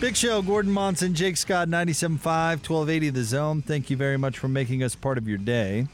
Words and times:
Big 0.00 0.16
Show, 0.16 0.40
Gordon 0.40 0.72
Monson, 0.72 1.12
Jake 1.12 1.36
Scott, 1.36 1.68
97.5, 1.68 2.22
1280 2.24 3.10
The 3.10 3.22
Zone. 3.22 3.60
Thank 3.60 3.90
you 3.90 3.98
very 3.98 4.16
much 4.16 4.38
for 4.38 4.48
making 4.48 4.82
us 4.82 4.94
part 4.94 5.18
of 5.18 5.28
your 5.28 5.36
day. 5.36 5.88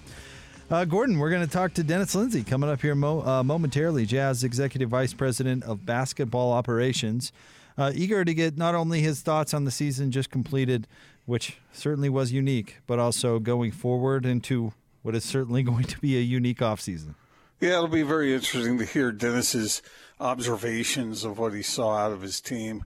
Uh, 0.71 0.85
Gordon, 0.85 1.19
we're 1.19 1.31
going 1.31 1.45
to 1.45 1.51
talk 1.53 1.75
to 1.75 1.83
Dennis 1.83 2.15
Lindsey 2.15 2.45
coming 2.45 2.71
up 2.71 2.81
here 2.83 2.95
mo- 2.95 3.27
uh, 3.27 3.43
momentarily, 3.43 4.07
Jazz 4.07 4.45
Executive 4.45 4.91
Vice 4.91 5.13
President 5.13 5.65
of 5.65 5.85
Basketball 5.85 6.53
Operations. 6.53 7.33
Uh, 7.77 7.91
eager 7.97 8.25
to 8.25 8.33
get 8.33 8.57
not 8.57 8.77
only 8.77 9.01
his 9.01 9.23
thoughts 9.23 9.53
on 9.53 9.65
the 9.65 9.73
season 9.73 10.13
just 10.13 10.31
completed, 10.31 10.87
which 11.25 11.57
certainly 11.73 12.09
was 12.09 12.31
unique, 12.31 12.77
but 12.87 13.01
also 13.01 13.41
going 13.41 13.73
forward 13.73 14.25
into 14.25 14.73
what 15.03 15.17
is 15.17 15.25
certainly 15.25 15.63
going 15.65 15.85
to 15.85 15.99
be 15.99 16.17
a 16.17 16.21
unique 16.21 16.59
offseason. 16.59 17.17
Yeah, 17.61 17.71
it'll 17.71 17.89
be 17.89 18.03
very 18.03 18.33
interesting 18.33 18.79
to 18.79 18.85
hear 18.85 19.11
Dennis's 19.11 19.83
observations 20.21 21.25
of 21.25 21.41
what 21.41 21.55
he 21.55 21.63
saw 21.63 21.97
out 21.97 22.13
of 22.13 22.23
his 22.23 22.41
team 22.41 22.85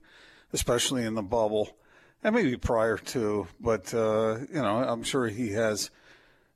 especially 0.53 1.03
in 1.03 1.15
the 1.15 1.21
bubble, 1.21 1.69
and 2.23 2.35
maybe 2.35 2.55
prior 2.57 2.97
to. 2.97 3.47
But 3.59 3.93
uh, 3.93 4.39
you 4.53 4.61
know, 4.61 4.77
I'm 4.77 5.03
sure 5.03 5.27
he 5.27 5.51
has. 5.51 5.89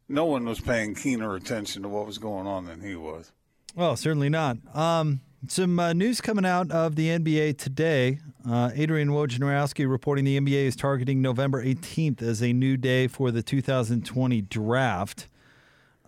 No 0.07 0.25
one 0.25 0.45
was 0.45 0.59
paying 0.59 0.93
keener 0.93 1.35
attention 1.35 1.81
to 1.81 1.89
what 1.89 2.05
was 2.05 2.19
going 2.19 2.45
on 2.45 2.65
than 2.65 2.81
he 2.81 2.95
was. 2.95 3.31
Well, 3.75 3.95
certainly 3.95 4.29
not. 4.29 4.57
Um, 4.75 5.21
some 5.47 5.79
uh, 5.79 5.93
news 5.93 6.21
coming 6.21 6.45
out 6.45 6.71
of 6.71 6.95
the 6.95 7.09
NBA 7.09 7.57
today. 7.57 8.19
Uh, 8.47 8.71
Adrian 8.75 9.09
Wojnarowski 9.09 9.89
reporting 9.89 10.25
the 10.25 10.39
NBA 10.39 10.65
is 10.65 10.75
targeting 10.75 11.21
November 11.21 11.63
18th 11.63 12.21
as 12.21 12.41
a 12.41 12.53
new 12.53 12.77
day 12.77 13.07
for 13.07 13.31
the 13.31 13.41
2020 13.41 14.41
draft. 14.41 15.27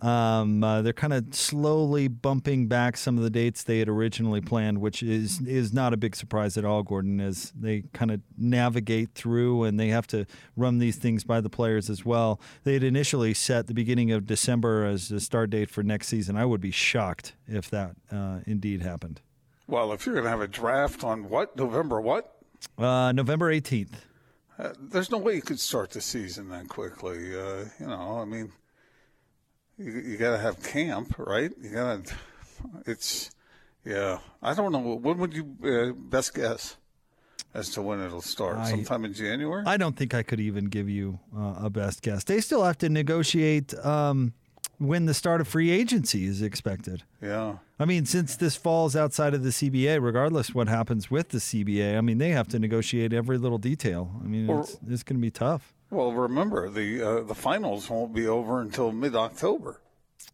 Um, 0.00 0.62
uh, 0.62 0.82
they're 0.82 0.92
kind 0.92 1.12
of 1.12 1.34
slowly 1.34 2.06
bumping 2.06 2.68
back 2.68 2.96
some 2.96 3.18
of 3.18 3.24
the 3.24 3.30
dates 3.30 3.64
they 3.64 3.80
had 3.80 3.88
originally 3.88 4.40
planned, 4.40 4.80
which 4.80 5.02
is 5.02 5.40
is 5.40 5.72
not 5.72 5.92
a 5.92 5.96
big 5.96 6.14
surprise 6.14 6.56
at 6.56 6.64
all, 6.64 6.84
Gordon, 6.84 7.20
as 7.20 7.52
they 7.58 7.82
kind 7.92 8.12
of 8.12 8.20
navigate 8.36 9.14
through 9.14 9.64
and 9.64 9.78
they 9.78 9.88
have 9.88 10.06
to 10.08 10.24
run 10.56 10.78
these 10.78 10.96
things 10.96 11.24
by 11.24 11.40
the 11.40 11.50
players 11.50 11.90
as 11.90 12.04
well. 12.04 12.40
They 12.62 12.74
had 12.74 12.84
initially 12.84 13.34
set 13.34 13.66
the 13.66 13.74
beginning 13.74 14.12
of 14.12 14.26
December 14.26 14.84
as 14.84 15.08
the 15.08 15.20
start 15.20 15.50
date 15.50 15.70
for 15.70 15.82
next 15.82 16.06
season. 16.06 16.36
I 16.36 16.44
would 16.44 16.60
be 16.60 16.70
shocked 16.70 17.34
if 17.48 17.68
that 17.70 17.96
uh, 18.12 18.40
indeed 18.46 18.82
happened. 18.82 19.20
Well, 19.66 19.92
if 19.92 20.06
you're 20.06 20.14
going 20.14 20.24
to 20.24 20.30
have 20.30 20.40
a 20.40 20.48
draft 20.48 21.02
on 21.02 21.28
what 21.28 21.56
November 21.56 22.00
what? 22.00 22.36
Uh, 22.78 23.12
November 23.12 23.52
18th. 23.52 23.94
Uh, 24.58 24.72
there's 24.80 25.10
no 25.10 25.18
way 25.18 25.34
you 25.34 25.42
could 25.42 25.60
start 25.60 25.90
the 25.90 26.00
season 26.00 26.48
that 26.48 26.68
quickly. 26.68 27.38
Uh, 27.38 27.64
you 27.78 27.86
know, 27.86 28.18
I 28.20 28.24
mean 28.24 28.52
you, 29.78 29.92
you 29.92 30.16
got 30.16 30.32
to 30.32 30.38
have 30.38 30.62
camp, 30.62 31.14
right? 31.18 31.50
You 31.60 31.70
got 31.70 32.04
to. 32.04 32.14
It's 32.86 33.30
yeah. 33.84 34.18
I 34.42 34.54
don't 34.54 34.72
know. 34.72 34.78
When 34.78 35.18
would 35.18 35.34
you 35.34 35.56
uh, 35.64 35.92
best 35.92 36.34
guess 36.34 36.76
as 37.54 37.70
to 37.70 37.82
when 37.82 38.00
it'll 38.00 38.20
start? 38.20 38.58
I, 38.58 38.70
Sometime 38.70 39.04
in 39.04 39.14
January. 39.14 39.64
I 39.66 39.76
don't 39.76 39.96
think 39.96 40.14
I 40.14 40.22
could 40.22 40.40
even 40.40 40.66
give 40.66 40.88
you 40.88 41.20
uh, 41.36 41.54
a 41.58 41.70
best 41.70 42.02
guess. 42.02 42.24
They 42.24 42.40
still 42.40 42.64
have 42.64 42.78
to 42.78 42.88
negotiate 42.88 43.74
um, 43.84 44.34
when 44.78 45.06
the 45.06 45.14
start 45.14 45.40
of 45.40 45.48
free 45.48 45.70
agency 45.70 46.24
is 46.24 46.42
expected. 46.42 47.04
Yeah. 47.22 47.58
I 47.78 47.84
mean, 47.84 48.06
since 48.06 48.36
this 48.36 48.56
falls 48.56 48.96
outside 48.96 49.34
of 49.34 49.44
the 49.44 49.50
CBA, 49.50 50.02
regardless 50.02 50.54
what 50.54 50.68
happens 50.68 51.10
with 51.10 51.28
the 51.28 51.38
CBA, 51.38 51.96
I 51.96 52.00
mean, 52.00 52.18
they 52.18 52.30
have 52.30 52.48
to 52.48 52.58
negotiate 52.58 53.12
every 53.12 53.38
little 53.38 53.58
detail. 53.58 54.10
I 54.22 54.26
mean, 54.26 54.48
or, 54.48 54.60
it's, 54.60 54.76
it's 54.88 55.02
going 55.02 55.16
to 55.16 55.22
be 55.22 55.30
tough. 55.30 55.74
Well, 55.90 56.12
remember 56.12 56.68
the 56.68 57.02
uh, 57.02 57.20
the 57.22 57.34
finals 57.34 57.88
won't 57.88 58.14
be 58.14 58.26
over 58.26 58.60
until 58.60 58.92
mid 58.92 59.16
October. 59.16 59.80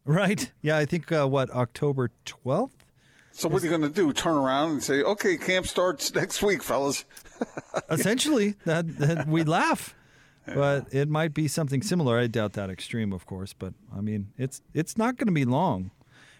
Right. 0.04 0.50
Yeah, 0.62 0.78
I 0.78 0.84
think 0.84 1.12
uh, 1.12 1.26
what 1.26 1.50
October 1.50 2.10
twelfth. 2.24 2.84
So 3.32 3.48
what 3.48 3.62
are 3.62 3.66
you 3.66 3.70
going 3.70 3.82
to 3.82 3.88
do? 3.88 4.12
Turn 4.12 4.36
around 4.36 4.70
and 4.72 4.82
say, 4.82 5.02
"Okay, 5.02 5.36
camp 5.36 5.66
starts 5.66 6.14
next 6.14 6.42
week, 6.42 6.62
fellas." 6.62 7.04
Essentially, 7.90 8.54
that, 8.64 8.96
that 8.98 9.26
we 9.26 9.42
laugh, 9.42 9.94
yeah. 10.48 10.54
but 10.54 10.94
it 10.94 11.08
might 11.08 11.34
be 11.34 11.48
something 11.48 11.82
similar. 11.82 12.18
I 12.18 12.28
doubt 12.28 12.52
that 12.54 12.70
extreme, 12.70 13.12
of 13.12 13.26
course, 13.26 13.52
but 13.52 13.74
I 13.96 14.00
mean, 14.00 14.32
it's 14.38 14.62
it's 14.72 14.96
not 14.96 15.16
going 15.16 15.26
to 15.26 15.32
be 15.32 15.44
long 15.44 15.90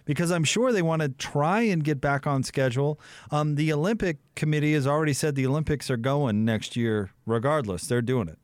because 0.05 0.31
I'm 0.31 0.45
sure 0.45 0.73
they 0.73 0.83
want 0.83 1.03
to 1.03 1.09
try 1.09 1.63
and 1.63 1.83
get 1.83 2.01
back 2.01 2.27
on 2.27 2.43
schedule. 2.43 3.01
Um, 3.31 3.57
the 3.57 3.73
Olympic 3.73 4.19
Committee 4.35 4.75
has 4.75 4.87
already 4.87 5.15
said 5.15 5.35
the 5.35 5.47
Olympics 5.47 5.91
are 5.91 5.97
going 5.97 6.45
next 6.45 6.77
year, 6.77 7.11
regardless. 7.27 7.87
They're 7.87 8.03
doing 8.03 8.29
it. 8.29 8.39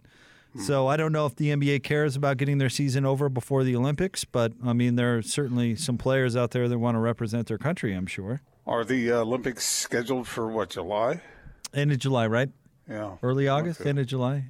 Hmm. 0.52 0.60
So 0.60 0.86
I 0.86 0.96
don't 0.96 1.12
know 1.12 1.26
if 1.26 1.36
the 1.36 1.50
NBA 1.50 1.82
cares 1.82 2.16
about 2.16 2.36
getting 2.36 2.58
their 2.58 2.68
season 2.68 3.06
over 3.06 3.28
before 3.28 3.64
the 3.64 3.76
Olympics, 3.76 4.24
but 4.24 4.52
I 4.64 4.72
mean, 4.72 4.96
there 4.96 5.18
are 5.18 5.22
certainly 5.22 5.76
some 5.76 5.98
players 5.98 6.36
out 6.36 6.50
there 6.50 6.68
that 6.68 6.78
want 6.78 6.96
to 6.96 7.00
represent 7.00 7.46
their 7.46 7.58
country, 7.58 7.92
I'm 7.92 8.06
sure. 8.06 8.40
Are 8.66 8.84
the 8.84 9.12
uh, 9.12 9.16
Olympics 9.18 9.66
scheduled 9.66 10.28
for 10.28 10.48
what, 10.48 10.70
July? 10.70 11.20
End 11.72 11.92
of 11.92 11.98
July, 11.98 12.26
right? 12.26 12.50
Yeah. 12.88 13.16
Early 13.22 13.48
August, 13.48 13.80
okay. 13.80 13.90
end 13.90 13.98
of 13.98 14.06
July? 14.06 14.46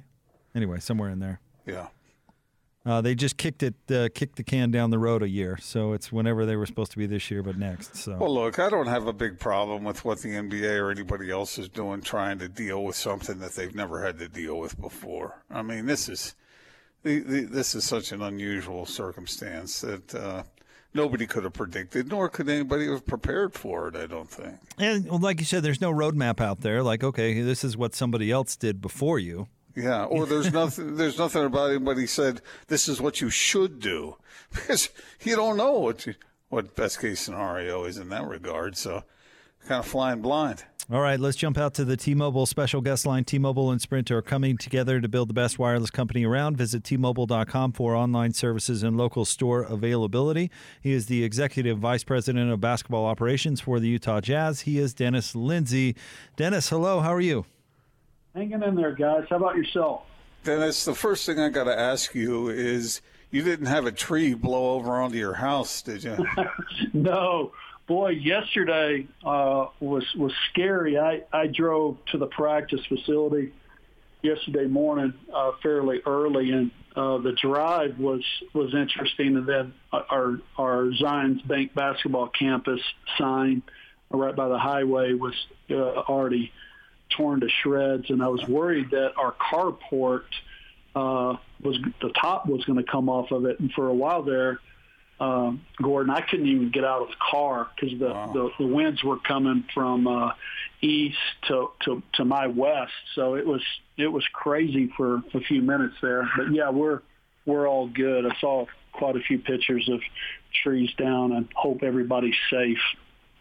Anyway, 0.55 0.79
somewhere 0.79 1.09
in 1.09 1.19
there. 1.19 1.39
Yeah. 1.65 1.87
Uh, 2.83 2.99
they 2.99 3.13
just 3.13 3.37
kicked 3.37 3.61
it, 3.61 3.75
uh, 3.91 4.09
kicked 4.13 4.37
the 4.37 4.43
can 4.43 4.71
down 4.71 4.89
the 4.89 4.97
road 4.97 5.21
a 5.21 5.29
year, 5.29 5.57
so 5.61 5.93
it's 5.93 6.11
whenever 6.11 6.47
they 6.47 6.55
were 6.55 6.65
supposed 6.65 6.91
to 6.91 6.97
be 6.97 7.05
this 7.05 7.29
year, 7.29 7.43
but 7.43 7.55
next. 7.55 7.95
So. 7.95 8.17
Well, 8.17 8.33
look, 8.33 8.57
I 8.57 8.69
don't 8.69 8.87
have 8.87 9.05
a 9.05 9.13
big 9.13 9.39
problem 9.39 9.83
with 9.83 10.03
what 10.03 10.19
the 10.21 10.29
NBA 10.29 10.79
or 10.79 10.89
anybody 10.89 11.29
else 11.29 11.59
is 11.59 11.69
doing, 11.69 12.01
trying 12.01 12.39
to 12.39 12.49
deal 12.49 12.83
with 12.83 12.95
something 12.95 13.37
that 13.37 13.53
they've 13.53 13.75
never 13.75 14.03
had 14.03 14.17
to 14.17 14.27
deal 14.27 14.57
with 14.57 14.81
before. 14.81 15.43
I 15.51 15.61
mean, 15.61 15.85
this 15.85 16.09
is 16.09 16.35
the, 17.03 17.19
the, 17.19 17.41
this 17.41 17.75
is 17.75 17.83
such 17.83 18.11
an 18.11 18.23
unusual 18.23 18.87
circumstance 18.87 19.81
that 19.81 20.15
uh, 20.15 20.43
nobody 20.93 21.27
could 21.27 21.43
have 21.43 21.53
predicted, 21.53 22.09
nor 22.09 22.29
could 22.29 22.49
anybody 22.49 22.87
have 22.87 23.05
prepared 23.05 23.53
for 23.53 23.87
it. 23.87 23.95
I 23.95 24.07
don't 24.07 24.29
think. 24.29 24.55
And 24.77 25.07
like 25.21 25.39
you 25.39 25.45
said, 25.45 25.61
there's 25.63 25.81
no 25.81 25.91
roadmap 25.91 26.41
out 26.41 26.61
there. 26.61 26.81
Like, 26.81 27.03
okay, 27.03 27.41
this 27.41 27.63
is 27.63 27.77
what 27.77 27.95
somebody 27.95 28.31
else 28.31 28.55
did 28.55 28.81
before 28.81 29.19
you. 29.19 29.47
Yeah, 29.75 30.05
or 30.05 30.25
there's 30.25 30.51
nothing. 30.61 30.95
There's 30.95 31.17
nothing 31.17 31.45
about 31.45 31.69
anybody 31.71 32.07
said 32.07 32.41
this 32.67 32.87
is 32.87 33.01
what 33.01 33.21
you 33.21 33.29
should 33.29 33.79
do 33.79 34.17
because 34.53 34.89
you 35.21 35.35
don't 35.35 35.57
know 35.57 35.79
what 35.79 36.05
you, 36.05 36.15
what 36.49 36.75
best 36.75 36.99
case 36.99 37.19
scenario 37.19 37.85
is 37.85 37.97
in 37.97 38.09
that 38.09 38.27
regard. 38.27 38.77
So, 38.77 39.03
kind 39.67 39.79
of 39.79 39.87
flying 39.87 40.21
blind. 40.21 40.63
All 40.91 40.99
right, 40.99 41.19
let's 41.19 41.37
jump 41.37 41.57
out 41.57 41.73
to 41.75 41.85
the 41.85 41.95
T-Mobile 41.95 42.45
special 42.45 42.81
guest 42.81 43.05
line. 43.05 43.23
T-Mobile 43.23 43.71
and 43.71 43.79
Sprint 43.79 44.11
are 44.11 44.21
coming 44.21 44.57
together 44.57 44.99
to 44.99 45.07
build 45.07 45.29
the 45.29 45.33
best 45.33 45.57
wireless 45.57 45.89
company 45.89 46.25
around. 46.25 46.57
Visit 46.57 46.83
T-Mobile.com 46.83 47.71
for 47.71 47.95
online 47.95 48.33
services 48.33 48.83
and 48.83 48.97
local 48.97 49.23
store 49.23 49.61
availability. 49.61 50.51
He 50.81 50.91
is 50.91 51.05
the 51.05 51.23
executive 51.23 51.77
vice 51.77 52.03
president 52.03 52.51
of 52.51 52.59
basketball 52.59 53.05
operations 53.05 53.61
for 53.61 53.79
the 53.79 53.87
Utah 53.87 54.19
Jazz. 54.19 54.61
He 54.61 54.79
is 54.79 54.93
Dennis 54.93 55.33
Lindsey. 55.33 55.95
Dennis, 56.35 56.67
hello. 56.67 56.99
How 56.99 57.13
are 57.13 57.21
you? 57.21 57.45
Hanging 58.33 58.63
in 58.63 58.75
there, 58.75 58.93
guys. 58.93 59.25
How 59.29 59.37
about 59.37 59.55
yourself? 59.55 60.03
Dennis, 60.43 60.85
the 60.85 60.95
first 60.95 61.25
thing 61.25 61.39
I 61.39 61.49
got 61.49 61.65
to 61.65 61.77
ask 61.77 62.15
you 62.15 62.49
is 62.49 63.01
you 63.29 63.43
didn't 63.43 63.67
have 63.67 63.85
a 63.85 63.91
tree 63.91 64.33
blow 64.33 64.75
over 64.75 65.01
onto 65.01 65.17
your 65.17 65.33
house, 65.33 65.81
did 65.81 66.03
you? 66.03 66.17
no. 66.93 67.51
Boy, 67.87 68.09
yesterday 68.09 69.07
uh, 69.25 69.67
was 69.79 70.05
was 70.15 70.31
scary. 70.49 70.97
I, 70.97 71.23
I 71.33 71.47
drove 71.47 71.97
to 72.11 72.17
the 72.17 72.27
practice 72.27 72.79
facility 72.87 73.51
yesterday 74.21 74.65
morning 74.65 75.13
uh, 75.33 75.51
fairly 75.61 75.99
early, 76.05 76.51
and 76.51 76.71
uh, 76.95 77.17
the 77.17 77.33
drive 77.33 77.99
was 77.99 78.23
was 78.53 78.73
interesting. 78.73 79.35
And 79.35 79.45
then 79.45 79.73
our 79.91 80.39
our 80.57 80.85
Zions 81.01 81.45
Bank 81.45 81.73
basketball 81.73 82.27
campus 82.27 82.81
sign 83.17 83.61
right 84.09 84.35
by 84.35 84.47
the 84.47 84.59
highway 84.59 85.13
was 85.13 85.33
uh, 85.69 85.75
already 85.75 86.51
torn 87.17 87.41
to 87.41 87.49
shreds, 87.49 88.09
and 88.09 88.21
I 88.23 88.27
was 88.27 88.45
worried 88.47 88.91
that 88.91 89.13
our 89.17 89.33
carport 89.33 90.23
uh, 90.95 91.37
was 91.61 91.77
the 92.01 92.09
top 92.09 92.47
was 92.47 92.63
going 92.65 92.83
to 92.83 92.89
come 92.89 93.09
off 93.09 93.31
of 93.31 93.45
it. 93.45 93.59
And 93.59 93.71
for 93.71 93.87
a 93.87 93.93
while 93.93 94.23
there, 94.23 94.59
um, 95.19 95.61
Gordon, 95.81 96.11
I 96.11 96.21
couldn't 96.21 96.47
even 96.47 96.71
get 96.71 96.83
out 96.83 97.03
of 97.03 97.09
the 97.09 97.15
car 97.31 97.69
because 97.75 97.97
the, 97.99 98.07
wow. 98.07 98.31
the 98.33 98.49
the 98.59 98.67
winds 98.67 99.03
were 99.03 99.19
coming 99.19 99.63
from 99.73 100.07
uh, 100.07 100.31
east 100.81 101.17
to, 101.47 101.69
to 101.85 102.01
to 102.13 102.25
my 102.25 102.47
west. 102.47 102.93
So 103.15 103.35
it 103.35 103.45
was 103.45 103.61
it 103.97 104.07
was 104.07 104.25
crazy 104.33 104.91
for 104.97 105.21
a 105.33 105.39
few 105.41 105.61
minutes 105.61 105.95
there. 106.01 106.29
But 106.35 106.51
yeah, 106.51 106.71
we're 106.71 107.01
we're 107.45 107.67
all 107.67 107.87
good. 107.87 108.25
I 108.25 108.35
saw 108.39 108.65
quite 108.93 109.15
a 109.15 109.21
few 109.21 109.39
pictures 109.39 109.87
of 109.89 110.01
trees 110.63 110.91
down, 110.97 111.31
and 111.33 111.47
hope 111.55 111.83
everybody's 111.83 112.35
safe. 112.49 112.81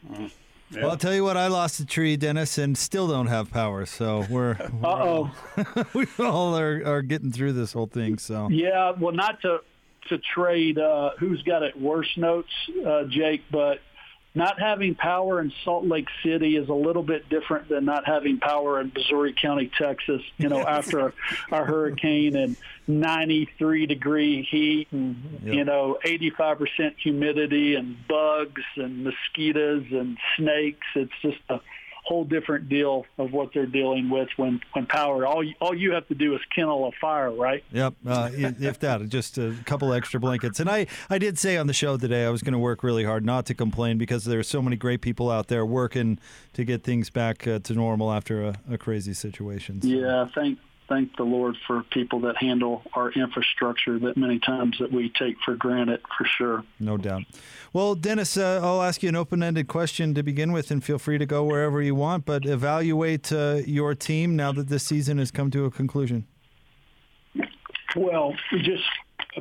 Mm. 0.08 0.30
Yeah. 0.70 0.82
Well, 0.82 0.90
I'll 0.92 0.96
tell 0.96 1.14
you 1.14 1.24
what, 1.24 1.36
I 1.36 1.48
lost 1.48 1.80
a 1.80 1.86
tree, 1.86 2.16
Dennis, 2.16 2.56
and 2.58 2.78
still 2.78 3.08
don't 3.08 3.26
have 3.26 3.50
power. 3.50 3.86
So 3.86 4.24
we're, 4.30 4.52
uh 4.84 4.86
oh, 4.86 5.34
we 5.94 6.06
all 6.18 6.56
are, 6.56 6.82
are 6.84 7.02
getting 7.02 7.32
through 7.32 7.54
this 7.54 7.72
whole 7.72 7.86
thing. 7.86 8.18
So 8.18 8.48
yeah, 8.48 8.92
well, 8.98 9.12
not 9.12 9.40
to 9.42 9.60
to 10.08 10.18
trade 10.18 10.78
uh, 10.78 11.10
who's 11.18 11.42
got 11.42 11.62
it 11.62 11.78
worse 11.78 12.10
notes, 12.16 12.48
uh, 12.86 13.04
Jake, 13.04 13.42
but 13.50 13.80
not 14.34 14.60
having 14.60 14.94
power 14.94 15.40
in 15.40 15.52
Salt 15.64 15.86
Lake 15.86 16.08
City 16.22 16.56
is 16.56 16.68
a 16.68 16.74
little 16.74 17.02
bit 17.02 17.28
different 17.28 17.68
than 17.68 17.84
not 17.84 18.06
having 18.06 18.38
power 18.38 18.80
in 18.80 18.92
Missouri 18.94 19.34
County, 19.40 19.70
Texas. 19.76 20.22
You 20.38 20.48
know, 20.48 20.60
after 20.60 21.08
a, 21.08 21.12
a 21.50 21.64
hurricane 21.64 22.36
and 22.36 22.56
93 22.86 23.86
degree 23.86 24.46
heat 24.48 24.88
and 24.92 25.16
mm-hmm. 25.16 25.46
Yep. 25.48 25.54
you 25.54 25.64
know 25.64 25.98
85% 26.04 26.94
humidity 27.02 27.74
and 27.74 27.96
bugs 28.06 28.62
and 28.76 29.04
mosquitoes 29.04 29.86
and 29.90 30.16
snakes. 30.36 30.86
It's 30.94 31.12
just 31.22 31.38
a 31.48 31.60
whole 32.10 32.24
different 32.24 32.68
deal 32.68 33.06
of 33.18 33.32
what 33.32 33.54
they're 33.54 33.66
dealing 33.66 34.10
with 34.10 34.28
when 34.36 34.60
when 34.72 34.84
power. 34.84 35.24
All 35.24 35.44
you, 35.44 35.54
all 35.60 35.72
you 35.72 35.92
have 35.92 36.08
to 36.08 36.14
do 36.16 36.34
is 36.34 36.40
kindle 36.52 36.88
a 36.88 36.90
fire, 37.00 37.30
right? 37.30 37.62
Yep, 37.70 37.94
uh, 38.04 38.30
if 38.34 38.80
that, 38.80 39.08
just 39.08 39.38
a 39.38 39.54
couple 39.64 39.92
extra 39.92 40.18
blankets. 40.18 40.58
And 40.58 40.68
I, 40.68 40.88
I 41.08 41.18
did 41.18 41.38
say 41.38 41.56
on 41.56 41.68
the 41.68 41.72
show 41.72 41.96
today 41.96 42.24
I 42.26 42.30
was 42.30 42.42
going 42.42 42.52
to 42.54 42.58
work 42.58 42.82
really 42.82 43.04
hard 43.04 43.24
not 43.24 43.46
to 43.46 43.54
complain 43.54 43.96
because 43.96 44.24
there 44.24 44.40
are 44.40 44.42
so 44.42 44.60
many 44.60 44.74
great 44.74 45.02
people 45.02 45.30
out 45.30 45.46
there 45.46 45.64
working 45.64 46.18
to 46.54 46.64
get 46.64 46.82
things 46.82 47.10
back 47.10 47.46
uh, 47.46 47.60
to 47.60 47.74
normal 47.74 48.10
after 48.10 48.42
a, 48.42 48.54
a 48.68 48.76
crazy 48.76 49.14
situation. 49.14 49.80
So- 49.80 49.86
Yeah, 49.86 50.26
thank 50.34 50.58
thank 50.90 51.16
the 51.16 51.22
Lord 51.22 51.56
for 51.66 51.84
people 51.84 52.20
that 52.20 52.36
handle 52.36 52.82
our 52.92 53.10
infrastructure 53.12 53.98
that 54.00 54.16
many 54.16 54.40
times 54.40 54.76
that 54.80 54.92
we 54.92 55.08
take 55.08 55.36
for 55.44 55.54
granted, 55.54 56.00
for 56.18 56.26
sure. 56.26 56.64
No 56.80 56.98
doubt. 56.98 57.22
Well, 57.72 57.94
Dennis, 57.94 58.36
uh, 58.36 58.60
I'll 58.62 58.82
ask 58.82 59.02
you 59.02 59.08
an 59.08 59.16
open 59.16 59.42
ended 59.42 59.68
question 59.68 60.12
to 60.14 60.22
begin 60.22 60.52
with, 60.52 60.70
and 60.72 60.82
feel 60.82 60.98
free 60.98 61.16
to 61.16 61.26
go 61.26 61.44
wherever 61.44 61.80
you 61.80 61.94
want, 61.94 62.26
but 62.26 62.44
evaluate 62.44 63.32
uh, 63.32 63.60
your 63.64 63.94
team 63.94 64.34
now 64.34 64.50
that 64.52 64.68
this 64.68 64.82
season 64.82 65.18
has 65.18 65.30
come 65.30 65.50
to 65.52 65.64
a 65.64 65.70
conclusion. 65.70 66.26
Well, 67.96 68.34
just 68.58 68.84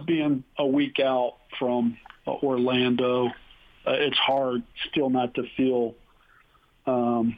being 0.05 0.43
a 0.57 0.65
week 0.65 0.99
out 0.99 1.37
from 1.57 1.97
uh, 2.27 2.31
Orlando, 2.31 3.27
uh, 3.27 3.31
it's 3.85 4.17
hard 4.17 4.61
still 4.91 5.09
not 5.09 5.33
to 5.33 5.43
feel, 5.57 5.95
um, 6.85 7.37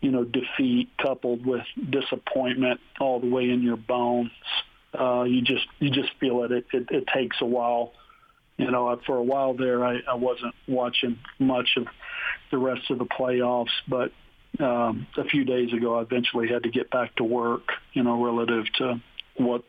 you 0.00 0.10
know, 0.10 0.24
defeat 0.24 0.88
coupled 0.98 1.44
with 1.44 1.64
disappointment 1.88 2.80
all 2.98 3.20
the 3.20 3.28
way 3.28 3.50
in 3.50 3.62
your 3.62 3.76
bones. 3.76 4.30
Uh, 4.98 5.22
you 5.22 5.42
just 5.42 5.66
you 5.78 5.90
just 5.90 6.10
feel 6.18 6.42
it. 6.44 6.52
It, 6.52 6.66
it. 6.72 6.86
it 6.90 7.04
takes 7.14 7.36
a 7.40 7.46
while. 7.46 7.92
You 8.56 8.70
know, 8.70 9.00
for 9.06 9.16
a 9.16 9.22
while 9.22 9.54
there, 9.54 9.84
I, 9.84 10.00
I 10.06 10.14
wasn't 10.14 10.54
watching 10.68 11.18
much 11.38 11.70
of 11.78 11.86
the 12.50 12.58
rest 12.58 12.90
of 12.90 12.98
the 12.98 13.06
playoffs, 13.06 13.70
but 13.88 14.12
um, 14.58 15.06
a 15.16 15.24
few 15.24 15.44
days 15.44 15.72
ago, 15.72 15.98
I 15.98 16.02
eventually 16.02 16.48
had 16.48 16.64
to 16.64 16.70
get 16.70 16.90
back 16.90 17.14
to 17.16 17.24
work. 17.24 17.72
You 17.94 18.02
know, 18.02 18.22
relative 18.22 18.64
to 18.78 19.00
what 19.36 19.64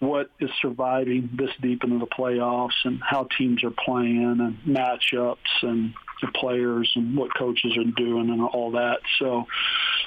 what 0.00 0.30
is 0.38 0.50
surviving 0.62 1.28
this 1.36 1.50
deep 1.60 1.82
into 1.82 1.98
the 1.98 2.06
playoffs 2.06 2.84
and 2.84 3.00
how 3.02 3.26
teams 3.36 3.64
are 3.64 3.72
playing 3.84 4.36
and 4.38 4.76
matchups 4.76 5.36
and 5.62 5.92
the 6.22 6.28
players 6.34 6.90
and 6.94 7.16
what 7.16 7.34
coaches 7.34 7.76
are 7.76 7.90
doing 7.96 8.30
and 8.30 8.42
all 8.42 8.72
that. 8.72 8.98
So, 9.18 9.46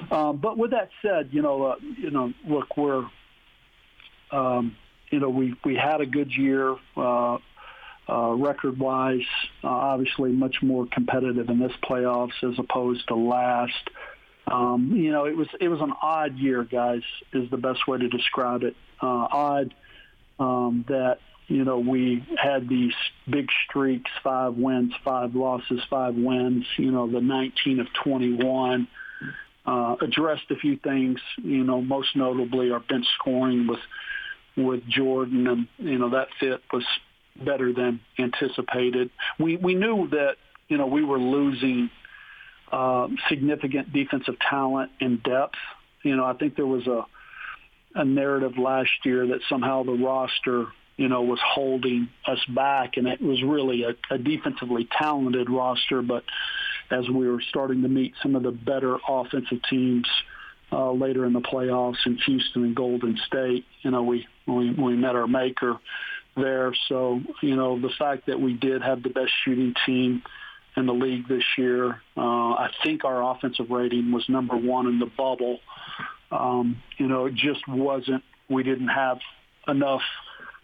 um, 0.09 0.37
but 0.37 0.57
with 0.57 0.71
that 0.71 0.89
said, 1.01 1.29
you 1.31 1.41
know, 1.41 1.63
uh, 1.63 1.75
you 1.97 2.11
know, 2.11 2.33
look, 2.47 2.77
we're, 2.77 3.05
um, 4.31 4.75
you 5.09 5.19
know, 5.19 5.29
we 5.29 5.55
we 5.65 5.75
had 5.75 6.01
a 6.01 6.05
good 6.05 6.31
year. 6.35 6.75
Uh, 6.95 7.37
uh, 8.09 8.33
record-wise, 8.33 9.21
uh, 9.63 9.67
obviously 9.67 10.31
much 10.31 10.57
more 10.61 10.85
competitive 10.91 11.49
in 11.49 11.59
this 11.59 11.71
playoffs 11.87 12.43
as 12.43 12.57
opposed 12.57 13.07
to 13.07 13.15
last. 13.15 13.89
Um, 14.47 14.91
you 14.95 15.11
know, 15.11 15.25
it 15.25 15.37
was 15.37 15.47
it 15.61 15.69
was 15.69 15.79
an 15.81 15.93
odd 16.01 16.37
year, 16.37 16.63
guys. 16.63 17.03
Is 17.31 17.49
the 17.51 17.57
best 17.57 17.87
way 17.87 17.99
to 17.99 18.09
describe 18.09 18.63
it. 18.63 18.75
Uh, 19.01 19.27
odd 19.31 19.73
um, 20.41 20.85
that 20.87 21.19
you 21.47 21.63
know 21.63 21.79
we 21.79 22.25
had 22.37 22.67
these 22.67 22.93
big 23.29 23.47
streaks, 23.67 24.09
five 24.23 24.55
wins, 24.55 24.93
five 25.05 25.35
losses, 25.35 25.79
five 25.89 26.15
wins. 26.15 26.65
You 26.77 26.91
know, 26.91 27.09
the 27.09 27.21
19 27.21 27.79
of 27.79 27.87
21. 28.03 28.87
Uh, 29.63 29.95
addressed 30.01 30.49
a 30.49 30.55
few 30.55 30.75
things. 30.75 31.19
You 31.37 31.63
know, 31.63 31.81
most 31.81 32.15
notably 32.15 32.71
our 32.71 32.79
bench 32.79 33.05
scoring 33.19 33.67
with 33.67 33.79
with 34.57 34.83
Jordan, 34.87 35.45
and 35.47 35.67
you 35.77 35.99
know 35.99 36.09
that 36.09 36.29
fit 36.39 36.61
was 36.73 36.83
better 37.35 37.71
than 37.71 37.99
anticipated. 38.17 39.11
We 39.39 39.57
we 39.57 39.75
knew 39.75 40.07
that 40.09 40.37
you 40.67 40.77
know 40.77 40.87
we 40.87 41.03
were 41.03 41.19
losing 41.19 41.91
uh, 42.71 43.07
significant 43.29 43.93
defensive 43.93 44.39
talent 44.39 44.91
and 44.99 45.21
depth. 45.21 45.59
You 46.01 46.15
know, 46.15 46.25
I 46.25 46.33
think 46.33 46.55
there 46.55 46.65
was 46.65 46.87
a 46.87 47.05
a 47.95 48.05
narrative 48.05 48.57
last 48.57 48.91
year 49.03 49.27
that 49.27 49.39
somehow 49.49 49.83
the 49.83 49.93
roster, 49.93 50.67
you 50.97 51.07
know, 51.07 51.21
was 51.21 51.39
holding 51.43 52.09
us 52.25 52.43
back, 52.49 52.97
and 52.97 53.07
it 53.07 53.21
was 53.21 53.41
really 53.43 53.83
a, 53.83 53.95
a 54.13 54.17
defensively 54.17 54.87
talented 54.97 55.49
roster. 55.49 56.01
But 56.01 56.23
as 56.89 57.09
we 57.09 57.27
were 57.27 57.41
starting 57.49 57.81
to 57.83 57.87
meet 57.89 58.13
some 58.21 58.35
of 58.35 58.43
the 58.43 58.51
better 58.51 58.97
offensive 59.07 59.59
teams 59.69 60.07
uh, 60.71 60.91
later 60.91 61.25
in 61.25 61.33
the 61.33 61.41
playoffs 61.41 62.05
in 62.05 62.17
Houston 62.17 62.63
and 62.63 62.75
Golden 62.75 63.17
State, 63.27 63.65
you 63.81 63.91
know, 63.91 64.03
we 64.03 64.27
we, 64.47 64.71
we 64.71 64.95
met 64.95 65.15
our 65.15 65.27
maker 65.27 65.77
there. 66.35 66.73
So, 66.87 67.21
you 67.41 67.55
know, 67.55 67.79
the 67.79 67.91
fact 67.99 68.27
that 68.27 68.39
we 68.39 68.53
did 68.53 68.81
have 68.81 69.03
the 69.03 69.09
best 69.09 69.31
shooting 69.43 69.73
team 69.85 70.23
in 70.77 70.85
the 70.85 70.93
league 70.93 71.27
this 71.27 71.43
year, 71.57 72.01
uh, 72.15 72.21
I 72.21 72.69
think 72.83 73.03
our 73.03 73.31
offensive 73.31 73.69
rating 73.69 74.11
was 74.11 74.27
number 74.29 74.55
one 74.55 74.87
in 74.87 74.99
the 74.99 75.05
bubble. 75.17 75.59
Um, 76.31 76.81
you 76.97 77.07
know, 77.07 77.25
it 77.25 77.35
just 77.35 77.67
wasn't, 77.67 78.23
we 78.49 78.63
didn't 78.63 78.89
have 78.89 79.19
enough 79.67 80.01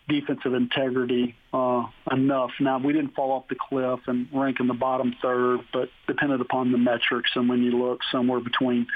defensive 0.08 0.54
integrity 0.54 1.36
uh, 1.54 1.84
enough. 2.12 2.52
Now, 2.60 2.80
we 2.80 2.94
didn't 2.94 3.14
fall 3.14 3.31
off 3.31 3.48
the 3.50 3.56
cliff 3.56 4.00
and 4.08 4.28
rank 4.34 4.60
in 4.60 4.68
the 4.68 4.74
bottom 4.74 5.16
third, 5.22 5.60
but 5.74 5.90
depended 6.08 6.42
upon 6.42 6.72
the 6.72 6.78
metrics 6.78 7.31
and 7.36 7.50
when 7.50 7.62
you 7.62 7.72
look 7.72 8.00
somewhere 8.12 8.40
between 8.40 8.88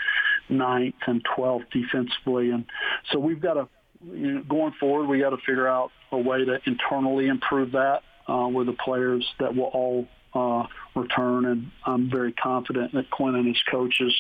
ninth 0.50 0.96
and 1.08 1.24
12th 1.38 1.70
defensively. 1.72 2.52
And 2.52 2.66
so 3.12 3.20
we've 3.20 3.42
got 3.42 3.56
to, 3.56 3.68
you 4.12 4.32
know, 4.32 4.44
going 4.44 4.74
forward, 4.80 5.08
we 5.08 5.20
got 5.20 5.32
to 5.32 5.38
figure 5.38 5.68
out 5.68 5.92
a 6.12 6.18
way 6.18 6.46
to 6.46 6.60
internally 6.66 7.28
improve 7.28 7.74
that 7.74 8.04
uh, 8.28 8.48
with 8.48 8.68
the 8.68 8.74
players 8.74 9.26
that 9.40 9.56
will 9.56 9.66
all 9.66 10.08
uh, 10.34 10.66
return. 10.96 11.46
And 11.46 11.72
I'm 11.86 12.10
very 12.10 12.32
confident 12.32 12.94
that 12.94 13.12
Quin 13.12 13.36
and 13.36 13.48
his 13.48 13.62
coaches, 13.70 14.14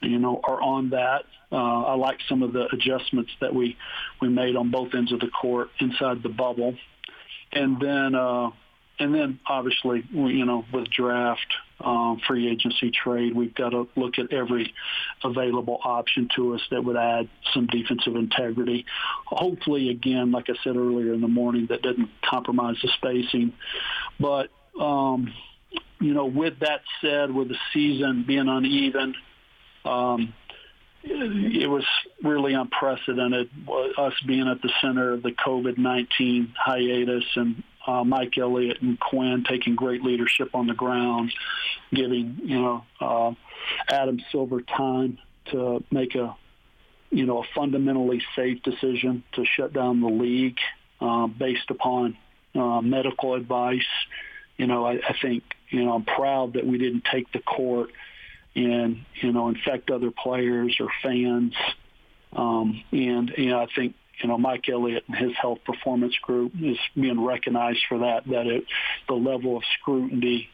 you 0.00 0.18
know, 0.18 0.40
are 0.44 0.60
on 0.60 0.90
that. 0.90 1.24
Uh, 1.50 1.56
I 1.56 1.94
like 1.94 2.18
some 2.28 2.42
of 2.42 2.52
the 2.52 2.66
adjustments 2.72 3.32
that 3.40 3.54
we 3.54 3.76
we 4.20 4.28
made 4.28 4.56
on 4.56 4.70
both 4.70 4.94
ends 4.94 5.12
of 5.12 5.20
the 5.20 5.28
court 5.28 5.68
inside 5.80 6.22
the 6.22 6.28
bubble, 6.28 6.74
and 7.52 7.80
then 7.80 8.14
uh, 8.14 8.50
and 8.98 9.14
then 9.14 9.40
obviously 9.46 10.04
you 10.12 10.44
know 10.44 10.64
with 10.72 10.90
draft, 10.90 11.46
um, 11.80 12.20
free 12.26 12.50
agency 12.50 12.90
trade, 12.90 13.34
we've 13.34 13.54
got 13.54 13.70
to 13.70 13.88
look 13.96 14.18
at 14.18 14.32
every 14.32 14.74
available 15.24 15.80
option 15.82 16.28
to 16.36 16.54
us 16.54 16.60
that 16.70 16.84
would 16.84 16.96
add 16.96 17.28
some 17.54 17.66
defensive 17.66 18.14
integrity. 18.14 18.84
Hopefully, 19.26 19.88
again, 19.88 20.30
like 20.30 20.50
I 20.50 20.54
said 20.62 20.76
earlier 20.76 21.14
in 21.14 21.22
the 21.22 21.28
morning, 21.28 21.66
that 21.70 21.82
doesn't 21.82 22.10
compromise 22.22 22.76
the 22.82 22.88
spacing, 22.96 23.52
but. 24.20 24.50
Um, 24.78 25.32
you 26.00 26.14
know, 26.14 26.26
with 26.26 26.60
that 26.60 26.82
said, 27.00 27.32
with 27.32 27.48
the 27.48 27.56
season 27.72 28.24
being 28.26 28.48
uneven, 28.48 29.14
um, 29.84 30.34
it 31.04 31.68
was 31.68 31.84
really 32.22 32.54
unprecedented. 32.54 33.50
Us 33.96 34.14
being 34.26 34.48
at 34.48 34.60
the 34.62 34.70
center 34.80 35.12
of 35.12 35.22
the 35.22 35.30
COVID-19 35.30 36.52
hiatus 36.56 37.24
and 37.36 37.62
uh, 37.86 38.04
Mike 38.04 38.36
Elliott 38.36 38.82
and 38.82 38.98
Quin 39.00 39.44
taking 39.48 39.74
great 39.74 40.02
leadership 40.02 40.54
on 40.54 40.66
the 40.66 40.74
ground, 40.74 41.32
giving 41.92 42.38
you 42.44 42.60
know 42.60 42.84
uh, 43.00 43.32
Adam 43.88 44.20
Silver 44.30 44.60
time 44.60 45.18
to 45.52 45.82
make 45.90 46.14
a 46.14 46.36
you 47.10 47.24
know 47.24 47.42
a 47.42 47.46
fundamentally 47.54 48.22
safe 48.36 48.62
decision 48.62 49.22
to 49.32 49.44
shut 49.44 49.72
down 49.72 50.00
the 50.00 50.08
league 50.08 50.58
uh, 51.00 51.26
based 51.28 51.70
upon 51.70 52.16
uh, 52.54 52.80
medical 52.82 53.34
advice. 53.34 53.88
You 54.58 54.66
know, 54.66 54.84
I, 54.84 54.94
I 54.94 55.16
think 55.22 55.44
you 55.70 55.84
know 55.84 55.94
I'm 55.94 56.04
proud 56.04 56.54
that 56.54 56.66
we 56.66 56.76
didn't 56.76 57.04
take 57.10 57.32
the 57.32 57.40
court 57.40 57.90
and 58.54 59.04
you 59.20 59.32
know 59.32 59.48
infect 59.48 59.90
other 59.90 60.10
players 60.10 60.76
or 60.80 60.88
fans. 61.02 61.54
Um, 62.32 62.82
and 62.92 63.32
you 63.36 63.50
know, 63.50 63.60
I 63.60 63.66
think 63.74 63.94
you 64.22 64.28
know 64.28 64.38
Mike 64.38 64.68
Elliott 64.68 65.04
and 65.08 65.16
his 65.16 65.32
health 65.40 65.58
performance 65.64 66.16
group 66.22 66.52
is 66.60 66.78
being 66.94 67.24
recognized 67.24 67.80
for 67.88 67.98
that. 67.98 68.26
That 68.26 68.46
it, 68.46 68.64
the 69.08 69.14
level 69.14 69.56
of 69.56 69.62
scrutiny, 69.80 70.48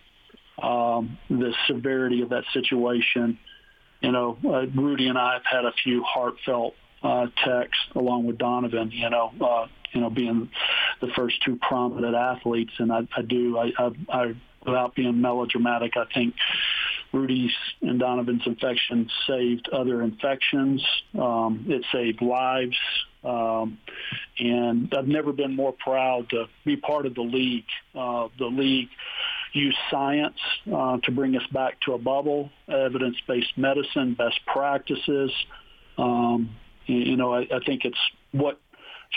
um, 0.62 1.18
the 1.28 1.54
severity 1.66 2.22
of 2.22 2.30
that 2.30 2.44
situation. 2.52 3.38
You 4.00 4.12
know, 4.12 4.36
uh, 4.44 4.66
Rudy 4.66 5.08
and 5.08 5.16
I 5.16 5.34
have 5.34 5.46
had 5.50 5.64
a 5.64 5.72
few 5.82 6.02
heartfelt 6.02 6.74
uh, 7.02 7.26
texts 7.44 7.84
along 7.94 8.26
with 8.26 8.38
Donovan. 8.38 8.90
You 8.90 9.08
know, 9.08 9.32
uh, 9.40 9.66
you 9.92 10.00
know, 10.00 10.10
being 10.10 10.50
the 11.00 11.08
first 11.16 11.42
two 11.44 11.56
prominent 11.56 12.14
athletes, 12.14 12.72
and 12.78 12.92
I, 12.92 13.06
I 13.16 13.22
do, 13.22 13.56
I, 13.58 13.72
I, 13.78 13.90
I, 14.08 14.34
without 14.64 14.94
being 14.94 15.20
melodramatic, 15.20 15.96
I 15.96 16.04
think 16.12 16.34
Rudy's 17.14 17.52
and 17.80 18.00
Donovan's 18.00 18.42
infection 18.44 19.08
saved 19.28 19.68
other 19.72 20.02
infections. 20.02 20.84
Um, 21.18 21.64
it 21.68 21.84
saved 21.92 22.20
lives. 22.20 22.76
Um, 23.22 23.78
and 24.38 24.92
I've 24.96 25.06
never 25.06 25.32
been 25.32 25.54
more 25.54 25.72
proud 25.72 26.28
to 26.30 26.46
be 26.64 26.76
part 26.76 27.06
of 27.06 27.14
the 27.14 27.22
league. 27.22 27.64
Uh, 27.94 28.28
the 28.38 28.46
league 28.46 28.88
used 29.52 29.78
science 29.90 30.38
uh, 30.74 30.98
to 31.04 31.12
bring 31.12 31.36
us 31.36 31.46
back 31.52 31.80
to 31.82 31.92
a 31.92 31.98
bubble, 31.98 32.50
evidence-based 32.68 33.56
medicine, 33.56 34.14
best 34.14 34.40
practices. 34.46 35.30
Um, 35.96 36.56
you 36.86 37.16
know, 37.16 37.32
I, 37.32 37.42
I 37.42 37.60
think 37.64 37.84
it's 37.84 37.98
what 38.32 38.60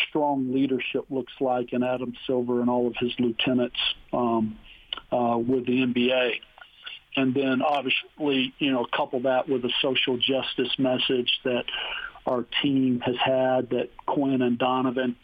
strong 0.10 0.54
leadership 0.54 1.06
looks 1.10 1.34
like 1.42 1.74
in 1.74 1.84
Adam 1.84 2.14
Silver 2.28 2.62
and 2.62 2.70
all 2.70 2.88
of 2.88 2.96
his 3.00 3.12
lieutenants 3.20 3.80
um, 4.14 4.58
uh, 5.12 5.38
with 5.38 5.66
the 5.66 5.84
NBA. 5.84 6.40
And 7.16 7.34
then 7.34 7.62
obviously, 7.62 8.54
you 8.60 8.72
know, 8.72 8.86
couple 8.86 9.22
that 9.22 9.50
with 9.50 9.64
a 9.66 9.72
social 9.82 10.18
justice 10.18 10.78
message 10.78 11.32
that 11.44 11.64
our 12.26 12.46
team 12.62 13.00
has 13.00 13.16
had, 13.24 13.70
that 13.72 13.90
Quin 14.06 14.42
and 14.42 14.58
Donovan 14.58 15.16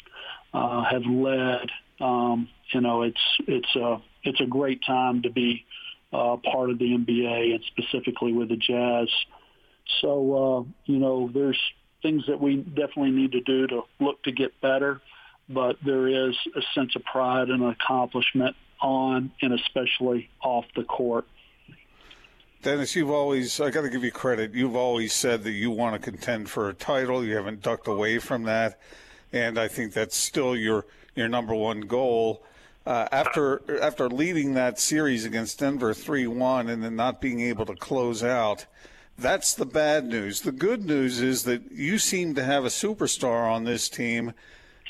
uh, 0.53 0.83
have 0.83 1.05
led. 1.05 1.69
Um, 1.99 2.47
you 2.71 2.81
know, 2.81 3.03
it's 3.03 3.21
it's 3.47 3.75
a 3.75 4.01
it's 4.23 4.41
a 4.41 4.45
great 4.45 4.81
time 4.85 5.21
to 5.23 5.29
be 5.29 5.65
uh, 6.11 6.37
part 6.37 6.69
of 6.69 6.79
the 6.79 6.85
NBA 6.85 7.53
and 7.53 7.63
specifically 7.67 8.33
with 8.33 8.49
the 8.49 8.55
Jazz. 8.55 9.09
So 10.01 10.33
uh, 10.33 10.63
you 10.85 10.99
know, 10.99 11.29
there's 11.33 11.59
things 12.01 12.23
that 12.27 12.39
we 12.39 12.57
definitely 12.57 13.11
need 13.11 13.33
to 13.33 13.41
do 13.41 13.67
to 13.67 13.81
look 13.99 14.21
to 14.23 14.31
get 14.31 14.59
better, 14.61 15.01
but 15.49 15.77
there 15.85 16.07
is 16.07 16.35
a 16.55 16.61
sense 16.73 16.95
of 16.95 17.03
pride 17.03 17.49
and 17.49 17.63
accomplishment 17.63 18.55
on 18.81 19.31
and 19.41 19.53
especially 19.53 20.29
off 20.41 20.65
the 20.75 20.83
court. 20.83 21.25
Dennis, 22.63 22.95
you've 22.95 23.11
always, 23.11 23.59
I 23.59 23.71
got 23.71 23.81
to 23.81 23.89
give 23.89 24.05
you 24.05 24.11
credit. 24.11 24.53
You've 24.53 24.77
always 24.77 25.11
said 25.11 25.43
that 25.43 25.51
you 25.51 25.69
want 25.69 26.01
to 26.01 26.11
contend 26.11 26.49
for 26.49 26.69
a 26.69 26.73
title. 26.73 27.21
You 27.21 27.35
haven't 27.35 27.61
ducked 27.61 27.89
away 27.89 28.19
from 28.19 28.43
that. 28.43 28.79
And 29.33 29.59
I 29.59 29.67
think 29.67 29.91
that's 29.91 30.15
still 30.15 30.55
your, 30.55 30.85
your 31.13 31.27
number 31.27 31.53
one 31.53 31.81
goal. 31.81 32.41
Uh, 32.85 33.09
after 33.11 33.81
after 33.81 34.09
leading 34.09 34.53
that 34.53 34.79
series 34.79 35.25
against 35.25 35.59
Denver 35.59 35.93
3-1 35.93 36.69
and 36.71 36.81
then 36.81 36.95
not 36.95 37.19
being 37.19 37.41
able 37.41 37.65
to 37.65 37.75
close 37.75 38.23
out, 38.23 38.65
that's 39.17 39.53
the 39.53 39.65
bad 39.65 40.05
news. 40.05 40.41
The 40.41 40.51
good 40.53 40.85
news 40.85 41.21
is 41.21 41.43
that 41.43 41.69
you 41.71 41.97
seem 41.97 42.33
to 42.35 42.45
have 42.45 42.63
a 42.63 42.69
superstar 42.69 43.45
on 43.51 43.65
this 43.65 43.89
team. 43.89 44.33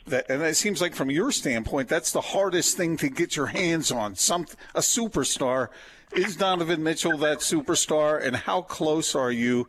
That, 0.05 0.29
and 0.29 0.43
it 0.43 0.57
seems 0.57 0.79
like 0.79 0.93
from 0.93 1.09
your 1.09 1.31
standpoint, 1.31 1.89
that's 1.89 2.11
the 2.11 2.21
hardest 2.21 2.77
thing 2.77 2.97
to 2.97 3.09
get 3.09 3.35
your 3.35 3.47
hands 3.47 3.91
on. 3.91 4.15
Some 4.15 4.45
a 4.75 4.81
superstar. 4.81 5.69
Is 6.15 6.35
Donovan 6.35 6.83
Mitchell 6.83 7.17
that 7.19 7.39
superstar? 7.39 8.23
And 8.23 8.35
how 8.35 8.61
close 8.61 9.15
are 9.15 9.31
you 9.31 9.67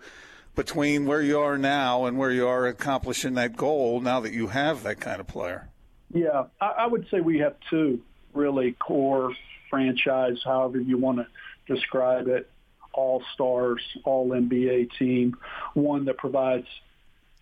between 0.54 1.06
where 1.06 1.22
you 1.22 1.40
are 1.40 1.56
now 1.56 2.04
and 2.04 2.18
where 2.18 2.30
you 2.30 2.46
are 2.46 2.66
accomplishing 2.66 3.34
that 3.34 3.56
goal 3.56 4.00
now 4.00 4.20
that 4.20 4.32
you 4.32 4.48
have 4.48 4.82
that 4.82 5.00
kind 5.00 5.20
of 5.20 5.26
player? 5.26 5.68
Yeah, 6.12 6.44
I, 6.60 6.66
I 6.66 6.86
would 6.86 7.06
say 7.10 7.20
we 7.20 7.38
have 7.38 7.56
two 7.70 8.00
really 8.34 8.72
core 8.72 9.32
franchise, 9.70 10.42
however 10.44 10.80
you 10.80 10.98
want 10.98 11.18
to 11.18 11.26
describe 11.72 12.28
it 12.28 12.50
all 12.92 13.22
stars, 13.32 13.80
all 14.04 14.28
NBA 14.28 14.96
team, 14.98 15.36
one 15.72 16.04
that 16.04 16.18
provides 16.18 16.66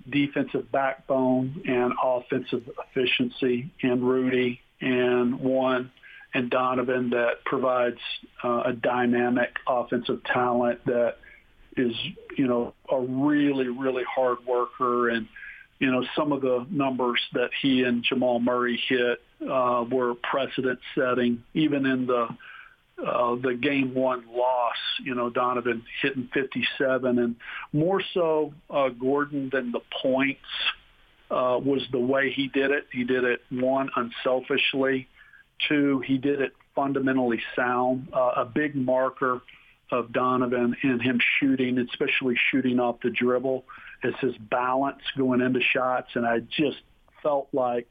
defensive 0.09 0.71
backbone 0.73 1.62
and 1.66 1.92
offensive 2.02 2.71
efficiency 2.88 3.71
in 3.80 4.02
Rudy, 4.02 4.61
and 4.80 5.40
one 5.40 5.90
and 6.35 6.51
Donovan 6.51 7.11
that 7.11 7.45
provides 7.45 7.99
uh, 8.43 8.62
a 8.67 8.73
dynamic 8.73 9.51
offensive 9.67 10.25
talent 10.25 10.85
that 10.87 11.17
is, 11.77 11.95
you 12.37 12.47
know, 12.47 12.75
a 12.91 13.01
really, 13.01 13.69
really 13.69 14.05
hard 14.05 14.39
worker. 14.47 15.11
And, 15.11 15.29
you 15.79 15.91
know, 15.91 16.05
some 16.17 16.33
of 16.33 16.41
the 16.41 16.67
numbers 16.71 17.21
that 17.35 17.51
he 17.61 17.83
and 17.83 18.03
Jamal 18.03 18.41
Murray 18.41 18.81
hit 18.89 19.21
uh, 19.43 19.85
were 19.91 20.15
precedent 20.15 20.79
setting, 20.95 21.43
even 21.55 21.87
in 21.87 22.07
the 22.07 22.29
uh, 23.05 23.35
the 23.37 23.55
game 23.55 23.95
one 23.95 24.25
loss, 24.33 24.77
you 25.03 25.15
know, 25.15 25.29
Donovan 25.29 25.83
hitting 26.03 26.29
57 26.33 27.19
and 27.19 27.37
more 27.73 28.03
so 28.15 28.53
uh, 28.71 28.91
Gordon 28.91 29.51
than 29.53 29.73
the 29.73 29.81
points 30.03 30.41
uh, 31.31 31.59
was 31.59 31.83
the 31.91 31.99
way 31.99 32.31
he 32.31 32.49
did 32.49 32.71
it. 32.71 32.87
He 32.93 33.05
did 33.05 33.25
it 33.25 33.41
one 33.51 33.89
unselfishly, 33.97 35.09
two 35.69 36.00
he 36.00 36.19
did 36.19 36.40
it 36.40 36.52
fundamentally 36.75 37.40
sound. 37.54 38.09
Uh, 38.12 38.33
a 38.37 38.45
big 38.45 38.75
marker 38.75 39.40
of 39.90 40.12
Donovan 40.12 40.75
and 40.83 41.02
him 41.02 41.21
shooting, 41.38 41.78
especially 41.78 42.37
shooting 42.50 42.81
off 42.81 42.97
the 43.02 43.11
dribble, 43.11 43.64
is 44.02 44.14
his 44.21 44.37
balance 44.38 45.02
going 45.16 45.40
into 45.40 45.61
shots, 45.61 46.09
and 46.14 46.26
I 46.26 46.40
just 46.40 46.78
felt 47.23 47.49
like 47.52 47.88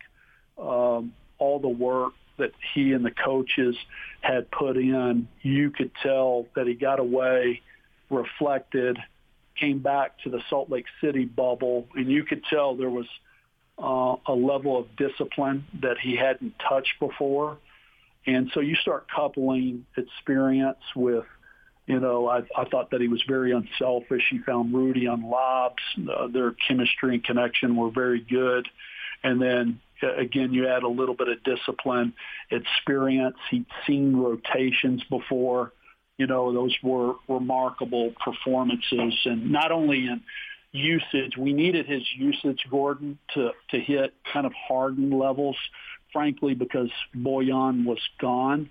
um, 0.57 1.13
all 1.37 1.59
the 1.59 1.69
work 1.69 2.13
that 2.37 2.51
he 2.73 2.93
and 2.93 3.05
the 3.05 3.11
coaches 3.11 3.75
had 4.21 4.49
put 4.51 4.77
in, 4.77 5.27
you 5.41 5.69
could 5.69 5.91
tell 6.01 6.47
that 6.55 6.65
he 6.65 6.73
got 6.73 6.99
away, 6.99 7.61
reflected, 8.09 8.97
came 9.59 9.79
back 9.79 10.17
to 10.23 10.29
the 10.29 10.41
Salt 10.49 10.69
Lake 10.69 10.85
City 11.01 11.25
bubble, 11.25 11.87
and 11.95 12.09
you 12.09 12.23
could 12.23 12.43
tell 12.45 12.75
there 12.75 12.89
was 12.89 13.05
uh, 13.81 14.15
a 14.27 14.33
level 14.33 14.77
of 14.77 14.95
discipline 14.95 15.65
that 15.81 15.97
he 15.99 16.15
hadn't 16.15 16.53
touched 16.59 16.99
before. 16.99 17.57
And 18.25 18.51
so 18.53 18.59
you 18.59 18.75
start 18.75 19.07
coupling 19.13 19.85
experience 19.97 20.83
with, 20.95 21.25
you 21.87 21.99
know, 21.99 22.27
I, 22.27 22.43
I 22.55 22.65
thought 22.65 22.91
that 22.91 23.01
he 23.01 23.07
was 23.07 23.23
very 23.27 23.51
unselfish. 23.51 24.23
He 24.29 24.39
found 24.39 24.73
Rudy 24.73 25.07
on 25.07 25.29
lobs. 25.29 25.81
Uh, 25.97 26.27
their 26.27 26.51
chemistry 26.67 27.15
and 27.15 27.23
connection 27.23 27.75
were 27.75 27.89
very 27.89 28.21
good. 28.21 28.67
And 29.23 29.41
then 29.41 29.79
again, 30.17 30.53
you 30.53 30.67
add 30.67 30.83
a 30.83 30.87
little 30.87 31.15
bit 31.15 31.27
of 31.27 31.43
discipline, 31.43 32.13
experience. 32.49 33.37
He'd 33.49 33.65
seen 33.87 34.15
rotations 34.15 35.03
before. 35.09 35.73
You 36.17 36.27
know, 36.27 36.53
those 36.53 36.75
were 36.83 37.15
remarkable 37.27 38.13
performances, 38.23 39.13
and 39.25 39.51
not 39.51 39.71
only 39.71 40.05
in 40.05 40.21
usage, 40.71 41.37
we 41.37 41.53
needed 41.53 41.85
his 41.85 42.03
usage, 42.15 42.65
Gordon, 42.69 43.19
to 43.33 43.51
to 43.69 43.79
hit 43.79 44.13
kind 44.31 44.45
of 44.45 44.53
Harden 44.53 45.11
levels. 45.11 45.57
Frankly, 46.13 46.55
because 46.55 46.89
Bojan 47.15 47.85
was 47.85 47.99
gone, 48.19 48.69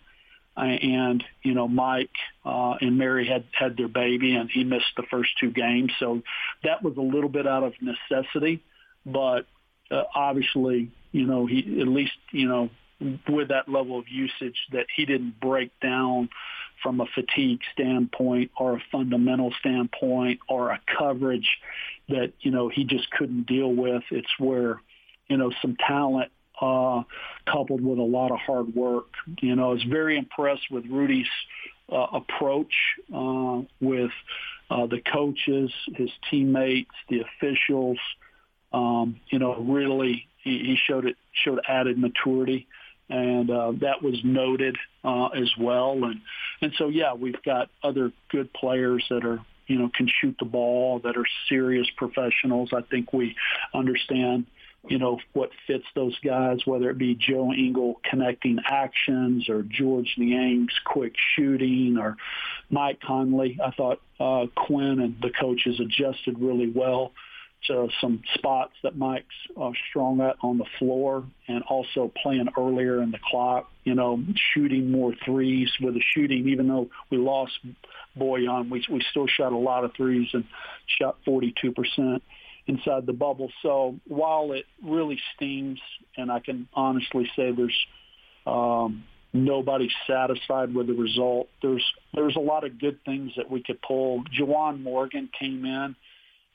uh, 0.56 0.60
and 0.60 1.24
you 1.42 1.54
know 1.54 1.68
Mike 1.68 2.10
uh, 2.44 2.74
and 2.80 2.98
Mary 2.98 3.26
had 3.26 3.44
had 3.52 3.76
their 3.76 3.88
baby, 3.88 4.34
and 4.34 4.50
he 4.50 4.64
missed 4.64 4.92
the 4.96 5.04
first 5.10 5.30
two 5.40 5.50
games, 5.50 5.92
so 5.98 6.22
that 6.64 6.82
was 6.82 6.96
a 6.96 7.02
little 7.02 7.30
bit 7.30 7.46
out 7.46 7.62
of 7.62 7.72
necessity. 7.80 8.62
But 9.06 9.46
uh, 9.90 10.02
obviously, 10.14 10.90
you 11.12 11.26
know, 11.26 11.46
he 11.46 11.80
at 11.80 11.88
least, 11.88 12.12
you 12.30 12.46
know, 12.46 12.70
with 13.28 13.48
that 13.48 13.68
level 13.68 13.98
of 13.98 14.08
usage 14.08 14.58
that 14.72 14.86
he 14.94 15.06
didn't 15.06 15.40
break 15.40 15.70
down 15.80 16.28
from 16.82 17.00
a 17.00 17.06
fatigue 17.14 17.60
standpoint 17.72 18.50
or 18.56 18.76
a 18.76 18.82
fundamental 18.90 19.52
standpoint 19.60 20.40
or 20.48 20.70
a 20.70 20.80
coverage 20.98 21.58
that, 22.08 22.32
you 22.40 22.50
know, 22.50 22.68
he 22.68 22.84
just 22.84 23.10
couldn't 23.10 23.46
deal 23.46 23.72
with. 23.72 24.02
It's 24.10 24.38
where, 24.38 24.80
you 25.28 25.36
know, 25.36 25.50
some 25.62 25.76
talent 25.76 26.30
uh, 26.60 27.02
coupled 27.46 27.82
with 27.82 27.98
a 27.98 28.02
lot 28.02 28.30
of 28.30 28.38
hard 28.38 28.74
work. 28.74 29.06
You 29.40 29.56
know, 29.56 29.70
I 29.70 29.72
was 29.72 29.84
very 29.84 30.18
impressed 30.18 30.70
with 30.70 30.84
Rudy's 30.86 31.28
uh, 31.90 32.06
approach 32.12 32.74
uh, 33.14 33.62
with 33.80 34.10
uh, 34.70 34.86
the 34.86 35.00
coaches, 35.00 35.72
his 35.94 36.10
teammates, 36.30 36.94
the 37.08 37.22
officials, 37.22 37.98
um, 38.72 39.20
you 39.28 39.38
know, 39.38 39.56
really 39.56 40.28
he, 40.42 40.58
he 40.58 40.78
showed 40.86 41.06
it 41.06 41.16
showed 41.32 41.60
added 41.66 41.98
maturity, 41.98 42.68
and 43.10 43.50
uh, 43.50 43.72
that 43.80 44.02
was 44.02 44.18
noted 44.24 44.76
uh, 45.04 45.26
as 45.28 45.50
well. 45.58 45.92
And 46.04 46.20
and 46.62 46.72
so 46.78 46.88
yeah, 46.88 47.14
we've 47.14 47.42
got 47.42 47.70
other 47.82 48.12
good 48.30 48.52
players 48.52 49.04
that 49.10 49.24
are 49.24 49.40
you 49.66 49.78
know 49.78 49.90
can 49.94 50.08
shoot 50.20 50.36
the 50.38 50.46
ball 50.46 51.00
that 51.00 51.16
are 51.16 51.26
serious 51.48 51.88
professionals. 51.96 52.70
I 52.72 52.82
think 52.82 53.12
we 53.12 53.36
understand 53.74 54.46
you 54.88 54.98
know, 54.98 55.18
what 55.34 55.50
fits 55.66 55.84
those 55.94 56.18
guys, 56.20 56.60
whether 56.64 56.90
it 56.90 56.98
be 56.98 57.14
Joe 57.14 57.52
Ingles 57.52 57.96
connecting 58.02 58.58
actions 58.64 59.48
or 59.48 59.62
Georges 59.62 60.12
Niang's 60.16 60.72
quick 60.84 61.14
shooting 61.36 61.98
or 61.98 62.16
Mike 62.70 63.00
Conley. 63.00 63.58
I 63.62 63.72
thought 63.72 64.00
uh, 64.18 64.46
Quin 64.56 65.00
and 65.00 65.16
the 65.20 65.30
coaches 65.30 65.80
adjusted 65.80 66.38
really 66.38 66.70
well 66.70 67.12
to 67.66 67.88
some 68.00 68.22
spots 68.34 68.72
that 68.82 68.96
Mike's 68.96 69.26
uh, 69.60 69.70
strong 69.88 70.20
at 70.20 70.36
on 70.42 70.58
the 70.58 70.64
floor 70.78 71.24
and 71.46 71.62
also 71.64 72.10
playing 72.22 72.48
earlier 72.56 73.02
in 73.02 73.10
the 73.10 73.18
clock, 73.30 73.70
you 73.84 73.94
know, 73.94 74.22
shooting 74.54 74.90
more 74.90 75.12
threes 75.24 75.70
with 75.80 75.94
the 75.94 76.02
shooting, 76.14 76.48
even 76.48 76.68
though 76.68 76.88
we 77.10 77.18
lost 77.18 77.52
Bojan, 78.18 78.70
we, 78.70 78.84
we 78.90 79.02
still 79.10 79.26
shot 79.26 79.52
a 79.52 79.58
lot 79.58 79.84
of 79.84 79.92
threes 79.94 80.28
and 80.32 80.44
shot 80.86 81.18
42% 81.26 82.20
inside 82.66 83.06
the 83.06 83.12
bubble. 83.12 83.50
So 83.62 83.96
while 84.06 84.52
it 84.52 84.64
really 84.82 85.20
stings, 85.36 85.78
and 86.16 86.30
I 86.30 86.40
can 86.40 86.68
honestly 86.72 87.30
say 87.36 87.52
there's 87.52 87.86
um, 88.46 89.04
nobody 89.32 89.90
satisfied 90.06 90.74
with 90.74 90.86
the 90.86 90.94
result, 90.94 91.48
there's 91.62 91.84
there's 92.14 92.36
a 92.36 92.40
lot 92.40 92.64
of 92.64 92.78
good 92.80 93.04
things 93.04 93.32
that 93.36 93.50
we 93.50 93.62
could 93.62 93.80
pull. 93.82 94.24
Juwan 94.24 94.82
Morgan 94.82 95.28
came 95.38 95.64
in 95.64 95.94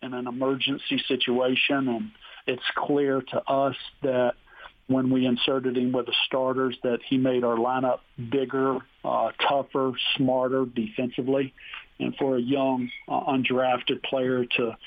in 0.05 0.13
an 0.13 0.27
emergency 0.27 1.03
situation 1.07 1.87
and 1.89 2.11
it's 2.47 2.63
clear 2.75 3.21
to 3.21 3.41
us 3.49 3.75
that 4.03 4.35
when 4.87 5.09
we 5.09 5.25
inserted 5.25 5.77
him 5.77 5.91
with 5.91 6.05
the 6.05 6.13
starters 6.27 6.77
that 6.83 6.99
he 7.07 7.17
made 7.17 7.43
our 7.43 7.57
lineup 7.57 7.99
bigger, 8.29 8.77
uh, 9.03 9.31
tougher, 9.49 9.93
smarter 10.15 10.65
defensively. 10.65 11.53
And 11.99 12.15
for 12.17 12.37
a 12.37 12.41
young, 12.41 12.91
uh, 13.07 13.21
undrafted 13.21 14.03
player 14.03 14.45
to 14.57 14.77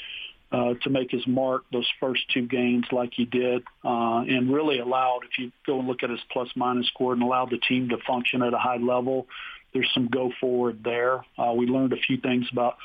uh, 0.51 0.73
to 0.83 0.89
make 0.89 1.11
his 1.11 1.27
mark 1.27 1.65
those 1.73 1.87
first 2.01 2.23
two 2.33 2.47
games 2.47 2.87
like 2.91 3.13
he 3.15 3.27
did, 3.27 3.63
uh, 3.85 4.21
and 4.21 4.51
really 4.51 4.79
allowed, 4.79 5.21
if 5.25 5.39
you 5.39 5.53
go 5.67 5.79
and 5.79 5.87
look 5.87 6.03
at 6.03 6.09
his 6.09 6.21
plus 6.33 6.49
minus 6.57 6.87
score, 6.87 7.13
and 7.13 7.23
allowed 7.23 7.51
the 7.51 7.59
team 7.59 7.91
to 7.91 7.99
function 8.07 8.43
at 8.43 8.55
a 8.55 8.59
high 8.59 8.79
level. 8.79 9.27
There's 9.73 9.91
some 9.95 10.09
go 10.09 10.33
forward 10.41 10.81
there. 10.83 11.25
Uh, 11.39 11.53
we 11.53 11.67
learned 11.67 11.93
a 11.93 11.97
few 11.97 12.17
things 12.19 12.47
about 12.51 12.77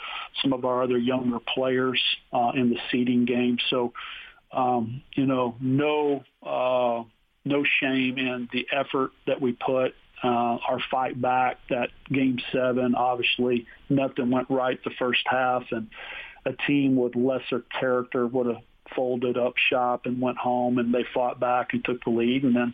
some 0.41 0.53
of 0.53 0.65
our 0.65 0.83
other 0.83 0.97
younger 0.97 1.39
players 1.39 2.01
uh, 2.31 2.51
in 2.55 2.69
the 2.69 2.77
seeding 2.91 3.25
game. 3.25 3.57
So 3.69 3.93
um, 4.53 5.01
you 5.13 5.25
know, 5.25 5.55
no 5.59 6.23
uh, 6.43 7.03
no 7.45 7.63
shame 7.81 8.17
in 8.17 8.47
the 8.53 8.67
effort 8.71 9.11
that 9.27 9.41
we 9.41 9.53
put, 9.53 9.95
uh, 10.23 10.27
our 10.27 10.79
fight 10.91 11.19
back. 11.19 11.57
That 11.69 11.89
game 12.11 12.39
seven, 12.51 12.95
obviously, 12.95 13.65
nothing 13.89 14.29
went 14.29 14.49
right 14.49 14.79
the 14.83 14.91
first 14.99 15.21
half, 15.25 15.63
and 15.71 15.89
a 16.45 16.53
team 16.67 16.95
with 16.95 17.15
lesser 17.15 17.63
character 17.79 18.27
would 18.27 18.47
have 18.47 18.63
folded 18.95 19.37
up 19.37 19.53
shop 19.69 20.05
and 20.05 20.21
went 20.21 20.37
home, 20.37 20.77
and 20.77 20.93
they 20.93 21.05
fought 21.13 21.39
back 21.39 21.73
and 21.73 21.83
took 21.83 22.03
the 22.03 22.11
lead, 22.11 22.43
and 22.43 22.55
then 22.55 22.73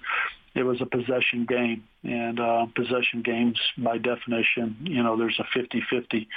it 0.55 0.63
was 0.63 0.81
a 0.81 0.85
possession 0.85 1.45
game, 1.47 1.83
and 2.03 2.39
uh, 2.39 2.65
possession 2.75 3.21
games 3.23 3.59
by 3.77 3.97
definition, 3.97 4.77
you 4.81 5.03
know, 5.03 5.17
there's 5.17 5.39
a 5.39 5.57
50-50 5.57 6.27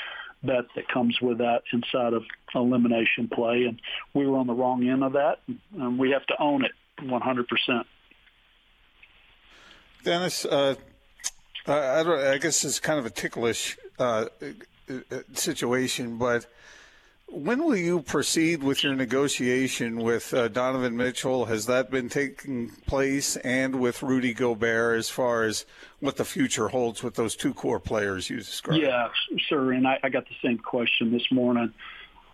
bet 0.42 0.64
that 0.74 0.88
comes 0.88 1.20
with 1.20 1.38
that 1.38 1.62
inside 1.72 2.12
of 2.12 2.24
elimination 2.54 3.28
play. 3.28 3.64
And 3.64 3.80
we 4.14 4.26
were 4.26 4.38
on 4.38 4.46
the 4.46 4.54
wrong 4.54 4.86
end 4.86 5.04
of 5.04 5.12
that, 5.12 5.40
and 5.78 5.98
we 5.98 6.10
have 6.10 6.26
to 6.26 6.34
own 6.40 6.64
it 6.64 6.72
100%. 7.00 7.84
Dennis, 10.04 10.44
uh, 10.44 10.74
I, 11.66 12.00
I, 12.32 12.38
guess 12.38 12.64
it's 12.64 12.80
kind 12.80 12.98
of 12.98 13.06
a 13.06 13.10
ticklish 13.10 13.78
uh, 13.98 14.26
situation, 15.32 16.18
but 16.18 16.46
when 17.32 17.64
will 17.64 17.76
you 17.76 18.02
proceed 18.02 18.62
with 18.62 18.84
your 18.84 18.94
negotiation 18.94 19.96
with 20.02 20.34
uh, 20.34 20.48
Donovan 20.48 20.96
Mitchell? 20.96 21.46
Has 21.46 21.66
that 21.66 21.90
been 21.90 22.08
taking 22.08 22.68
place, 22.86 23.36
and 23.36 23.76
with 23.76 24.02
Rudy 24.02 24.34
Gobert, 24.34 24.98
as 24.98 25.08
far 25.08 25.44
as 25.44 25.64
what 26.00 26.16
the 26.16 26.24
future 26.24 26.68
holds 26.68 27.02
with 27.02 27.14
those 27.14 27.34
two 27.34 27.54
core 27.54 27.80
players 27.80 28.28
you 28.28 28.36
described? 28.36 28.82
Yeah, 28.82 29.08
sure. 29.48 29.72
And 29.72 29.88
I, 29.88 29.98
I 30.02 30.10
got 30.10 30.28
the 30.28 30.36
same 30.46 30.58
question 30.58 31.10
this 31.10 31.26
morning 31.32 31.72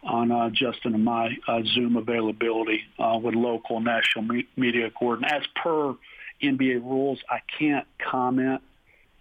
on 0.02 0.33
uh, 0.33 0.50
Justin 0.50 0.95
and 0.95 1.05
my 1.05 1.37
uh, 1.47 1.61
Zoom 1.64 1.97
availability 1.97 2.83
uh, 2.99 3.19
with 3.23 3.35
local 3.35 3.81
national 3.81 4.25
me- 4.25 4.49
media 4.57 4.90
coordinator. 4.90 5.37
As 5.37 5.43
per 5.55 5.95
NBA 6.43 6.83
rules, 6.83 7.21
I 7.31 7.40
can't 7.59 7.87
comment 7.99 8.62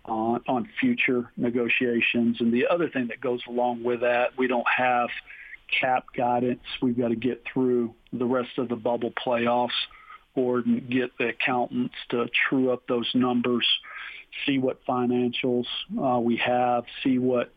on, 0.05 0.41
on 0.47 0.69
future 0.79 1.31
negotiations. 1.37 2.37
And 2.39 2.51
the 2.51 2.67
other 2.67 2.89
thing 2.89 3.07
that 3.07 3.21
goes 3.21 3.41
along 3.47 3.83
with 3.83 4.01
that, 4.01 4.37
we 4.37 4.47
don't 4.47 4.67
have– 4.75 5.09
cap 5.67 6.05
guidance. 6.15 6.61
We've 6.81 6.97
got 6.97 7.09
to 7.09 7.15
get 7.15 7.43
through 7.51 7.93
the 8.13 8.25
rest 8.25 8.57
of 8.57 8.69
the 8.69 8.75
bubble 8.75 9.11
playoffs 9.11 9.69
or 10.35 10.61
get 10.61 11.17
the 11.17 11.29
accountants 11.29 11.95
to 12.09 12.27
true 12.47 12.71
up 12.71 12.83
those 12.87 13.09
numbers, 13.13 13.65
see 14.45 14.59
what 14.59 14.79
financials 14.85 15.65
uh, 16.01 16.19
we 16.19 16.37
have, 16.37 16.85
see 17.03 17.17
what 17.17 17.51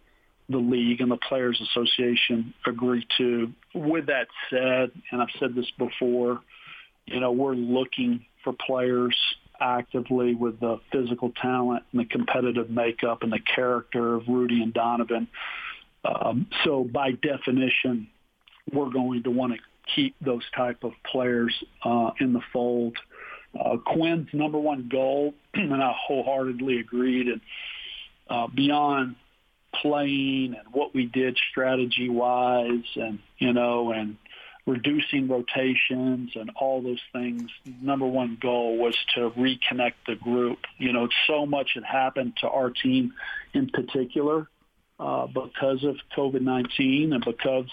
the 0.49 0.59
league 0.59 1.00
and 1.00 1.11
the 1.11 1.17
Players 1.17 1.61
Association 1.61 2.55
agree 2.67 3.07
to. 3.19 3.52
With 3.75 4.07
that 4.07 4.29
said, 4.49 4.90
and 5.12 5.23
I've 5.23 5.29
said 5.38 5.55
this 5.55 5.71
before, 5.79 6.40
you 7.07 7.21
know, 7.21 7.33
we're 7.33 7.55
looking 7.55 8.25
for 8.43 8.52
players 8.52 9.17
actively 9.61 10.35
with 10.35 10.59
the 10.59 10.81
physical 10.90 11.31
talent 11.40 11.85
and 11.93 12.00
the 12.00 12.05
competitive 12.07 12.71
makeup 12.71 13.23
and 13.23 13.31
the 13.31 13.40
character 13.40 14.14
of 14.14 14.26
Rudy 14.26 14.62
and 14.62 14.73
Donovan 14.73 15.29
um, 16.05 16.47
so 16.65 16.85
by 16.85 17.13
definition, 17.13 18.09
we're 18.73 18.91
going 18.91 19.23
to 19.25 19.31
want 19.31 19.55
to 19.55 19.59
keep 19.95 20.15
those 20.21 20.45
type 20.57 20.85
of 20.85 20.93
players 21.05 21.55
uh, 21.85 22.11
in 22.21 22.33
the 22.33 22.41
fold. 22.53 22.97
Uh, 23.59 23.77
Quin's 23.79 24.29
number 24.33 24.59
one 24.59 24.89
goal, 24.91 25.35
and 25.55 25.75
I 25.75 25.93
wholeheartedly 26.07 26.79
agreed, 26.79 27.27
and 27.29 27.41
uh, 28.29 28.47
beyond 28.47 29.17
playing 29.75 30.55
and 30.59 30.73
what 30.73 30.95
we 30.95 31.07
did 31.07 31.39
strategy 31.51 32.09
wise 32.09 32.85
and 32.97 33.19
you 33.39 33.53
know 33.53 33.93
and 33.93 34.17
reducing 34.67 35.29
rotations 35.29 36.31
and 36.35 36.51
all 36.57 36.83
those 36.83 37.01
things 37.13 37.51
number 37.81 38.07
one 38.07 38.37
goal 38.41 38.77
was 38.77 38.97
to 39.15 39.31
reconnect 39.31 39.95
the 40.07 40.17
group 40.17 40.59
you 40.79 40.93
know 40.93 41.09
so 41.27 41.47
much 41.47 41.71
had 41.75 41.85
happened 41.85 42.33
to 42.37 42.49
our 42.49 42.71
team 42.71 43.13
in 43.55 43.69
particular 43.69 44.49
uh, 45.01 45.27
because 45.27 45.83
of 45.83 45.97
COVID-19 46.15 47.15
and 47.15 47.25
because 47.25 47.71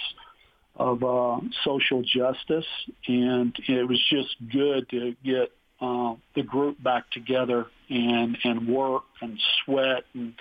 of 0.78 1.04
uh, 1.04 1.40
social 1.66 2.02
justice. 2.02 2.66
And 3.08 3.54
it 3.68 3.88
was 3.88 4.02
just 4.10 4.36
good 4.50 4.90
to 4.90 5.13
get 5.26 5.52
uh, 5.82 6.16
the 6.36 6.44
group 6.44 6.82
back 6.82 7.12
together 7.12 7.66
and, 7.90 8.38
and 8.44 8.68
work 8.68 9.04
and 9.22 9.38
sweat 9.66 10.06
and 10.13 10.36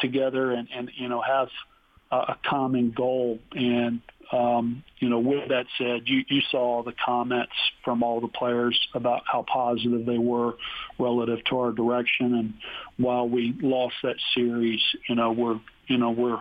together 0.00 0.52
and, 0.52 0.68
and, 0.74 0.90
you 0.96 1.08
know, 1.08 1.20
have 1.20 1.48
a 2.10 2.36
common 2.48 2.90
goal. 2.90 3.38
And, 3.52 4.00
um, 4.32 4.84
you 4.98 5.08
know, 5.08 5.18
with 5.18 5.48
that 5.48 5.66
said, 5.76 6.02
you, 6.06 6.24
you 6.28 6.40
saw 6.50 6.82
the 6.82 6.92
comments 7.04 7.52
from 7.84 8.02
all 8.02 8.20
the 8.20 8.28
players 8.28 8.78
about 8.94 9.22
how 9.26 9.44
positive 9.50 10.06
they 10.06 10.18
were 10.18 10.54
relative 10.98 11.44
to 11.50 11.58
our 11.58 11.72
direction. 11.72 12.34
And 12.34 12.54
while 12.96 13.28
we 13.28 13.54
lost 13.60 13.94
that 14.02 14.16
series, 14.34 14.80
you 15.08 15.14
know, 15.14 15.32
we're 15.32 15.60
you 15.86 15.98
know 15.98 16.10
we're 16.10 16.40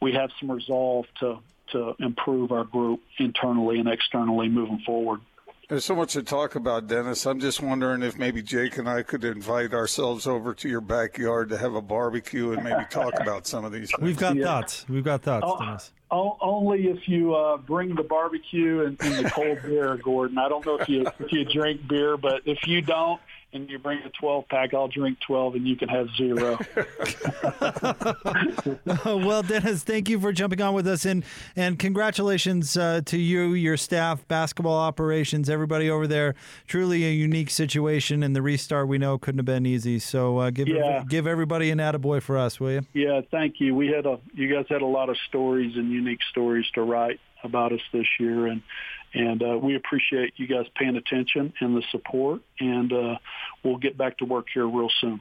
we 0.00 0.12
have 0.12 0.30
some 0.38 0.50
resolve 0.50 1.06
to 1.20 1.38
to 1.72 1.94
improve 1.98 2.52
our 2.52 2.64
group 2.64 3.00
internally 3.18 3.78
and 3.78 3.88
externally 3.88 4.48
moving 4.48 4.80
forward. 4.80 5.20
There's 5.68 5.84
so 5.84 5.96
much 5.96 6.12
to 6.12 6.22
talk 6.22 6.56
about, 6.56 6.88
Dennis. 6.88 7.24
I'm 7.26 7.40
just 7.40 7.62
wondering 7.62 8.02
if 8.02 8.18
maybe 8.18 8.42
Jake 8.42 8.76
and 8.76 8.88
I 8.88 9.02
could 9.02 9.24
invite 9.24 9.72
ourselves 9.72 10.26
over 10.26 10.52
to 10.54 10.68
your 10.68 10.82
backyard 10.82 11.48
to 11.48 11.58
have 11.58 11.74
a 11.74 11.80
barbecue 11.80 12.52
and 12.52 12.62
maybe 12.62 12.84
talk 12.90 13.14
about 13.18 13.46
some 13.46 13.64
of 13.64 13.72
these. 13.72 13.90
Things. 13.90 14.02
We've 14.02 14.18
got 14.18 14.36
yeah. 14.36 14.44
thoughts. 14.44 14.86
We've 14.88 15.02
got 15.02 15.22
thoughts, 15.22 15.46
oh, 15.48 15.58
Dennis. 15.58 15.90
only 16.10 16.88
if 16.88 17.08
you 17.08 17.34
uh, 17.34 17.56
bring 17.56 17.94
the 17.94 18.02
barbecue 18.02 18.84
and, 18.84 19.00
and 19.00 19.24
the 19.24 19.30
cold 19.30 19.62
beer, 19.62 19.96
Gordon. 19.96 20.36
I 20.36 20.50
don't 20.50 20.66
know 20.66 20.78
if 20.78 20.88
you 20.88 21.06
if 21.18 21.32
you 21.32 21.46
drink 21.46 21.88
beer, 21.88 22.18
but 22.18 22.42
if 22.44 22.66
you 22.66 22.82
don't, 22.82 23.20
and 23.54 23.70
you 23.70 23.78
bring 23.78 24.00
a 24.00 24.10
12 24.10 24.48
pack, 24.48 24.74
I'll 24.74 24.88
drink 24.88 25.18
12 25.20 25.54
and 25.54 25.66
you 25.66 25.76
can 25.76 25.88
have 25.88 26.08
zero. 26.16 26.58
well, 29.04 29.42
Dennis, 29.42 29.84
thank 29.84 30.08
you 30.08 30.20
for 30.20 30.32
jumping 30.32 30.60
on 30.60 30.74
with 30.74 30.86
us 30.86 31.04
and 31.04 31.24
and 31.56 31.78
congratulations 31.78 32.76
uh, 32.76 33.00
to 33.06 33.16
you, 33.16 33.54
your 33.54 33.76
staff, 33.76 34.26
basketball 34.28 34.78
operations, 34.78 35.48
everybody 35.48 35.88
over 35.88 36.06
there. 36.06 36.34
Truly 36.66 37.04
a 37.04 37.10
unique 37.10 37.50
situation 37.50 38.22
and 38.22 38.34
the 38.34 38.42
restart 38.42 38.88
we 38.88 38.98
know 38.98 39.16
couldn't 39.18 39.38
have 39.38 39.46
been 39.46 39.66
easy. 39.66 39.98
So 40.00 40.38
uh, 40.38 40.50
give 40.50 40.68
yeah. 40.68 41.04
give 41.08 41.26
everybody 41.26 41.70
an 41.70 41.78
attaboy 41.78 42.22
for 42.22 42.36
us, 42.36 42.58
will 42.58 42.72
you? 42.72 42.82
Yeah, 42.92 43.20
thank 43.30 43.60
you. 43.60 43.74
We 43.74 43.88
had 43.88 44.04
a 44.06 44.18
you 44.34 44.52
guys 44.52 44.66
had 44.68 44.82
a 44.82 44.86
lot 44.86 45.08
of 45.08 45.16
stories 45.28 45.76
and 45.76 45.90
unique 45.90 46.20
stories 46.30 46.66
to 46.74 46.82
write 46.82 47.20
about 47.44 47.72
us 47.72 47.80
this 47.92 48.06
year 48.18 48.46
and 48.46 48.62
and 49.14 49.42
uh, 49.42 49.56
we 49.56 49.76
appreciate 49.76 50.34
you 50.36 50.48
guys 50.48 50.66
paying 50.74 50.96
attention 50.96 51.52
and 51.60 51.76
the 51.76 51.82
support. 51.92 52.42
And 52.58 52.92
uh, 52.92 53.18
we'll 53.62 53.76
get 53.76 53.96
back 53.96 54.18
to 54.18 54.24
work 54.24 54.48
here 54.52 54.66
real 54.66 54.90
soon. 55.00 55.20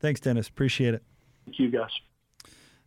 Thanks, 0.00 0.20
Dennis. 0.20 0.48
Appreciate 0.48 0.94
it. 0.94 1.02
Thank 1.46 1.58
you, 1.58 1.70
guys. 1.70 1.90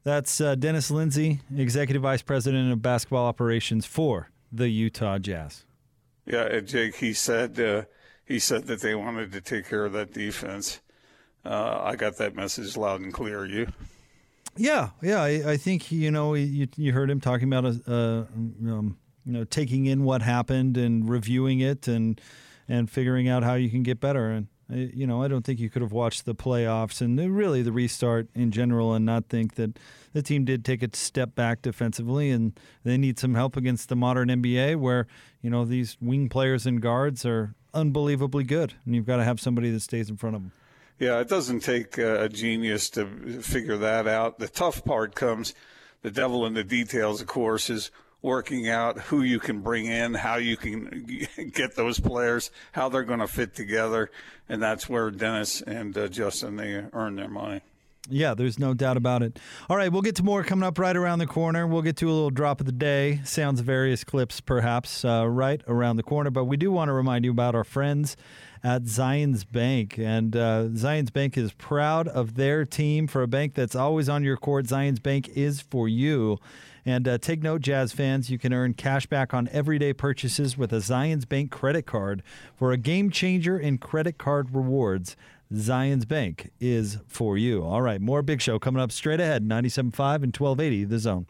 That's 0.03 0.39
uh, 0.39 0.55
Dennis 0.55 0.91
Lindsey, 0.91 1.39
Executive 1.55 2.01
Vice 2.01 2.21
President 2.21 2.71
of 2.71 2.81
Basketball 2.81 3.25
Operations 3.25 3.85
for 3.85 4.29
the 4.51 4.69
Utah 4.69 5.17
Jazz. 5.17 5.65
Yeah, 6.25 6.59
Jake, 6.59 6.95
he 6.95 7.13
said 7.13 7.59
uh, 7.59 7.83
he 8.25 8.39
said 8.39 8.67
that 8.67 8.81
they 8.81 8.95
wanted 8.95 9.31
to 9.31 9.41
take 9.41 9.67
care 9.67 9.85
of 9.85 9.93
that 9.93 10.13
defense. 10.13 10.81
Uh, 11.45 11.81
I 11.83 11.95
got 11.95 12.17
that 12.17 12.35
message 12.35 12.77
loud 12.77 13.01
and 13.01 13.13
clear. 13.13 13.45
You? 13.45 13.67
Yeah, 14.55 14.89
yeah. 15.01 15.21
I, 15.21 15.51
I 15.51 15.57
think 15.57 15.91
you 15.91 16.11
know 16.11 16.35
you, 16.35 16.67
you 16.75 16.93
heard 16.93 17.09
him 17.09 17.19
talking 17.19 17.51
about 17.51 17.65
a, 17.65 17.81
a 17.91 18.27
um, 18.71 18.97
you 19.25 19.33
know 19.33 19.43
taking 19.43 19.85
in 19.85 20.03
what 20.03 20.21
happened 20.21 20.77
and 20.77 21.09
reviewing 21.09 21.59
it 21.59 21.87
and 21.87 22.19
and 22.67 22.89
figuring 22.89 23.27
out 23.27 23.43
how 23.43 23.55
you 23.55 23.69
can 23.69 23.83
get 23.83 23.99
better 23.99 24.29
and 24.29 24.47
uh, 24.71 24.75
you 24.75 25.07
know 25.07 25.23
I 25.23 25.27
don't 25.27 25.43
think 25.43 25.59
you 25.59 25.69
could 25.69 25.81
have 25.81 25.91
watched 25.91 26.25
the 26.25 26.35
playoffs 26.35 27.01
and 27.01 27.17
really 27.35 27.61
the 27.61 27.71
restart 27.71 28.27
in 28.35 28.51
general 28.51 28.93
and 28.93 29.05
not 29.05 29.27
think 29.27 29.55
that 29.55 29.77
the 30.13 30.21
team 30.21 30.45
did 30.45 30.63
take 30.63 30.83
a 30.83 30.95
step 30.95 31.33
back 31.33 31.61
defensively 31.61 32.29
and 32.29 32.57
they 32.83 32.97
need 32.97 33.17
some 33.17 33.33
help 33.33 33.57
against 33.57 33.89
the 33.89 33.95
modern 33.95 34.29
NBA 34.29 34.75
where 34.75 35.07
you 35.41 35.49
know 35.49 35.65
these 35.65 35.97
wing 35.99 36.29
players 36.29 36.65
and 36.65 36.81
guards 36.81 37.25
are 37.25 37.55
unbelievably 37.73 38.43
good 38.43 38.75
and 38.85 38.93
you've 38.93 39.07
got 39.07 39.17
to 39.17 39.23
have 39.23 39.39
somebody 39.39 39.71
that 39.71 39.81
stays 39.81 40.09
in 40.09 40.17
front 40.17 40.35
of 40.35 40.43
them. 40.43 40.51
Yeah, 40.99 41.19
it 41.19 41.27
doesn't 41.27 41.61
take 41.61 41.97
a 41.97 42.29
genius 42.29 42.89
to 42.91 43.05
figure 43.41 43.77
that 43.77 44.07
out. 44.07 44.39
The 44.39 44.47
tough 44.47 44.85
part 44.85 45.15
comes 45.15 45.53
the 46.01 46.11
devil 46.11 46.45
in 46.45 46.53
the 46.53 46.63
details, 46.63 47.21
of 47.21 47.27
course, 47.27 47.69
is 47.69 47.89
working 48.21 48.69
out 48.69 48.97
who 48.99 49.21
you 49.21 49.39
can 49.39 49.59
bring 49.59 49.85
in, 49.85 50.13
how 50.13 50.37
you 50.37 50.55
can 50.55 51.05
get 51.53 51.75
those 51.75 51.99
players, 51.99 52.51
how 52.71 52.89
they're 52.89 53.03
going 53.03 53.19
to 53.19 53.27
fit 53.27 53.53
together, 53.55 54.09
and 54.47 54.61
that's 54.61 54.87
where 54.87 55.11
Dennis 55.11 55.61
and 55.61 55.97
uh, 55.97 56.07
Justin 56.07 56.55
they 56.55 56.85
earn 56.93 57.15
their 57.15 57.29
money. 57.29 57.61
Yeah, 58.09 58.33
there's 58.33 58.59
no 58.59 58.73
doubt 58.73 58.97
about 58.97 59.23
it. 59.23 59.39
All 59.69 59.77
right, 59.77 59.89
we'll 59.89 60.01
get 60.01 60.17
to 60.17 60.23
more 60.23 60.43
coming 60.43 60.63
up 60.63 60.77
right 60.77 60.95
around 60.95 61.19
the 61.19 61.25
corner. 61.25 61.65
We'll 61.65 61.81
get 61.81 61.95
to 61.97 62.09
a 62.09 62.11
little 62.11 62.31
drop 62.31 62.59
of 62.59 62.65
the 62.65 62.73
day, 62.73 63.21
sounds 63.23 63.61
various 63.61 64.03
clips 64.03 64.41
perhaps 64.41 65.05
uh, 65.05 65.25
right 65.29 65.61
around 65.67 65.95
the 65.95 66.03
corner. 66.03 66.29
But 66.29 66.43
we 66.45 66.57
do 66.57 66.69
want 66.69 66.89
to 66.89 66.93
remind 66.93 67.23
you 67.23 67.31
about 67.31 67.55
our 67.55 67.63
friends 67.63 68.17
at 68.61 68.83
Zions 68.83 69.45
Bank. 69.49 69.97
And 69.97 70.35
uh, 70.35 70.65
Zions 70.71 71.13
Bank 71.13 71.37
is 71.37 71.53
proud 71.53 72.09
of 72.09 72.35
their 72.35 72.65
team. 72.65 73.07
For 73.07 73.21
a 73.21 73.27
bank 73.27 73.53
that's 73.53 73.75
always 73.75 74.09
on 74.09 74.21
your 74.23 74.37
court, 74.37 74.65
Zions 74.65 75.01
Bank 75.01 75.29
is 75.29 75.61
for 75.61 75.87
you. 75.87 76.39
And 76.85 77.07
uh, 77.07 77.17
take 77.17 77.41
note, 77.41 77.61
Jazz 77.61 77.93
fans, 77.93 78.29
you 78.29 78.37
can 78.37 78.51
earn 78.51 78.73
cash 78.73 79.05
back 79.05 79.33
on 79.33 79.47
everyday 79.53 79.93
purchases 79.93 80.57
with 80.57 80.73
a 80.73 80.77
Zions 80.77 81.27
Bank 81.27 81.51
credit 81.51 81.85
card 81.85 82.21
for 82.57 82.73
a 82.73 82.77
game 82.77 83.09
changer 83.09 83.57
in 83.57 83.77
credit 83.77 84.17
card 84.17 84.53
rewards. 84.53 85.15
Zions 85.53 86.07
Bank 86.07 86.51
is 86.59 86.97
for 87.07 87.37
you. 87.37 87.63
All 87.63 87.81
right, 87.81 88.01
more 88.01 88.21
Big 88.21 88.41
Show 88.41 88.59
coming 88.59 88.81
up 88.81 88.91
straight 88.91 89.19
ahead, 89.19 89.43
97.5 89.43 90.23
and 90.23 90.35
1280 90.35 90.85
The 90.85 90.99
Zone. 90.99 91.27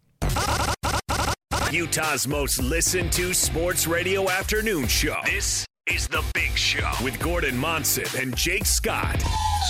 Utah's 1.72 2.28
most 2.28 2.62
listened 2.62 3.12
to 3.14 3.34
sports 3.34 3.88
radio 3.88 4.30
afternoon 4.30 4.88
show. 4.88 5.16
This 5.26 5.66
is 5.88 6.08
The 6.08 6.24
Big 6.34 6.52
Show 6.52 6.90
with 7.04 7.20
Gordon 7.20 7.58
Monson 7.58 8.06
and 8.22 8.34
Jake 8.38 8.66
Scott. 8.66 9.22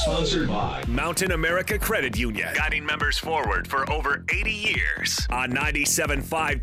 Sponsored 0.04 0.48
by 0.48 0.84
Mountain 0.88 1.32
America 1.32 1.80
Credit 1.80 2.16
Union, 2.16 2.50
guiding 2.54 2.86
members 2.86 3.18
forward 3.18 3.68
for 3.68 3.90
over 3.92 4.24
80 4.32 4.52
years. 4.52 5.26
On 5.32 5.50
97.5 5.50 6.22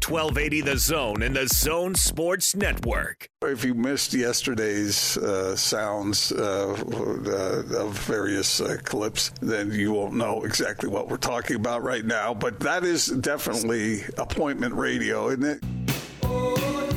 1280 0.09 0.61
The 0.61 0.77
Zone 0.77 1.23
and 1.23 1.35
The 1.35 1.49
Zone 1.49 1.97
Sports 1.97 2.55
Network. 2.55 3.29
If 3.43 3.65
you 3.65 3.75
missed 3.75 4.15
yesterday's 4.15 5.17
uh, 5.17 5.57
sounds 5.57 6.31
uh, 6.31 6.77
uh, 6.77 7.77
of 7.77 7.99
various 7.99 8.61
uh, 8.61 8.77
clips, 8.85 9.31
then 9.41 9.73
you 9.73 9.93
won't 9.95 10.15
know 10.15 10.45
exactly 10.45 10.89
what 10.89 11.09
we're 11.09 11.17
talking 11.17 11.57
about 11.57 11.83
right 11.83 12.05
now. 12.05 12.33
But 12.35 12.61
that 12.61 12.85
is 12.85 13.07
definitely 13.07 14.03
appointment 14.17 14.75
radio, 14.75 15.29
isn't 15.31 15.45
it? 15.45 16.90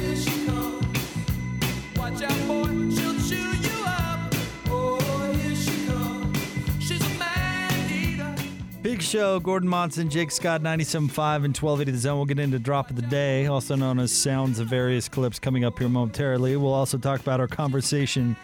Show, 9.14 9.40
Gordon 9.40 9.70
Monson, 9.70 10.10
Jake 10.10 10.32
Scott, 10.32 10.64
97.5 10.64 11.46
and 11.46 11.56
1280 11.56 11.92
The 11.92 11.98
Zone. 12.00 12.18
We'll 12.18 12.26
get 12.26 12.40
into 12.40 12.58
Drop 12.58 12.90
of 12.90 12.96
the 12.96 13.04
Day, 13.04 13.46
also 13.46 13.76
known 13.76 14.00
as 14.00 14.12
sounds 14.12 14.58
of 14.58 14.68
various 14.70 15.08
clips 15.08 15.38
coming 15.38 15.64
up 15.64 15.78
here 15.78 15.88
momentarily. 15.88 16.58
We'll 16.58 16.74
also 16.74 16.98
talk 16.98 17.20
about 17.20 17.40
our 17.40 17.48
conversation 17.48 18.36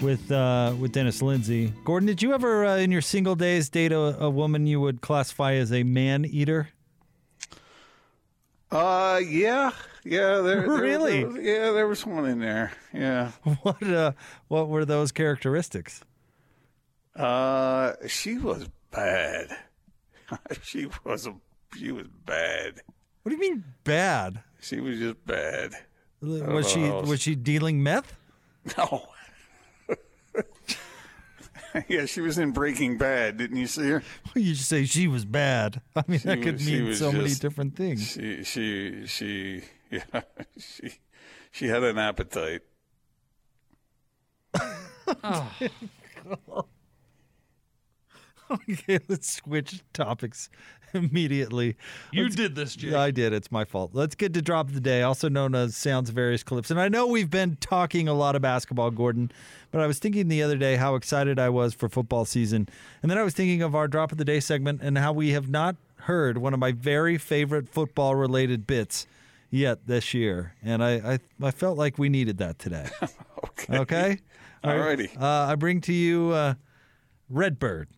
with 0.00 0.32
uh, 0.32 0.74
with 0.80 0.90
Dennis 0.90 1.22
Lindsey. 1.22 1.72
Gordon, 1.84 2.08
did 2.08 2.22
you 2.22 2.34
ever, 2.34 2.64
uh, 2.64 2.76
in 2.78 2.90
your 2.90 3.02
single 3.02 3.36
days, 3.36 3.68
date 3.68 3.92
a, 3.92 4.20
a 4.20 4.28
woman 4.28 4.66
you 4.66 4.80
would 4.80 5.00
classify 5.00 5.52
as 5.52 5.72
a 5.72 5.84
man 5.84 6.24
eater? 6.24 6.70
Uh, 8.72 9.20
yeah, 9.24 9.70
yeah. 10.04 10.38
There, 10.40 10.62
there- 10.62 10.70
Really? 10.70 11.18
there 11.20 11.28
was- 11.28 11.36
yeah, 11.44 11.70
there 11.70 11.86
was 11.86 12.04
one 12.04 12.26
in 12.26 12.40
there. 12.40 12.72
Yeah. 12.92 13.30
What 13.62 13.80
uh, 13.80 14.10
what 14.48 14.66
were 14.68 14.84
those 14.84 15.12
characteristics? 15.12 16.00
Uh, 17.14 17.92
she 18.08 18.38
was 18.38 18.68
bad. 18.90 19.56
she 20.62 20.86
was 21.04 21.26
a, 21.26 21.34
she 21.76 21.92
was 21.92 22.06
bad. 22.26 22.80
What 23.22 23.30
do 23.30 23.36
you 23.36 23.40
mean 23.40 23.64
bad? 23.84 24.42
She 24.60 24.80
was 24.80 24.98
just 24.98 25.24
bad. 25.26 25.74
Was 26.20 26.70
she 26.70 26.80
know. 26.80 27.02
was 27.02 27.20
she 27.20 27.34
dealing 27.34 27.82
meth? 27.82 28.16
No. 28.78 29.08
yeah, 31.88 32.06
she 32.06 32.20
was 32.22 32.38
in 32.38 32.52
Breaking 32.52 32.96
Bad. 32.98 33.36
Didn't 33.36 33.56
you 33.58 33.66
see 33.66 33.88
her? 33.90 34.02
You 34.34 34.54
just 34.54 34.68
say 34.68 34.84
she 34.84 35.06
was 35.08 35.24
bad. 35.24 35.80
I 35.96 36.04
mean, 36.06 36.20
She 36.20 36.28
that 36.28 36.42
could 36.42 36.54
was- 36.54 36.62
she 36.64 36.72
mean 36.78 36.88
was 36.88 36.98
so 36.98 37.12
many 37.12 37.34
different 37.34 37.76
things. 37.76 38.12
She, 38.12 38.44
she, 38.44 39.06
she, 39.06 39.62
yeah, 39.90 40.22
she, 40.58 40.92
she 41.50 41.66
had 41.68 41.82
an 41.82 41.98
appetite. 41.98 42.62
Oh, 45.22 45.52
Okay, 48.70 48.98
let's 49.08 49.30
switch 49.36 49.82
topics 49.92 50.50
immediately. 50.92 51.76
You 52.12 52.24
Let's- 52.24 52.36
did 52.36 52.54
this, 52.54 52.76
Jake. 52.76 52.94
I 52.94 53.10
did. 53.10 53.32
It's 53.32 53.50
my 53.50 53.64
fault. 53.64 53.90
Let's 53.94 54.14
get 54.14 54.32
to 54.34 54.42
drop 54.42 54.68
of 54.68 54.74
the 54.74 54.80
day, 54.80 55.02
also 55.02 55.28
known 55.28 55.54
as 55.54 55.76
sounds 55.76 56.08
of 56.08 56.14
various 56.14 56.42
clips. 56.42 56.70
And 56.70 56.80
I 56.80 56.88
know 56.88 57.06
we've 57.06 57.30
been 57.30 57.56
talking 57.56 58.06
a 58.06 58.14
lot 58.14 58.36
of 58.36 58.42
basketball, 58.42 58.90
Gordon, 58.90 59.32
but 59.70 59.80
I 59.80 59.86
was 59.86 59.98
thinking 59.98 60.28
the 60.28 60.42
other 60.42 60.56
day 60.56 60.76
how 60.76 60.94
excited 60.94 61.38
I 61.38 61.48
was 61.48 61.74
for 61.74 61.88
football 61.88 62.24
season, 62.24 62.68
and 63.02 63.10
then 63.10 63.18
I 63.18 63.22
was 63.22 63.34
thinking 63.34 63.62
of 63.62 63.74
our 63.74 63.88
drop 63.88 64.12
of 64.12 64.18
the 64.18 64.24
day 64.24 64.40
segment 64.40 64.80
and 64.82 64.96
how 64.98 65.12
we 65.12 65.30
have 65.30 65.48
not 65.48 65.76
heard 66.00 66.38
one 66.38 66.52
of 66.54 66.60
my 66.60 66.70
very 66.72 67.16
favorite 67.18 67.68
football 67.68 68.14
related 68.14 68.66
bits 68.66 69.06
yet 69.50 69.86
this 69.86 70.12
year, 70.14 70.54
and 70.62 70.84
I 70.84 71.14
I, 71.14 71.18
I 71.42 71.50
felt 71.50 71.78
like 71.78 71.98
we 71.98 72.08
needed 72.08 72.38
that 72.38 72.58
today. 72.58 72.88
Okay. 73.44 73.78
Okay. 73.78 74.18
All 74.64 74.76
right. 74.76 74.98
Alrighty. 74.98 75.20
Uh, 75.20 75.52
I 75.52 75.54
bring 75.54 75.80
to 75.82 75.92
you 75.92 76.30
uh, 76.30 76.54
Redbird. 77.30 77.88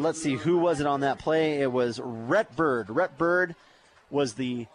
Let's 0.00 0.22
see, 0.22 0.34
who 0.34 0.58
was 0.58 0.80
it 0.80 0.86
on 0.86 1.00
that 1.00 1.18
play? 1.18 1.60
It 1.60 1.70
was 1.70 2.00
Rhett 2.02 2.56
Bird. 2.56 2.88
Rhett 2.88 3.18
Bird 3.18 3.54
was 4.10 4.34
the 4.34 4.66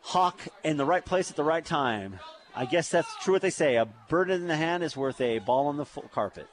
hawk 0.00 0.40
in 0.64 0.76
the 0.76 0.84
right 0.84 1.04
place 1.04 1.30
at 1.30 1.36
the 1.36 1.44
right 1.44 1.64
time. 1.64 2.18
I 2.54 2.66
guess 2.66 2.90
that's 2.90 3.08
true 3.22 3.34
what 3.34 3.42
they 3.42 3.50
say. 3.50 3.76
A 3.76 3.86
bird 4.08 4.30
in 4.30 4.48
the 4.48 4.56
hand 4.56 4.82
is 4.82 4.96
worth 4.96 5.20
a 5.20 5.38
ball 5.38 5.68
on 5.68 5.76
the 5.76 5.86
full 5.86 6.10
carpet. 6.12 6.48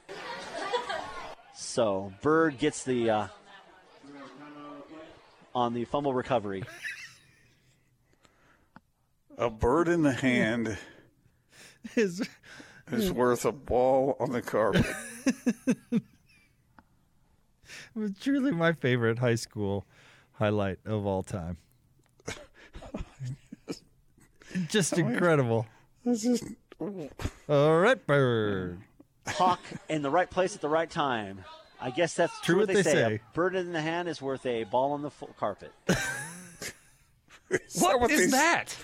So 1.56 2.14
Bird 2.22 2.58
gets 2.60 2.84
the 2.84 3.10
uh, 3.10 3.28
on 5.56 5.74
the 5.74 5.86
fumble 5.86 6.14
recovery. 6.14 6.64
A 9.38 9.50
bird 9.50 9.88
in 9.88 10.04
the 10.04 10.14
hand 10.14 10.78
Is 11.96 12.22
is 12.92 13.12
worth 13.12 13.46
a 13.46 13.52
ball 13.52 14.16
on 14.20 14.32
the 14.32 14.42
carpet. 14.42 14.86
was 17.96 18.18
truly 18.20 18.52
my 18.52 18.74
favorite 18.74 19.20
high 19.20 19.36
school 19.36 19.86
highlight 20.34 20.80
of 20.86 21.06
all 21.06 21.24
time. 21.24 21.58
Just 24.70 24.98
incredible. 24.98 25.68
This 26.04 26.26
is 26.26 26.44
All 27.48 27.78
right, 27.80 28.08
bird. 28.08 28.80
Hawk 29.28 29.60
in 29.90 30.02
the 30.02 30.10
right 30.10 30.30
place 30.30 30.56
at 30.56 30.62
the 30.62 30.70
right 30.70 30.90
time. 30.90 31.44
I 31.80 31.92
guess 31.92 32.14
that's 32.14 32.34
True 32.42 32.56
true, 32.56 32.56
what 32.62 32.68
what 32.68 32.76
they, 32.76 32.82
they 32.82 32.84
say. 32.84 32.94
say. 32.94 33.16
A 33.16 33.22
bird 33.34 33.56
in 33.56 33.72
the 33.72 33.82
hand 33.82 34.10
is 34.10 34.22
worth 34.22 34.46
a 34.46 34.64
ball 34.66 34.94
on 34.94 35.02
the 35.02 35.12
full 35.12 35.34
carpet. 35.40 35.72
is 35.88 35.98
that 37.50 37.82
what 37.82 38.00
what 38.02 38.12
is 38.12 38.32
they, 38.32 38.38
that? 38.38 38.76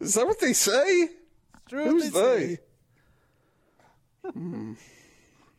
Is 0.00 0.14
that 0.14 0.26
what 0.26 0.38
they 0.40 0.52
say? 0.52 1.08
True 1.68 1.84
what 1.84 1.90
Who's 1.90 2.10
they 2.10 2.20
they? 2.20 2.56
say. 2.56 2.60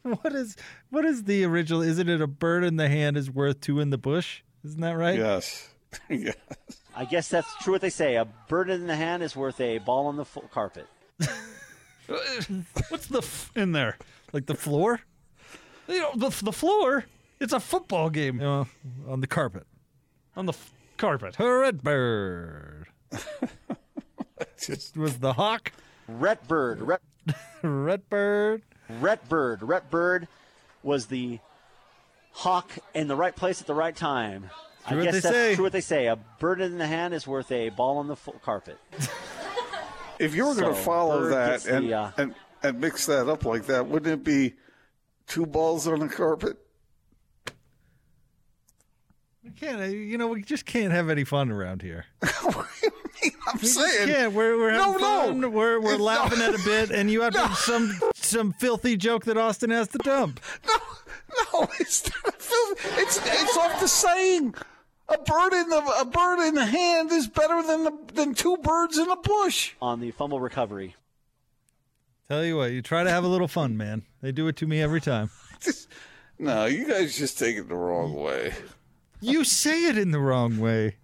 What 0.21 0.33
is 0.35 0.55
what 0.91 1.03
is 1.03 1.23
the 1.23 1.43
original? 1.45 1.81
Isn't 1.81 2.07
it 2.07 2.21
a 2.21 2.27
bird 2.27 2.63
in 2.63 2.75
the 2.75 2.87
hand 2.87 3.17
is 3.17 3.31
worth 3.31 3.59
two 3.61 3.79
in 3.79 3.89
the 3.89 3.97
bush? 3.97 4.41
Isn't 4.63 4.81
that 4.81 4.91
right? 4.97 5.17
Yes. 5.17 5.69
yeah. 6.09 6.33
I 6.95 7.05
guess 7.05 7.27
that's 7.29 7.47
true 7.63 7.73
what 7.73 7.81
they 7.81 7.89
say. 7.89 8.15
A 8.15 8.25
bird 8.47 8.69
in 8.69 8.85
the 8.87 8.95
hand 8.95 9.23
is 9.23 9.35
worth 9.35 9.59
a 9.59 9.79
ball 9.79 10.05
on 10.07 10.15
the 10.15 10.23
full 10.25 10.47
carpet. 10.53 10.85
What's 12.07 13.07
the 13.07 13.19
f- 13.19 13.51
in 13.55 13.71
there? 13.71 13.97
Like 14.31 14.45
the 14.45 14.53
floor 14.55 15.01
You 15.87 15.99
know, 16.01 16.11
the, 16.15 16.29
the 16.43 16.51
floor. 16.51 17.05
It's 17.39 17.53
a 17.53 17.59
football 17.59 18.09
game 18.11 18.39
uh, 18.41 18.65
on 19.07 19.21
the 19.21 19.27
carpet. 19.27 19.65
on 20.35 20.45
the 20.45 20.53
f- 20.53 20.71
carpet. 20.97 21.35
A 21.39 21.51
red 21.51 21.81
bird. 21.83 22.85
Just 24.59 24.95
Was 24.97 25.17
the 25.19 25.33
hawk 25.33 25.71
Rhett 26.07 26.47
Bird. 26.47 26.81
Rhett, 26.81 27.01
red 27.63 28.07
bird? 28.09 28.61
Rhett 28.89 29.27
Bird. 29.29 29.63
Rhett 29.63 29.89
Bird 29.89 30.27
was 30.83 31.07
the 31.07 31.39
hawk 32.31 32.71
in 32.93 33.07
the 33.07 33.15
right 33.15 33.35
place 33.35 33.61
at 33.61 33.67
the 33.67 33.73
right 33.73 33.95
time. 33.95 34.49
True 34.87 34.93
I 34.93 34.95
what 34.95 35.03
guess 35.03 35.13
they 35.13 35.19
that's 35.21 35.35
say. 35.35 35.55
true 35.55 35.63
what 35.63 35.71
they 35.73 35.81
say. 35.81 36.07
A 36.07 36.15
bird 36.39 36.61
in 36.61 36.77
the 36.77 36.85
hand 36.87 37.13
is 37.13 37.25
worth 37.25 37.51
a 37.51 37.69
ball 37.69 37.97
on 37.97 38.07
the 38.07 38.15
full 38.15 38.39
carpet. 38.43 38.77
if 40.19 40.35
you 40.35 40.45
were 40.45 40.53
going 40.55 40.73
to 40.73 40.79
follow 40.79 41.21
Bird 41.21 41.33
that 41.33 41.49
gets 41.51 41.63
the, 41.63 41.75
and, 41.77 41.91
uh, 41.91 42.11
and 42.17 42.35
and 42.63 42.79
mix 42.81 43.05
that 43.07 43.27
up 43.27 43.45
like 43.45 43.65
that, 43.65 43.87
wouldn't 43.87 44.11
it 44.13 44.23
be 44.23 44.53
two 45.27 45.45
balls 45.45 45.87
on 45.87 45.99
the 45.99 46.07
carpet? 46.07 46.57
We 49.43 49.51
can't. 49.51 49.81
uh, 49.81 49.85
You 49.85 50.17
know, 50.17 50.27
we 50.27 50.41
just 50.43 50.65
can't 50.65 50.91
have 50.91 51.09
any 51.09 51.23
fun 51.23 51.51
around 51.51 51.81
here. 51.81 52.05
I'm 53.47 53.55
We 53.55 53.59
just 53.61 53.75
saying. 53.79 54.07
can't. 54.09 54.33
We're 54.33 54.57
we're 54.57 54.71
having 54.71 55.01
No, 55.01 55.31
no. 55.33 55.49
We're 55.49 55.79
we're 55.79 55.93
It's 55.93 56.01
laughing 56.01 56.39
not- 56.39 56.53
at 56.53 56.59
a 56.59 56.63
bit, 56.63 56.91
and 56.91 57.09
you 57.11 57.21
have 57.21 57.33
to- 57.33 57.55
some 57.55 57.93
some 58.15 58.53
filthy 58.53 58.97
joke 58.97 59.25
that 59.25 59.38
Austin 59.38 59.69
has 59.71 59.88
to 59.89 59.97
dump. 59.99 60.39
No, 61.53 61.59
no, 61.61 61.67
it's 61.79 62.03
not 62.05 62.33
a 62.33 62.38
film. 62.38 62.75
It's 62.97 63.17
it's 63.17 63.57
off 63.57 63.79
the 63.81 63.88
saying. 63.89 64.53
A 65.09 65.17
bird 65.17 65.53
in 65.53 65.67
the 65.69 65.77
a 65.99 66.05
bird 66.05 66.47
in 66.47 66.53
the 66.55 66.65
hand 66.65 67.11
is 67.11 67.27
better 67.27 67.61
than 67.61 67.83
the, 67.83 67.91
than 68.13 68.33
two 68.33 68.55
birds 68.57 68.97
in 68.97 69.05
the 69.07 69.17
bush. 69.17 69.73
on 69.81 69.99
the 69.99 70.11
fumble 70.11 70.39
recovery. 70.39 70.95
Tell 72.29 72.43
you 72.45 72.57
what, 72.57 72.71
you 72.71 72.81
try 72.81 73.03
to 73.03 73.09
have 73.09 73.23
a 73.23 73.27
little 73.27 73.47
fun, 73.49 73.75
man. 73.77 74.03
They 74.21 74.31
do 74.31 74.47
it 74.47 74.55
to 74.57 74.67
me 74.67 74.81
every 74.81 75.01
time. 75.01 75.29
Just- 75.59 75.89
no, 76.39 76.65
you 76.65 76.88
guys 76.88 77.17
just 77.17 77.38
take 77.38 77.57
it 77.57 77.67
the 77.69 77.75
wrong 77.75 78.13
way. 78.13 78.53
You 79.21 79.43
say 79.43 79.85
it 79.88 79.97
in 79.97 80.11
the 80.11 80.19
wrong 80.19 80.57
way. 80.57 80.95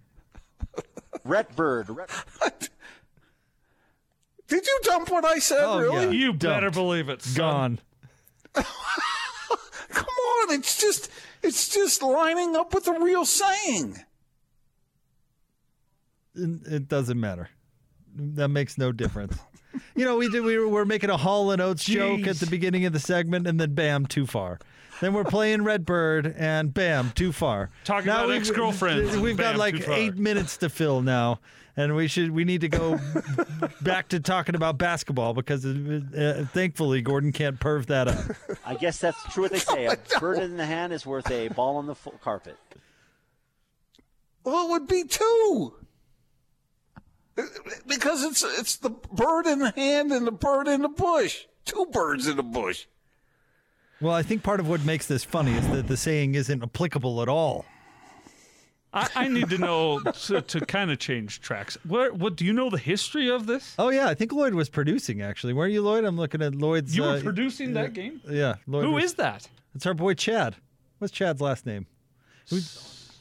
Rhett 1.24 1.54
Bird. 1.56 1.88
Rhett, 1.90 2.10
Did 4.48 4.66
you 4.66 4.80
dump 4.82 5.10
what 5.10 5.24
I 5.24 5.38
said? 5.38 5.64
Oh, 5.64 5.78
really? 5.80 6.04
yeah. 6.04 6.10
You 6.10 6.32
better 6.34 6.70
believe 6.70 7.08
it. 7.08 7.22
son. 7.22 7.36
Gone. 7.36 7.78
Come 9.92 10.04
on, 10.06 10.54
it's 10.54 10.80
just 10.80 11.10
it's 11.42 11.68
just 11.68 12.02
lining 12.02 12.54
up 12.56 12.74
with 12.74 12.84
the 12.84 12.92
real 12.92 13.24
saying. 13.24 13.96
It 16.34 16.50
it 16.66 16.88
doesn't 16.88 17.18
matter. 17.18 17.48
That 18.14 18.48
makes 18.48 18.76
no 18.78 18.92
difference. 18.92 19.38
You 19.94 20.04
know, 20.04 20.18
we 20.18 20.28
did. 20.28 20.42
We 20.44 20.58
were, 20.58 20.68
we're 20.68 20.84
making 20.84 21.08
a 21.08 21.16
Hall 21.16 21.50
and 21.50 21.62
Oates 21.62 21.86
joke 21.86 22.26
at 22.26 22.36
the 22.36 22.46
beginning 22.46 22.84
of 22.84 22.92
the 22.92 23.00
segment, 23.00 23.46
and 23.46 23.58
then 23.58 23.74
bam, 23.74 24.04
too 24.04 24.26
far. 24.26 24.58
Then 25.02 25.14
we're 25.14 25.24
playing 25.24 25.64
Redbird, 25.64 26.32
and 26.38 26.72
bam, 26.72 27.10
too 27.10 27.32
far. 27.32 27.70
Talking 27.82 28.08
about 28.08 28.28
we've- 28.28 28.38
ex-girlfriends, 28.38 29.16
We've 29.18 29.36
got 29.36 29.54
bam, 29.54 29.58
like 29.58 29.88
eight 29.88 30.14
minutes 30.16 30.58
to 30.58 30.68
fill 30.68 31.02
now, 31.02 31.40
and 31.76 31.96
we 31.96 32.06
should. 32.06 32.30
We 32.30 32.44
need 32.44 32.60
to 32.60 32.68
go 32.68 33.00
back 33.80 34.10
to 34.10 34.20
talking 34.20 34.54
about 34.54 34.78
basketball 34.78 35.34
because 35.34 35.66
uh, 35.66 36.46
thankfully 36.52 37.02
Gordon 37.02 37.32
can't 37.32 37.58
perv 37.58 37.86
that 37.86 38.06
up. 38.06 38.36
I 38.64 38.76
guess 38.76 38.98
that's 38.98 39.20
true 39.34 39.42
what 39.42 39.50
they 39.50 39.58
say. 39.58 39.86
A 39.86 39.98
bird 40.20 40.38
in 40.38 40.56
the 40.56 40.66
hand 40.66 40.92
is 40.92 41.04
worth 41.04 41.28
a 41.32 41.48
ball 41.48 41.78
on 41.78 41.86
the 41.86 41.96
fo- 41.96 42.14
carpet. 42.22 42.56
Well, 44.44 44.66
it 44.66 44.70
would 44.70 44.86
be 44.86 45.02
two. 45.02 45.74
Because 47.88 48.22
it's 48.22 48.44
it's 48.44 48.76
the 48.76 48.90
bird 48.90 49.46
in 49.46 49.58
the 49.58 49.70
hand 49.72 50.12
and 50.12 50.26
the 50.28 50.32
bird 50.32 50.68
in 50.68 50.82
the 50.82 50.88
bush. 50.88 51.46
Two 51.64 51.86
birds 51.90 52.28
in 52.28 52.36
the 52.36 52.42
bush. 52.44 52.86
Well, 54.02 54.14
I 54.14 54.22
think 54.22 54.42
part 54.42 54.58
of 54.58 54.68
what 54.68 54.84
makes 54.84 55.06
this 55.06 55.22
funny 55.22 55.52
is 55.54 55.68
that 55.68 55.86
the 55.86 55.96
saying 55.96 56.34
isn't 56.34 56.60
applicable 56.62 57.22
at 57.22 57.28
all. 57.28 57.64
I, 58.92 59.08
I 59.14 59.28
need 59.28 59.48
to 59.50 59.58
know 59.58 60.00
to, 60.00 60.42
to 60.42 60.66
kind 60.66 60.90
of 60.90 60.98
change 60.98 61.40
tracks. 61.40 61.78
What, 61.86 62.16
what 62.16 62.36
do 62.36 62.44
you 62.44 62.52
know 62.52 62.68
the 62.68 62.78
history 62.78 63.30
of 63.30 63.46
this? 63.46 63.74
Oh 63.78 63.90
yeah, 63.90 64.08
I 64.08 64.14
think 64.14 64.32
Lloyd 64.32 64.54
was 64.54 64.68
producing 64.68 65.22
actually. 65.22 65.52
Where 65.52 65.66
are 65.66 65.70
you, 65.70 65.80
Lloyd? 65.82 66.04
I'm 66.04 66.16
looking 66.18 66.42
at 66.42 66.54
Lloyd's. 66.54 66.94
You 66.96 67.04
were 67.04 67.16
uh, 67.16 67.20
producing 67.22 67.72
that 67.74 67.94
game? 67.94 68.20
Yeah, 68.28 68.56
Lloyd 68.66 68.84
Who 68.84 68.90
was- 68.92 69.04
is 69.04 69.14
that? 69.14 69.48
It's 69.74 69.86
our 69.86 69.94
boy 69.94 70.14
Chad. 70.14 70.56
What's 70.98 71.12
Chad's 71.12 71.40
last 71.40 71.64
name? 71.64 71.86
Who- 72.50 72.58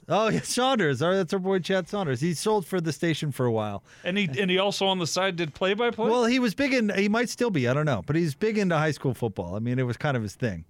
Oh, 0.09 0.29
yeah, 0.29 0.41
Saunders. 0.41 1.01
Our, 1.01 1.15
that's 1.15 1.31
our 1.33 1.39
boy 1.39 1.59
Chad 1.59 1.87
Saunders. 1.87 2.21
He 2.21 2.33
sold 2.33 2.65
for 2.65 2.81
the 2.81 2.91
station 2.91 3.31
for 3.31 3.45
a 3.45 3.51
while. 3.51 3.83
And 4.03 4.17
he 4.17 4.29
and 4.39 4.49
he 4.49 4.57
also 4.57 4.87
on 4.87 4.99
the 4.99 5.07
side 5.07 5.35
did 5.35 5.53
play 5.53 5.73
by 5.73 5.91
play. 5.91 6.09
Well, 6.09 6.25
he 6.25 6.39
was 6.39 6.53
big 6.53 6.73
in. 6.73 6.89
He 6.89 7.07
might 7.07 7.29
still 7.29 7.51
be. 7.51 7.67
I 7.67 7.73
don't 7.73 7.85
know, 7.85 8.03
but 8.05 8.15
he's 8.15 8.35
big 8.35 8.57
into 8.57 8.77
high 8.77 8.91
school 8.91 9.13
football. 9.13 9.55
I 9.55 9.59
mean, 9.59 9.79
it 9.79 9.83
was 9.83 9.97
kind 9.97 10.17
of 10.17 10.23
his 10.23 10.35
thing, 10.35 10.65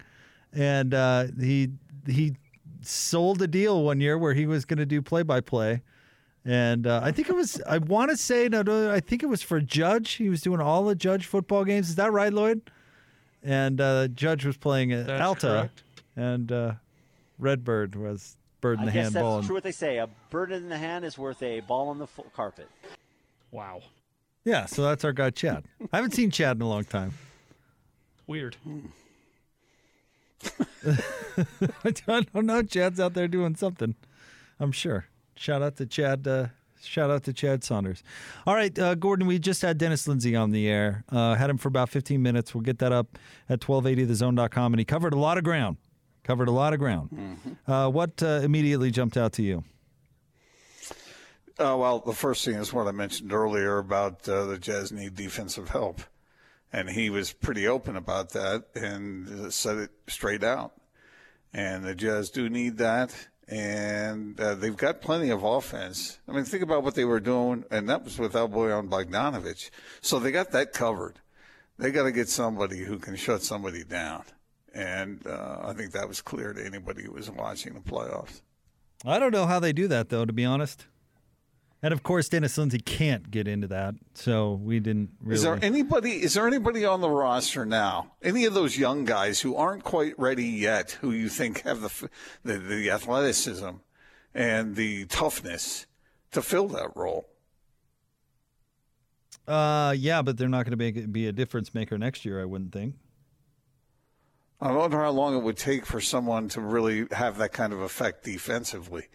and 0.53 0.93
uh, 0.93 1.27
he 1.39 1.69
he 2.05 2.35
sold 2.81 3.41
a 3.41 3.47
deal 3.47 3.83
one 3.83 3.99
year 4.01 4.17
where 4.17 4.33
he 4.33 4.45
was 4.45 4.65
going 4.65 4.79
to 4.79 4.85
do 4.85 5.01
play 5.01 5.23
by 5.23 5.39
play. 5.39 5.81
And 6.43 6.87
uh, 6.87 7.01
I 7.03 7.11
think 7.11 7.29
it 7.29 7.35
was, 7.35 7.61
I 7.67 7.77
want 7.77 8.09
to 8.09 8.17
say, 8.17 8.49
no, 8.49 8.63
no, 8.63 8.91
I 8.91 8.99
think 8.99 9.21
it 9.21 9.27
was 9.27 9.43
for 9.43 9.61
Judge. 9.61 10.13
He 10.13 10.27
was 10.27 10.41
doing 10.41 10.59
all 10.59 10.85
the 10.85 10.95
Judge 10.95 11.27
football 11.27 11.63
games. 11.63 11.89
Is 11.89 11.95
that 11.97 12.11
right, 12.11 12.33
Lloyd? 12.33 12.61
And 13.43 13.79
uh, 13.79 14.07
Judge 14.07 14.43
was 14.43 14.57
playing 14.57 14.91
at 14.91 15.05
That's 15.05 15.21
Alta, 15.21 15.47
correct. 15.47 15.83
and 16.15 16.51
uh, 16.51 16.73
Redbird 17.37 17.95
was 17.95 18.37
bird 18.61 18.77
in 18.79 18.83
I 18.83 18.85
the 18.85 18.91
guess 18.91 19.13
handball. 19.13 19.35
that's 19.37 19.47
true 19.47 19.55
what 19.55 19.63
they 19.63 19.71
say. 19.71 19.97
A 19.97 20.07
bird 20.29 20.51
in 20.51 20.69
the 20.69 20.77
hand 20.77 21.03
is 21.05 21.17
worth 21.17 21.41
a 21.43 21.59
ball 21.61 21.89
on 21.89 21.97
the 21.97 22.07
fo- 22.07 22.25
carpet. 22.35 22.69
wow, 23.51 23.81
Yeah, 24.45 24.65
so 24.67 24.83
that's 24.83 25.03
our 25.03 25.11
guy 25.13 25.29
Chad. 25.31 25.65
I 25.91 25.97
haven't 25.97 26.11
seen 26.13 26.31
Chad 26.31 26.57
in 26.57 26.61
a 26.61 26.67
long 26.69 26.83
time. 26.85 27.13
weird. 28.27 28.55
I 31.85 31.91
don't 31.91 32.33
know. 32.45 32.63
Chad's 32.63 32.99
out 32.99 33.13
there 33.13 33.27
doing 33.27 33.55
something. 33.55 33.95
I'm 34.59 34.71
sure. 34.71 35.05
Shout 35.35 35.61
out 35.61 35.77
to 35.77 35.85
Chad. 35.85 36.27
Uh, 36.27 36.47
shout 36.83 37.09
out 37.11 37.23
to 37.25 37.33
Chad 37.33 37.63
Saunders. 37.63 38.03
All 38.47 38.55
right, 38.55 38.77
uh, 38.77 38.95
Gordon. 38.95 39.27
We 39.27 39.37
just 39.39 39.61
had 39.61 39.77
Dennis 39.77 40.07
Lindsey 40.07 40.35
on 40.35 40.51
the 40.51 40.67
air. 40.67 41.03
Uh, 41.09 41.35
had 41.35 41.49
him 41.49 41.57
for 41.57 41.67
about 41.67 41.89
15 41.89 42.21
minutes. 42.21 42.53
We'll 42.55 42.61
get 42.63 42.79
that 42.79 42.91
up 42.91 43.17
at 43.49 43.59
1280thezone.com, 43.59 44.73
and 44.73 44.79
he 44.79 44.85
covered 44.85 45.13
a 45.13 45.19
lot 45.19 45.37
of 45.37 45.43
ground. 45.43 45.77
Covered 46.23 46.47
a 46.47 46.51
lot 46.51 46.73
of 46.73 46.79
ground. 46.79 47.57
Uh, 47.67 47.89
what 47.89 48.21
uh, 48.21 48.41
immediately 48.43 48.91
jumped 48.91 49.17
out 49.17 49.33
to 49.33 49.43
you? 49.43 49.63
Uh, 51.59 51.75
well, 51.77 51.99
the 51.99 52.13
first 52.13 52.45
thing 52.45 52.55
is 52.55 52.73
what 52.73 52.87
I 52.87 52.91
mentioned 52.91 53.33
earlier 53.33 53.77
about 53.77 54.27
uh, 54.27 54.45
the 54.45 54.57
Jazz 54.57 54.91
need 54.91 55.15
defensive 55.15 55.69
help. 55.69 56.01
And 56.73 56.89
he 56.89 57.09
was 57.09 57.33
pretty 57.33 57.67
open 57.67 57.95
about 57.95 58.29
that 58.31 58.65
and 58.75 59.27
uh, 59.45 59.49
said 59.49 59.77
it 59.77 59.91
straight 60.07 60.43
out. 60.43 60.73
And 61.53 61.83
the 61.83 61.93
Jazz 61.93 62.29
do 62.29 62.49
need 62.49 62.77
that. 62.77 63.13
And 63.47 64.39
uh, 64.39 64.55
they've 64.55 64.77
got 64.77 65.01
plenty 65.01 65.29
of 65.29 65.43
offense. 65.43 66.19
I 66.27 66.31
mean, 66.31 66.45
think 66.45 66.63
about 66.63 66.83
what 66.83 66.95
they 66.95 67.03
were 67.03 67.19
doing, 67.19 67.65
and 67.69 67.89
that 67.89 68.05
was 68.05 68.17
without 68.17 68.51
Bojan 68.51 68.87
Bogdanovic. 68.87 69.69
So 69.99 70.19
they 70.19 70.31
got 70.31 70.51
that 70.51 70.71
covered. 70.71 71.19
They 71.77 71.91
got 71.91 72.03
to 72.03 72.13
get 72.13 72.29
somebody 72.29 72.79
who 72.79 72.97
can 72.97 73.17
shut 73.17 73.43
somebody 73.43 73.83
down. 73.83 74.23
And 74.73 75.25
uh, 75.27 75.59
I 75.63 75.73
think 75.73 75.91
that 75.91 76.07
was 76.07 76.21
clear 76.21 76.53
to 76.53 76.65
anybody 76.65 77.03
who 77.03 77.11
was 77.11 77.29
watching 77.29 77.73
the 77.73 77.81
playoffs. 77.81 78.41
I 79.05 79.19
don't 79.19 79.31
know 79.31 79.45
how 79.45 79.59
they 79.59 79.73
do 79.73 79.87
that, 79.89 80.09
though, 80.09 80.25
to 80.25 80.33
be 80.33 80.45
honest. 80.45 80.85
And 81.83 81.93
of 81.93 82.03
course, 82.03 82.29
Dennis 82.29 82.57
Lindsey 82.57 82.77
can't 82.77 83.31
get 83.31 83.47
into 83.47 83.67
that, 83.67 83.95
so 84.13 84.53
we 84.53 84.79
didn't 84.79 85.09
really. 85.19 85.35
Is 85.35 85.41
there 85.41 85.57
anybody? 85.63 86.21
Is 86.21 86.35
there 86.35 86.45
anybody 86.45 86.85
on 86.85 87.01
the 87.01 87.09
roster 87.09 87.65
now? 87.65 88.11
Any 88.21 88.45
of 88.45 88.53
those 88.53 88.77
young 88.77 89.03
guys 89.03 89.39
who 89.39 89.55
aren't 89.55 89.83
quite 89.83 90.13
ready 90.19 90.45
yet, 90.45 90.91
who 91.01 91.11
you 91.11 91.27
think 91.27 91.61
have 91.61 91.81
the 91.81 92.09
the, 92.43 92.59
the 92.59 92.91
athleticism 92.91 93.69
and 94.35 94.75
the 94.75 95.05
toughness 95.05 95.87
to 96.33 96.43
fill 96.43 96.67
that 96.67 96.95
role? 96.95 97.27
Uh, 99.47 99.95
yeah, 99.97 100.21
but 100.21 100.37
they're 100.37 100.47
not 100.47 100.65
going 100.65 100.77
to 100.77 100.77
be 100.77 100.91
be 100.91 101.27
a 101.27 101.31
difference 101.31 101.73
maker 101.73 101.97
next 101.97 102.25
year. 102.25 102.39
I 102.39 102.45
wouldn't 102.45 102.73
think. 102.73 102.93
I 104.61 104.71
wonder 104.71 104.99
how 104.99 105.09
long 105.09 105.35
it 105.35 105.41
would 105.41 105.57
take 105.57 105.87
for 105.87 105.99
someone 105.99 106.47
to 106.49 106.61
really 106.61 107.07
have 107.11 107.37
that 107.39 107.51
kind 107.51 107.73
of 107.73 107.81
effect 107.81 108.23
defensively. 108.23 109.07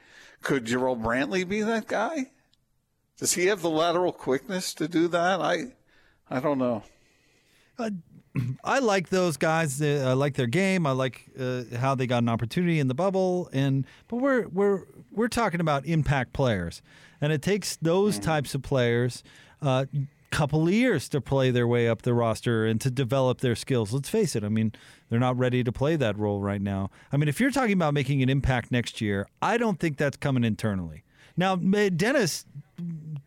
Could 0.43 0.67
Jarrell 0.67 1.01
Brantley 1.01 1.49
be 1.49 1.63
that 1.63 1.87
guy? 1.87 2.33
Does 3.19 3.35
he 3.35 3.47
have 3.47 3.63
the 3.63 3.71
lateral 3.71 4.13
quickness 4.13 4.75
to 4.75 4.89
do 4.89 5.07
that? 5.09 5.41
I, 5.41 5.75
I 6.29 6.41
don't 6.41 6.59
know. 6.59 6.83
I 8.65 8.81
like 8.81 9.09
those 9.09 9.37
guys. 9.37 9.81
Uh, 9.81 10.05
I 10.07 10.13
like 10.15 10.35
their 10.35 10.49
game. 10.49 10.87
I 10.87 10.91
like 10.91 11.27
uh, 11.39 11.63
how 11.77 11.95
they 11.95 12.07
got 12.07 12.23
an 12.23 12.29
opportunity 12.29 12.81
in 12.81 12.89
the 12.89 12.95
bubble. 12.95 13.49
And 13.53 13.87
but 14.09 14.17
we're 14.17 14.49
we're 14.49 14.83
we're 15.13 15.29
talking 15.29 15.61
about 15.61 15.87
impact 15.87 16.33
players, 16.33 16.83
and 17.21 17.33
it 17.33 17.41
takes 17.41 17.77
those 17.77 18.19
types 18.19 18.55
of 18.55 18.63
players 18.63 19.23
a 19.63 19.89
couple 20.31 20.67
of 20.67 20.73
years 20.73 21.09
to 21.11 21.21
play 21.21 21.51
their 21.51 21.67
way 21.67 21.89
up 21.89 22.03
the 22.03 22.15
roster 22.15 22.67
and 22.67 22.81
to 22.81 22.91
develop 22.91 23.41
their 23.41 23.55
skills. 23.55 23.93
Let's 23.93 24.09
face 24.09 24.37
it. 24.37 24.45
I 24.45 24.49
mean, 24.49 24.73
they're 25.09 25.21
not 25.21 25.39
ready 25.39 25.63
to 25.65 25.73
play 25.73 25.97
that 25.97 26.19
role 26.19 26.41
right 26.41 26.61
now. 26.61 26.91
I 27.13 27.17
mean, 27.17 27.29
if 27.29 27.41
you're 27.41 27.51
talking 27.51 27.73
about 27.73 27.95
making 27.95 28.23
an 28.23 28.29
impact 28.29 28.71
next 28.71 29.01
year, 29.01 29.27
I 29.41 29.57
don't 29.57 29.79
think 29.79 29.97
that's 29.97 30.17
coming 30.17 30.45
internally. 30.45 31.05
Now, 31.37 31.57
Dennis 31.57 32.47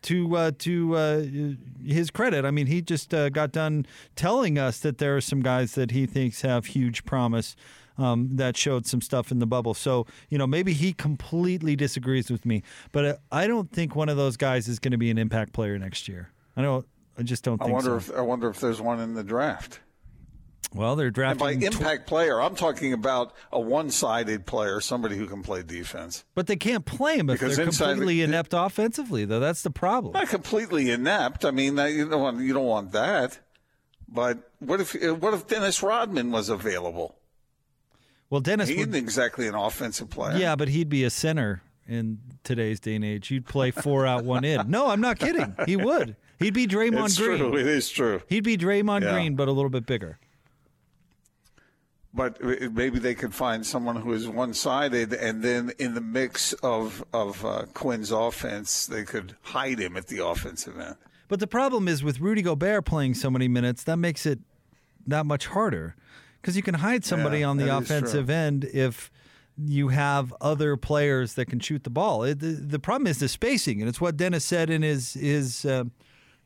to 0.02 0.36
uh, 0.36 0.50
to 0.58 0.96
uh, 0.96 1.24
his 1.84 2.10
credit, 2.10 2.44
I 2.44 2.50
mean, 2.50 2.66
he 2.66 2.82
just 2.82 3.14
uh, 3.14 3.28
got 3.28 3.52
done 3.52 3.86
telling 4.16 4.58
us 4.58 4.80
that 4.80 4.98
there 4.98 5.16
are 5.16 5.20
some 5.20 5.40
guys 5.42 5.74
that 5.74 5.92
he 5.92 6.06
thinks 6.06 6.42
have 6.42 6.66
huge 6.66 7.04
promise 7.04 7.56
um, 7.98 8.30
that 8.36 8.56
showed 8.56 8.86
some 8.86 9.00
stuff 9.00 9.30
in 9.30 9.38
the 9.38 9.46
bubble. 9.46 9.74
So 9.74 10.06
you 10.28 10.38
know, 10.38 10.46
maybe 10.46 10.72
he 10.72 10.92
completely 10.92 11.76
disagrees 11.76 12.30
with 12.30 12.44
me, 12.44 12.62
but 12.92 13.04
uh, 13.04 13.14
I 13.30 13.46
don't 13.46 13.70
think 13.70 13.94
one 13.94 14.08
of 14.08 14.16
those 14.16 14.36
guys 14.36 14.68
is 14.68 14.78
going 14.78 14.92
to 14.92 14.98
be 14.98 15.10
an 15.10 15.18
impact 15.18 15.52
player 15.52 15.78
next 15.78 16.08
year. 16.08 16.30
I 16.60 16.62
don't. 16.62 16.86
I 17.18 17.22
just 17.22 17.44
don't 17.44 17.60
I 17.60 17.64
think 17.66 17.74
wonder 17.74 18.00
so. 18.00 18.12
if 18.12 18.18
I 18.18 18.22
wonder 18.22 18.48
if 18.48 18.60
there's 18.60 18.80
one 18.80 19.00
in 19.00 19.14
the 19.14 19.24
draft. 19.24 19.80
well, 20.74 20.94
they're 20.96 21.08
And 21.08 21.14
by 21.38 21.54
drafting, 21.54 21.60
tw- 21.60 21.74
impact 21.74 22.06
player, 22.06 22.40
I'm 22.40 22.54
talking 22.54 22.92
about 22.92 23.34
a 23.52 23.58
one-sided 23.60 24.46
player, 24.46 24.80
somebody 24.80 25.16
who 25.16 25.26
can 25.26 25.42
play 25.42 25.62
defense. 25.62 26.24
but 26.34 26.46
they 26.46 26.56
can't 26.56 26.84
play 26.86 27.18
him 27.18 27.28
if 27.28 27.40
Because 27.40 27.56
they're 27.56 27.66
inside 27.66 27.86
the- 27.86 27.92
completely 27.94 28.22
inept 28.22 28.54
offensively. 28.54 29.24
Though 29.24 29.40
that's 29.40 29.62
the 29.62 29.70
problem. 29.70 30.12
Not 30.14 30.28
completely 30.28 30.90
inept. 30.90 31.44
I 31.44 31.50
mean, 31.50 31.76
you 31.76 32.08
don't 32.08 32.20
want 32.22 32.40
you 32.40 32.52
don't 32.54 32.66
want 32.66 32.92
that. 32.92 33.38
But 34.08 34.50
what 34.60 34.80
if 34.80 34.94
what 35.20 35.34
if 35.34 35.46
Dennis 35.46 35.82
Rodman 35.82 36.30
was 36.30 36.48
available? 36.48 37.16
Well, 38.30 38.40
Dennis 38.40 38.68
He 38.68 38.76
would 38.76 38.90
isn't 38.90 38.94
exactly 39.04 39.48
an 39.48 39.54
offensive 39.56 40.08
player. 40.08 40.36
Yeah, 40.38 40.54
but 40.56 40.68
he'd 40.68 40.88
be 40.88 41.02
a 41.04 41.10
center 41.10 41.62
in 41.88 42.20
today's 42.44 42.80
day 42.80 42.94
and 42.96 43.04
age. 43.04 43.30
You'd 43.30 43.46
play 43.46 43.70
four 43.70 44.06
out, 44.06 44.24
one 44.24 44.44
in. 44.44 44.70
No, 44.70 44.88
I'm 44.88 45.00
not 45.00 45.18
kidding. 45.18 45.54
He 45.66 45.76
would. 45.76 46.16
He'd 46.38 46.54
be 46.54 46.66
Draymond 46.66 47.06
it's 47.06 47.18
Green. 47.18 47.38
true. 47.38 47.56
It 47.56 47.66
is 47.66 47.90
true. 47.90 48.22
He'd 48.28 48.44
be 48.44 48.56
Draymond 48.56 49.02
Yeah. 49.02 49.12
Green, 49.12 49.36
but 49.36 49.48
a 49.48 49.52
little 49.52 49.70
bit 49.70 49.84
bigger. 49.86 50.18
but 52.12 52.42
maybe 52.42 52.98
they 52.98 53.14
could 53.14 53.32
find 53.32 53.64
someone 53.64 53.96
who 53.96 54.12
is 54.12 54.26
one-sided, 54.26 55.12
and 55.12 55.42
then 55.42 55.72
in 55.78 55.94
the 55.94 56.00
mix 56.00 56.52
of 56.54 57.04
of 57.12 57.44
uh, 57.44 57.66
Quin's 57.74 58.10
offense, 58.10 58.86
they 58.86 59.04
could 59.04 59.36
hide 59.42 59.78
him 59.78 59.96
at 59.96 60.08
the 60.08 60.24
offensive 60.24 60.78
end. 60.78 60.96
But 61.28 61.38
the 61.38 61.46
problem 61.46 61.86
is 61.86 62.02
with 62.02 62.18
Rudy 62.18 62.42
Gobert 62.42 62.84
playing 62.84 63.14
so 63.14 63.30
many 63.30 63.46
minutes, 63.46 63.84
that 63.84 63.98
makes 63.98 64.26
it 64.26 64.40
that 65.06 65.24
much 65.26 65.46
harder 65.46 65.94
because 66.40 66.56
you 66.56 66.62
can 66.62 66.74
hide 66.74 67.04
somebody 67.04 67.40
Yeah, 67.40 67.46
on 67.46 67.56
the 67.58 67.76
offensive 67.76 68.28
end 68.28 68.64
if 68.64 69.10
you 69.66 69.88
have 69.88 70.34
other 70.40 70.76
players 70.76 71.34
that 71.34 71.46
can 71.46 71.60
shoot 71.60 71.84
the 71.84 71.90
ball. 71.90 72.22
It, 72.24 72.40
the, 72.40 72.52
the 72.52 72.78
problem 72.78 73.06
is 73.06 73.18
the 73.18 73.28
spacing, 73.28 73.80
and 73.80 73.88
it's 73.88 74.00
what 74.00 74.16
Dennis 74.16 74.44
said 74.44 74.70
in 74.70 74.82
his 74.82 75.14
his 75.14 75.64
uh, 75.64 75.84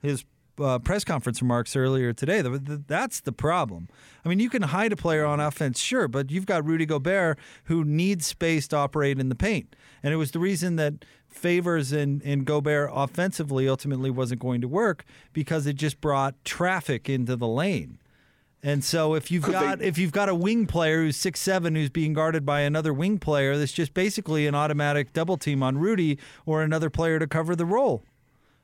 his 0.03 0.25
uh, 0.61 0.79
press 0.79 1.03
conference 1.05 1.43
remarks 1.43 1.75
earlier 1.75 2.13
today. 2.13 2.41
The- 2.41 2.59
the- 2.59 2.85
That's 2.87 3.21
the 3.21 3.33
problem. 3.33 3.89
I 4.25 4.29
mean, 4.29 4.39
you 4.39 4.49
can 4.49 4.63
hide 4.63 4.93
a 4.93 4.97
player 4.97 5.25
on 5.25 5.41
offense, 5.41 5.81
sure, 5.81 6.07
but 6.09 6.31
you've 6.31 6.47
got 6.47 6.65
Rudy 6.65 6.87
Gobert 6.87 7.39
who 7.65 7.85
needs 7.85 8.27
space 8.27 8.69
to 8.69 8.77
operate 8.77 9.19
in 9.19 9.29
the 9.29 9.35
paint, 9.35 9.75
and 10.03 10.13
it 10.15 10.17
was 10.17 10.31
the 10.31 10.39
reason 10.39 10.77
that 10.77 11.05
Favors 11.29 11.91
and, 11.91 12.23
and 12.23 12.45
Gobert 12.47 12.91
offensively 12.95 13.69
ultimately 13.69 14.09
wasn't 14.11 14.41
going 14.41 14.61
to 14.61 14.69
work 14.69 15.05
because 15.33 15.67
it 15.67 15.75
just 15.75 16.01
brought 16.01 16.37
traffic 16.45 17.09
into 17.09 17.35
the 17.35 17.49
lane. 17.49 17.99
And 18.67 18.83
so 18.83 19.15
if 19.15 19.31
you've 19.31 19.45
Could 19.45 19.53
got 19.53 19.79
they- 19.81 19.87
if 19.87 19.99
you've 19.99 20.11
got 20.11 20.31
a 20.31 20.35
wing 20.35 20.67
player 20.67 21.03
who's 21.03 21.19
six 21.19 21.39
seven 21.39 21.75
who's 21.75 21.91
being 21.91 22.15
guarded 22.15 22.47
by 22.47 22.61
another 22.61 22.95
wing 22.95 23.19
player, 23.19 23.59
that's 23.59 23.73
just 23.73 23.93
basically 23.93 24.47
an 24.47 24.55
automatic 24.55 25.13
double 25.13 25.37
team 25.37 25.63
on 25.63 25.77
Rudy 25.77 26.19
or 26.47 26.63
another 26.63 26.89
player 26.89 27.19
to 27.19 27.27
cover 27.27 27.55
the 27.55 27.67
role. 27.67 28.03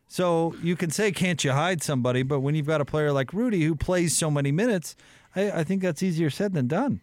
So 0.09 0.57
you 0.63 0.75
can 0.75 0.91
say, 0.91 1.13
can't 1.13 1.45
you 1.45 1.53
hide 1.53 1.83
somebody? 1.83 2.23
But 2.23 2.41
when 2.41 2.55
you've 2.55 2.67
got 2.67 2.81
a 2.81 2.85
player 2.87 3.13
like 3.13 3.35
Rudy 3.35 3.63
who 3.63 3.77
plays 3.77 4.17
so 4.17 4.31
many 4.31 4.51
minutes, 4.51 4.97
I, 5.37 5.51
I 5.51 5.65
think 5.65 5.83
that's 5.83 6.03
easier 6.03 6.31
said 6.31 6.55
than 6.55 6.67
done. 6.67 7.03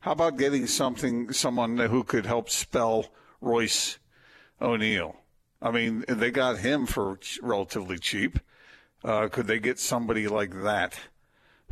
How 0.00 0.12
about 0.12 0.38
getting 0.38 0.68
something, 0.68 1.32
someone 1.32 1.76
who 1.76 2.04
could 2.04 2.24
help 2.24 2.48
spell 2.48 3.06
Royce 3.40 3.98
O'Neal? 4.62 5.16
I 5.60 5.72
mean, 5.72 6.04
they 6.08 6.30
got 6.30 6.58
him 6.58 6.86
for 6.86 7.18
relatively 7.42 7.98
cheap. 7.98 8.38
Uh, 9.04 9.26
could 9.28 9.48
they 9.48 9.58
get 9.58 9.80
somebody 9.80 10.28
like 10.28 10.62
that 10.62 10.96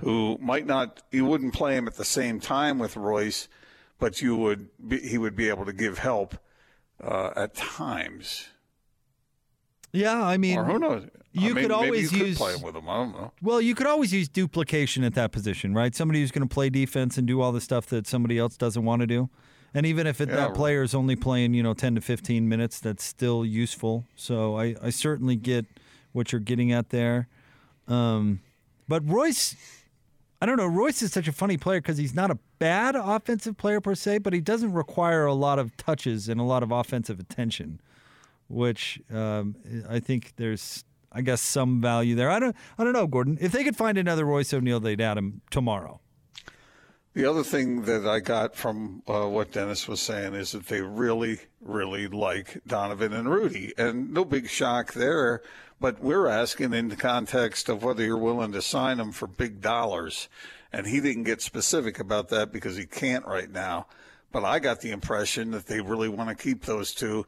who 0.01 0.39
might 0.41 0.67
not, 0.67 1.03
you 1.11 1.25
wouldn't 1.25 1.55
play 1.55 1.77
him 1.77 1.87
at 1.87 1.95
the 1.95 2.05
same 2.05 2.41
time 2.41 2.79
with 2.79 2.97
Royce, 2.97 3.49
but 3.99 4.21
you 4.21 4.37
would, 4.37 4.69
be, 4.89 4.99
he 5.01 5.19
would 5.19 5.37
be 5.37 5.49
able 5.49 5.65
to 5.65 5.73
give 5.73 5.99
help 5.99 6.37
uh, 7.03 7.31
at 7.37 7.55
times. 7.55 8.49
Yeah, 9.93 10.21
I 10.23 10.37
mean, 10.37 10.59
Or 10.59 10.65
who 10.65 10.79
knows? 10.79 11.07
you 11.33 11.51
I 11.51 11.53
mean, 11.53 11.65
could 11.65 11.71
always 11.71 12.13
you 12.13 12.19
could 12.19 12.27
use- 12.29 12.39
play 12.39 12.55
him 12.55 12.63
with 12.63 12.75
him. 12.75 12.89
I 12.89 12.97
don't 12.97 13.13
know. 13.13 13.33
Well, 13.41 13.61
you 13.61 13.75
could 13.77 13.87
always 13.87 14.13
use 14.13 14.29
duplication 14.29 15.05
at 15.05 15.15
that 15.15 15.31
position, 15.31 15.73
right? 15.75 15.95
Somebody 15.95 16.21
who's 16.21 16.33
going 16.33 16.47
to 16.47 16.53
play 16.53 16.69
defense 16.71 17.17
and 17.17 17.27
do 17.27 17.41
all 17.41 17.53
the 17.53 17.61
stuff 17.61 17.87
that 17.87 18.07
somebody 18.07 18.39
else 18.39 18.57
doesn't 18.57 18.85
want 18.85 19.01
to 19.01 19.07
do. 19.07 19.31
And 19.73 19.87
even 19.87 20.07
if 20.07 20.21
it, 20.21 20.29
Yeah, 20.29 20.37
that 20.37 20.55
player 20.55 20.83
is 20.83 20.95
only 20.95 21.17
playing, 21.17 21.55
you 21.55 21.63
know, 21.63 21.75
10 21.75 21.97
to 21.97 22.01
15 22.01 22.49
minutes, 22.49 22.81
that's 22.81 23.03
still 23.05 23.45
useful. 23.45 24.05
So 24.17 24.57
I, 24.59 24.75
I 24.83 24.91
certainly 24.91 25.37
get 25.37 25.67
what 26.13 26.33
you're 26.33 26.41
getting 26.41 26.71
at 26.73 26.91
there. 26.91 27.29
Um, 27.89 28.41
but 28.89 29.09
Royce, 29.09 29.57
I 30.41 30.47
don't 30.47 30.57
know. 30.57 30.67
Royce 30.67 31.01
is 31.03 31.13
such 31.13 31.29
a 31.29 31.33
funny 31.33 31.57
player 31.57 31.81
because 31.81 31.97
he's 31.97 32.15
not 32.15 32.31
a 32.31 32.39
bad 32.59 32.97
offensive 32.97 33.57
player 33.57 33.81
per 33.81 33.95
se, 33.95 34.19
but 34.19 34.33
he 34.33 34.41
doesn't 34.41 34.73
require 34.73 35.25
a 35.25 35.35
lot 35.35 35.59
of 35.59 35.77
touches 35.77 36.29
and 36.29 36.41
a 36.41 36.45
lot 36.45 36.63
of 36.63 36.71
offensive 36.71 37.19
attention, 37.19 37.81
which 38.49 39.01
um, 39.11 39.57
I 39.89 40.01
think 40.01 40.35
there's, 40.37 40.85
I 41.13 41.23
guess, 41.23 41.41
some 41.41 41.81
value 41.81 42.15
there. 42.15 42.31
I 42.31 42.41
don't, 42.41 42.55
I 42.77 42.85
don't 42.85 42.93
know, 42.93 43.07
Gordon. 43.07 43.39
If 43.41 43.53
they 43.53 43.65
could 43.65 43.77
find 43.77 43.97
another 43.97 44.25
Royce 44.25 44.53
O'Neal, 44.53 44.81
they'd 44.81 45.01
add 45.01 45.17
him 45.17 45.41
tomorrow. 45.51 46.01
The 47.15 47.31
other 47.31 47.45
thing 47.45 47.83
that 47.83 48.09
I 48.09 48.19
got 48.19 48.57
from 48.57 49.05
uh, 49.07 49.29
what 49.29 49.53
Dennis 49.53 49.87
was 49.87 50.01
saying 50.01 50.35
is 50.35 50.51
that 50.51 50.67
they 50.67 50.81
really, 50.81 51.39
really 51.61 52.09
like 52.09 52.61
Donovan 52.67 53.13
and 53.13 53.31
Rudy, 53.31 53.73
and 53.79 54.13
no 54.13 54.25
big 54.25 54.49
shock 54.49 54.95
there. 54.95 55.41
But 55.85 56.01
we're 56.01 56.29
asking 56.29 56.73
in 56.73 56.89
the 56.89 56.97
context 56.97 57.69
of 57.69 57.83
whether 57.83 58.03
you're 58.03 58.17
willing 58.17 58.53
to 58.53 58.63
sign 58.63 58.97
them 58.97 59.13
for 59.13 59.27
big 59.27 59.61
dollars, 59.61 60.31
and 60.73 60.87
he 60.87 60.99
didn't 60.99 61.25
get 61.25 61.43
specific 61.43 62.01
about 62.01 62.31
that 62.31 62.53
because 62.53 62.79
he 62.79 62.87
can't 62.87 63.27
right 63.27 63.51
now. 63.51 63.89
But 64.33 64.47
I 64.47 64.61
got 64.61 64.81
the 64.81 64.93
impression 64.93 65.51
that 65.51 65.67
they 65.67 65.83
really 65.83 66.09
want 66.09 66.31
to 66.31 66.43
keep 66.43 66.65
those 66.65 66.95
two. 66.95 67.27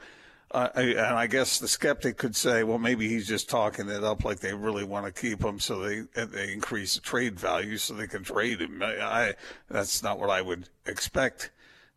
Uh, 0.51 0.71
and 0.75 0.99
I 0.99 1.27
guess 1.27 1.59
the 1.59 1.69
skeptic 1.69 2.17
could 2.17 2.35
say, 2.35 2.65
well, 2.65 2.79
maybe 2.79 3.09
he's 3.09 3.29
just 3.29 3.51
talking 3.51 3.91
it 3.91 4.03
up 4.03 4.25
like 4.25 4.41
they 4.41 4.55
really 4.55 4.85
want 4.85 5.05
to 5.05 5.13
keep 5.13 5.45
him, 5.45 5.61
so 5.61 5.81
they 5.81 6.05
they 6.15 6.51
increase 6.51 6.95
the 6.95 7.03
trade 7.03 7.39
value 7.39 7.77
so 7.77 7.93
they 7.93 8.07
can 8.07 8.25
trade 8.25 8.63
him. 8.63 8.83
I, 8.83 9.35
that's 9.69 10.03
not 10.03 10.19
what 10.19 10.31
I 10.31 10.41
would 10.41 10.71
expect. 10.87 11.51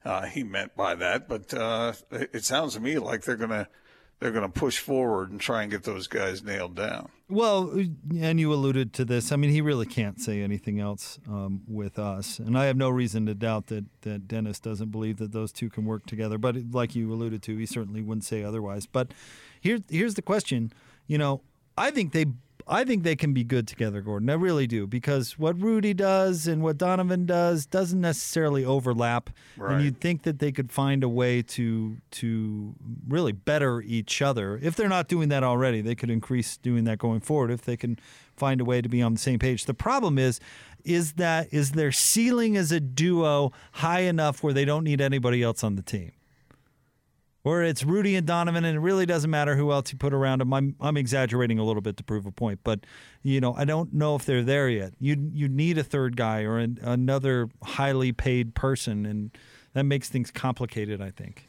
Uh, 0.03 0.25
he 0.25 0.43
meant 0.43 0.75
by 0.75 0.95
that, 0.95 1.29
but 1.29 1.53
uh, 1.53 1.93
it, 2.11 2.43
sounds 2.43 2.73
to 2.73 2.81
me 2.81 2.99
like 2.99 3.21
they're 3.21 3.37
gonna 3.37 3.69
they're 4.19 4.31
gonna 4.31 4.49
push 4.49 4.79
forward 4.79 5.31
and 5.31 5.39
try 5.39 5.61
and 5.61 5.71
get 5.71 5.83
those 5.83 6.07
guys 6.07 6.43
nailed 6.43 6.75
down. 6.75 7.09
Well, 7.29 7.71
and 8.19 8.39
you 8.39 8.51
alluded 8.53 8.91
to 8.93 9.05
this. 9.05 9.31
I 9.31 9.35
mean, 9.35 9.51
he 9.51 9.61
really 9.61 9.85
can't 9.85 10.19
say 10.19 10.41
anything 10.41 10.79
else 10.79 11.19
um, 11.27 11.61
with 11.67 11.99
us, 11.99 12.39
and 12.39 12.57
I 12.57 12.65
have 12.65 12.75
no 12.75 12.89
reason 12.89 13.25
to 13.27 13.35
doubt 13.35 13.67
that 13.67 13.85
that 14.01 14.27
Dennis 14.27 14.59
doesn't 14.59 14.89
believe 14.89 15.17
that 15.17 15.31
those 15.31 15.51
two 15.51 15.69
can 15.69 15.85
work 15.85 16.05
together. 16.05 16.37
But 16.37 16.55
like 16.71 16.95
you 16.95 17.11
alluded 17.13 17.43
to, 17.43 17.57
he 17.57 17.65
certainly 17.65 18.01
wouldn't 18.01 18.25
say 18.25 18.43
otherwise. 18.43 18.85
But 18.85 19.13
here, 19.61 19.79
here's 19.89 20.15
the 20.15 20.21
question. 20.21 20.73
You 21.07 21.17
know, 21.17 21.41
I 21.77 21.91
think 21.91 22.11
they, 22.11 22.25
I 22.71 22.83
think 22.83 23.01
they 23.01 23.15
can 23.15 23.33
be 23.33 23.43
good 23.43 23.67
together, 23.67 23.99
Gordon. 24.01 24.29
I 24.29 24.33
really 24.33 24.67
do 24.67 24.85
because 24.85 25.39
what 25.39 25.59
Rudy 25.59 25.95
does 25.95 26.45
and 26.45 26.61
what 26.61 26.77
Donovan 26.77 27.25
does 27.25 27.65
doesn't 27.65 27.99
necessarily 27.99 28.63
overlap, 28.63 29.31
and 29.73 29.83
you'd 29.83 29.99
think 29.99 30.21
that 30.23 30.37
they 30.37 30.51
could 30.51 30.71
find 30.71 31.03
a 31.03 31.09
way 31.09 31.41
to 31.41 31.97
to 32.11 32.75
really 33.07 33.31
better 33.31 33.81
each 33.81 34.21
other. 34.21 34.59
If 34.61 34.75
they're 34.75 34.87
not 34.87 35.07
doing 35.07 35.29
that 35.29 35.43
already, 35.43 35.81
they 35.81 35.95
could 35.95 36.11
increase 36.11 36.57
doing 36.57 36.83
that 36.83 36.99
going 36.99 37.21
forward 37.21 37.49
if 37.49 37.63
they 37.63 37.75
can 37.75 37.97
find 38.35 38.61
a 38.61 38.65
way 38.65 38.81
to 38.81 38.87
be 38.87 39.01
on 39.01 39.13
the 39.13 39.19
same 39.19 39.39
page. 39.39 39.65
The 39.65 39.73
problem 39.73 40.19
is 40.19 40.39
is 40.85 41.13
that 41.13 41.51
is 41.51 41.71
their 41.71 41.91
ceiling 41.91 42.55
as 42.55 42.71
a 42.71 42.79
duo 42.79 43.51
high 43.73 44.01
enough 44.01 44.43
where 44.43 44.53
they 44.53 44.63
don't 44.63 44.83
need 44.83 45.01
anybody 45.01 45.41
else 45.41 45.63
on 45.63 45.75
the 45.75 45.81
team? 45.81 46.11
Or 47.43 47.63
it's 47.63 47.83
Rudy 47.85 48.15
and 48.15 48.27
Donovan, 48.27 48.65
and 48.65 48.75
it 48.75 48.81
really 48.81 49.05
doesn't 49.05 49.29
matter 49.29 49.55
who 49.55 49.71
else 49.71 49.93
you 49.93 49.97
put 49.97 50.13
around 50.13 50.39
them. 50.39 50.53
I'm, 50.53 50.75
I'm 50.81 50.97
exaggerating 50.97 51.57
a 51.57 51.63
little 51.63 51.81
bit 51.81 51.95
to 51.97 52.03
prove 52.03 52.25
a 52.25 52.31
point, 52.31 52.59
but 52.63 52.81
you 53.23 53.39
know 53.39 53.53
I 53.55 53.63
don't 53.65 53.93
know 53.93 54.15
if 54.15 54.25
they're 54.25 54.43
there 54.43 54.67
yet. 54.67 54.93
You 54.99 55.31
you 55.33 55.47
need 55.47 55.77
a 55.77 55.83
third 55.83 56.17
guy 56.17 56.43
or 56.43 56.57
an, 56.57 56.79
another 56.81 57.49
highly 57.63 58.11
paid 58.11 58.55
person, 58.55 59.05
and 59.05 59.31
that 59.73 59.83
makes 59.83 60.09
things 60.09 60.31
complicated. 60.31 61.01
I 61.01 61.11
think. 61.11 61.47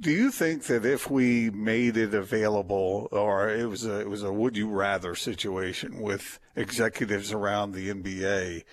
Do 0.00 0.10
you 0.10 0.32
think 0.32 0.64
that 0.64 0.84
if 0.84 1.08
we 1.08 1.50
made 1.50 1.96
it 1.96 2.12
available, 2.12 3.08
or 3.12 3.48
it 3.48 3.68
was 3.68 3.86
a 3.86 4.00
it 4.00 4.10
was 4.10 4.22
a 4.22 4.32
would 4.32 4.56
you 4.56 4.68
rather 4.68 5.14
situation 5.14 6.00
with 6.00 6.40
executives 6.56 7.32
around 7.32 7.72
the 7.72 7.88
NBA, 7.88 8.64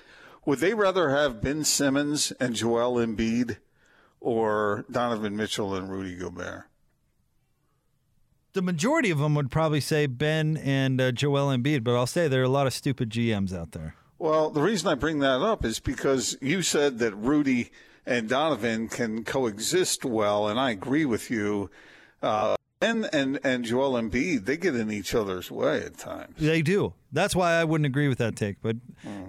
would 0.45 0.60
they 0.60 0.74
rather 0.74 1.10
have 1.10 1.41
Ben 1.41 1.63
Simmons 1.63 2.32
and 2.39 2.56
Joel 2.56 2.95
Embiid, 2.95 3.58
or 4.21 4.86
Donovan 4.91 5.36
Mitchell 5.36 5.75
and 5.75 5.89
Rudy 5.89 6.15
Gobert? 6.15 6.65
The 8.53 8.62
majority 8.62 9.12
of 9.12 9.19
them 9.19 9.36
would 9.36 9.51
probably 9.51 9.79
say 9.79 10.08
Ben 10.08 10.58
and 10.58 10.99
uh, 10.99 11.12
Joel 11.12 11.55
Embiid, 11.55 11.84
but 11.84 11.95
I'll 11.95 12.08
say 12.08 12.27
there 12.27 12.41
are 12.41 12.45
a 12.45 12.49
lot 12.49 12.67
of 12.67 12.73
stupid 12.73 13.10
GMs 13.10 13.55
out 13.55 13.73
there. 13.73 13.95
Well, 14.17 14.49
the 14.49 14.62
reason 14.62 14.89
I 14.89 14.95
bring 14.95 15.19
that 15.19 15.41
up 15.41 15.63
is 15.63 15.79
because 15.79 16.36
you 16.41 16.62
said 16.62 16.99
that 16.99 17.15
Rudy 17.15 17.71
and 18.05 18.27
Donovan 18.27 18.89
can 18.89 19.23
coexist 19.23 20.03
well, 20.03 20.47
and 20.47 20.60
I 20.60 20.71
agree 20.71 21.05
with 21.05 21.29
you. 21.29 21.69
Uh, 22.21 22.55
Ben 22.79 23.05
and, 23.13 23.39
and 23.43 23.63
Joel 23.63 24.01
Embiid, 24.01 24.45
they 24.45 24.58
get 24.58 24.75
in 24.75 24.91
each 24.91 25.13
other's 25.13 25.51
way 25.51 25.84
at 25.84 25.97
times. 25.97 26.36
They 26.38 26.62
do. 26.62 26.93
That's 27.12 27.36
why 27.36 27.53
I 27.53 27.63
wouldn't 27.65 27.86
agree 27.86 28.08
with 28.08 28.17
that 28.17 28.36
take. 28.36 28.62
But 28.62 28.77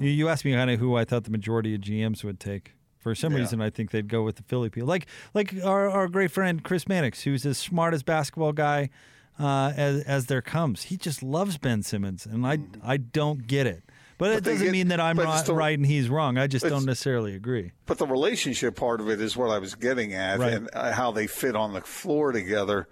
you, 0.00 0.09
you 0.09 0.29
asked 0.29 0.44
me 0.44 0.53
kind 0.55 0.70
of 0.70 0.81
who 0.81 0.96
I 0.96 1.05
thought 1.05 1.24
the 1.24 1.31
majority 1.31 1.74
of 1.74 1.83
GMs 1.83 2.24
would 2.24 2.40
take. 2.40 2.74
For 3.01 3.15
some 3.15 3.33
Yeah. 3.33 3.41
reason, 3.41 3.61
I 3.61 3.71
think 3.71 3.91
they'd 3.91 4.09
go 4.09 4.23
with 4.23 4.37
the 4.37 4.43
Philly 4.43 4.69
people, 4.71 4.89
like 4.89 5.07
like 5.35 5.55
our, 5.65 5.89
our 5.89 6.07
great 6.09 6.31
friend 6.31 6.63
Chris 6.63 6.87
Mannix, 6.87 7.23
who's 7.23 7.45
as 7.47 7.59
smart 7.59 7.95
as 7.95 8.03
basketball 8.03 8.53
guy 8.53 8.91
uh, 9.39 9.73
as 9.77 10.03
as 10.05 10.27
there 10.27 10.43
comes. 10.43 10.83
He 10.85 10.97
just 10.99 11.23
loves 11.23 11.57
Ben 11.59 11.83
Simmons, 11.83 12.27
and 12.27 12.47
I 12.47 12.59
I 12.85 12.99
don't 12.99 13.47
get 13.47 13.66
it. 13.66 13.83
But, 14.18 14.33
it 14.33 14.45
doesn't 14.45 14.62
get- 14.66 14.72
mean 14.72 14.89
that 14.89 15.01
I'm 15.01 15.16
but 15.16 15.24
not 15.24 15.47
the- 15.47 15.55
right 15.55 15.79
and 15.79 15.87
he's 15.87 16.11
wrong. 16.11 16.37
I 16.37 16.47
just 16.47 16.66
don't 16.66 16.85
necessarily 16.85 17.35
agree. 17.35 17.72
But 17.87 17.97
the 17.97 18.07
relationship 18.07 18.77
part 18.77 19.01
of 19.01 19.09
it 19.09 19.18
is 19.18 19.35
what 19.35 19.49
I 19.49 19.59
was 19.59 19.74
getting 19.74 20.12
at, 20.12 20.39
Right. 20.39 20.53
and 20.53 20.68
uh, 20.74 20.93
how 20.93 21.11
they 21.11 21.27
fit 21.27 21.57
on 21.57 21.72
the 21.72 21.81
floor 21.81 22.31
together. 22.33 22.87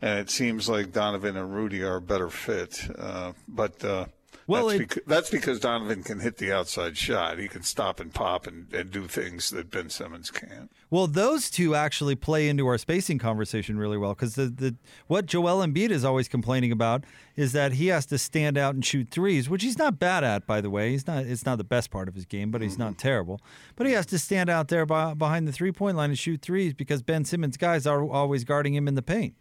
And 0.00 0.18
it 0.18 0.28
seems 0.28 0.68
like 0.68 0.90
Donovan 0.90 1.36
and 1.36 1.54
Rudy 1.54 1.84
are 1.84 1.98
a 1.98 2.00
better 2.00 2.28
fit. 2.28 2.84
Uh, 2.98 3.32
but 3.46 3.84
uh, 3.84 4.06
Well, 4.46 4.68
that's, 4.68 4.80
it- 4.80 4.88
becau- 4.88 5.06
that's 5.06 5.30
because 5.30 5.60
Donovan 5.60 6.02
can 6.02 6.20
hit 6.20 6.38
the 6.38 6.52
outside 6.52 6.96
shot. 6.96 7.38
He 7.38 7.48
can 7.48 7.62
stop 7.62 8.00
and 8.00 8.12
pop 8.12 8.46
and, 8.46 8.72
and 8.72 8.90
do 8.90 9.06
things 9.06 9.50
that 9.50 9.70
Ben 9.70 9.88
Simmons 9.90 10.30
can't. 10.30 10.70
Well, 10.90 11.06
those 11.06 11.48
two 11.50 11.74
actually 11.74 12.16
play 12.16 12.48
into 12.48 12.66
our 12.66 12.76
spacing 12.78 13.18
conversation 13.18 13.78
really 13.78 13.96
well 13.96 14.14
because 14.14 14.34
the, 14.34 14.46
the 14.46 14.76
what 15.06 15.26
Joel 15.26 15.64
Embiid 15.66 15.90
is 15.90 16.04
always 16.04 16.28
complaining 16.28 16.72
about 16.72 17.04
is 17.36 17.52
that 17.52 17.72
he 17.72 17.86
has 17.86 18.04
to 18.06 18.18
stand 18.18 18.58
out 18.58 18.74
and 18.74 18.84
shoot 18.84 19.08
threes, 19.10 19.48
which 19.48 19.62
he's 19.62 19.78
not 19.78 19.98
bad 19.98 20.22
at, 20.24 20.46
by 20.46 20.60
the 20.60 20.68
way. 20.70 20.90
He's 20.90 21.06
not. 21.06 21.24
It's 21.24 21.46
not 21.46 21.56
the 21.58 21.64
best 21.64 21.90
part 21.90 22.08
of 22.08 22.14
his 22.14 22.26
game, 22.26 22.50
but 22.50 22.60
he's 22.60 22.76
not 22.76 22.98
terrible. 22.98 23.40
But 23.76 23.86
he 23.86 23.92
has 23.94 24.04
to 24.06 24.18
stand 24.18 24.50
out 24.50 24.68
there 24.68 24.84
by, 24.84 25.14
behind 25.14 25.48
the 25.48 25.52
three 25.52 25.72
point 25.72 25.96
line 25.96 26.10
and 26.10 26.18
shoot 26.18 26.42
threes 26.42 26.74
because 26.74 27.02
Ben 27.02 27.24
Simmons' 27.24 27.56
guys 27.56 27.86
are 27.86 28.04
always 28.04 28.44
guarding 28.44 28.74
him 28.74 28.86
in 28.86 28.94
the 28.94 29.02
paint. 29.02 29.34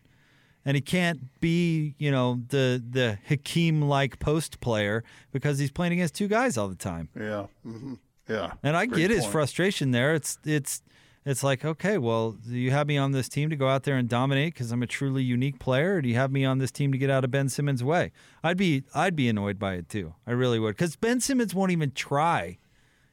And 0.64 0.76
he 0.76 0.82
can't 0.82 1.39
be, 1.39 1.95
you 1.97 2.12
know, 2.12 2.41
the 2.49 2.84
the 2.88 3.18
Hakeem 3.28 3.82
like 3.82 4.20
post 4.20 4.59
player 4.62 5.03
because 5.32 5.57
he's 5.59 5.72
playing 5.72 5.93
against 5.93 6.14
two 6.16 6.28
guys 6.28 6.57
all 6.57 6.68
the 6.68 6.76
time. 6.76 7.09
Yeah. 7.20 7.47
hmm 7.64 7.95
Yeah. 8.30 8.53
And 8.64 8.78
I 8.78 8.86
Great 8.86 9.01
get 9.01 9.12
his 9.12 9.26
frustration 9.26 9.91
there. 9.91 10.14
It's 10.14 10.38
it's 10.45 10.84
it's 11.24 11.43
like, 11.43 11.64
okay, 11.64 11.97
well, 11.99 12.32
do 12.32 12.57
you 12.57 12.72
have 12.72 12.88
me 12.88 12.97
on 12.97 13.12
this 13.12 13.30
team 13.30 13.51
to 13.51 13.55
go 13.55 13.68
out 13.68 13.84
there 13.84 13.95
and 13.95 14.09
dominate 14.09 14.53
because 14.55 14.72
I'm 14.72 14.82
a 14.82 14.88
truly 14.88 15.22
unique 15.22 15.59
player, 15.59 15.95
or 15.97 16.01
do 16.01 16.09
you 16.09 16.16
have 16.16 16.32
me 16.32 16.43
on 16.45 16.57
this 16.57 16.72
team 16.72 16.91
to 16.91 16.97
get 16.97 17.12
out 17.12 17.24
of 17.24 17.30
Ben 17.30 17.47
Simmons' 17.47 17.84
way? 17.84 18.12
I'd 18.43 18.57
be 18.57 18.84
I'd 18.95 19.16
be 19.16 19.30
annoyed 19.30 19.59
by 19.59 19.76
it 19.76 19.89
too. 19.89 20.16
I 20.26 20.32
really 20.32 20.59
would 20.59 20.76
because 20.76 20.95
Ben 20.95 21.20
Simmons 21.20 21.53
won't 21.53 21.72
even 21.72 21.91
try. 21.91 22.57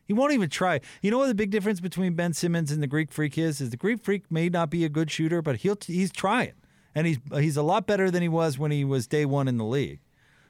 He 0.06 0.14
won't 0.14 0.32
even 0.32 0.48
try. 0.48 0.80
You 1.02 1.10
know 1.10 1.18
what 1.18 1.26
the 1.26 1.34
big 1.34 1.50
difference 1.50 1.80
between 1.80 2.14
Ben 2.14 2.32
Simmons 2.32 2.72
and 2.72 2.82
the 2.82 2.86
Greek 2.86 3.12
Freak 3.12 3.36
is? 3.36 3.60
Is 3.60 3.68
the 3.70 3.76
Greek 3.76 4.02
Freak 4.02 4.30
may 4.30 4.48
not 4.48 4.70
be 4.70 4.84
a 4.86 4.88
good 4.88 5.10
shooter, 5.10 5.42
but 5.42 5.56
he'll 5.56 5.76
he's 5.86 6.10
trying, 6.10 6.52
and 6.98 7.06
he's 7.06 7.18
he's 7.32 7.56
a 7.56 7.62
lot 7.62 7.86
better 7.86 8.10
than 8.10 8.22
he 8.22 8.28
was 8.28 8.58
when 8.58 8.72
he 8.72 8.84
was 8.84 9.06
day 9.06 9.24
one 9.24 9.46
in 9.46 9.56
the 9.56 9.64
league, 9.64 10.00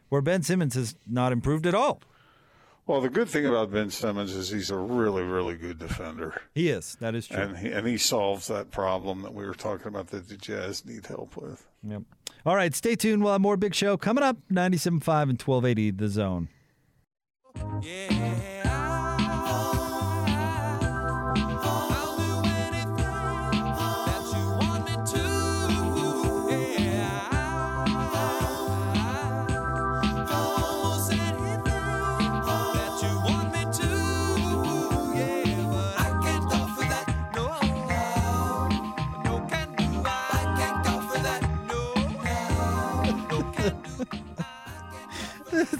where 0.09 0.23
Ben 0.23 0.43
Simmons 0.43 0.75
has 0.75 0.97
not 1.07 1.31
improved 1.31 1.67
at 1.67 1.75
all. 1.75 2.01
Well, 2.87 3.03
the 3.03 3.11
good 3.11 3.29
thing 3.29 3.45
about 3.45 3.71
Ben 3.71 3.91
Simmons 3.91 4.35
is 4.35 4.49
he's 4.49 4.71
a 4.71 4.77
really, 4.77 5.23
really 5.23 5.57
good 5.57 5.79
defender. 5.79 6.41
He 6.55 6.71
is. 6.71 6.97
That 7.01 7.15
is 7.15 7.27
true. 7.27 7.37
And 7.43 7.59
he, 7.59 7.71
and 7.71 7.87
he 7.87 7.99
solves 7.99 8.47
that 8.47 8.71
problem 8.71 9.21
that 9.23 9.35
we 9.35 9.45
were 9.45 9.53
talking 9.53 9.89
about 9.89 10.07
that 10.07 10.27
the 10.31 10.39
Jazz 10.39 10.87
need 10.87 11.05
help 11.05 11.37
with. 11.37 11.67
Yep. 11.87 12.05
All 12.47 12.57
right, 12.57 12.75
stay 12.75 12.97
tuned. 12.97 13.23
We'll 13.23 13.33
have 13.33 13.43
more 13.43 13.59
big 13.59 13.75
show 13.75 13.99
coming 13.99 14.25
up 14.25 14.39
97.5 14.51 14.89
and 15.29 15.43
1280 15.43 15.91
The 15.91 16.09
Zone. 16.09 16.49
I'll 17.57 18.58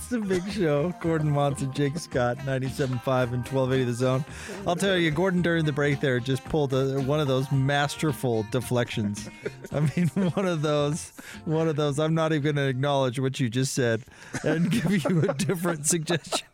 the 0.09 0.19
big 0.21 0.49
show. 0.51 0.95
Gordon 1.01 1.31
Monson, 1.31 1.73
Jake 1.73 1.99
Scott, 1.99 2.39
97.5 2.39 3.33
and 3.33 3.45
1280 3.45 3.85
The 3.85 3.93
Zone. 3.93 4.25
I'll 4.67 4.77
tell 4.77 4.97
you, 4.97 5.11
Gordon 5.11 5.43
during 5.43 5.65
the 5.65 5.73
break 5.73 6.01
there 6.01 6.19
just 6.21 6.45
pulled 6.47 6.73
a, 6.73 7.01
one 7.03 7.21
of 7.21 7.29
those 7.29 7.51
masterful 7.53 8.45
deflections. 8.51 9.29
I 9.73 9.81
mean, 9.81 10.09
one 10.35 10.47
of 10.47 10.63
those, 10.63 11.13
one 11.45 11.69
of 11.69 11.77
those. 11.77 11.99
I'm 11.99 12.15
not 12.15 12.33
even 12.33 12.43
going 12.43 12.57
to 12.57 12.69
acknowledge 12.69 13.19
what 13.19 13.39
you 13.39 13.49
just 13.49 13.75
said 13.75 14.03
and 14.45 14.71
give 14.71 15.05
you 15.05 15.23
a 15.29 15.35
different 15.35 15.87
suggestion. 15.87 16.47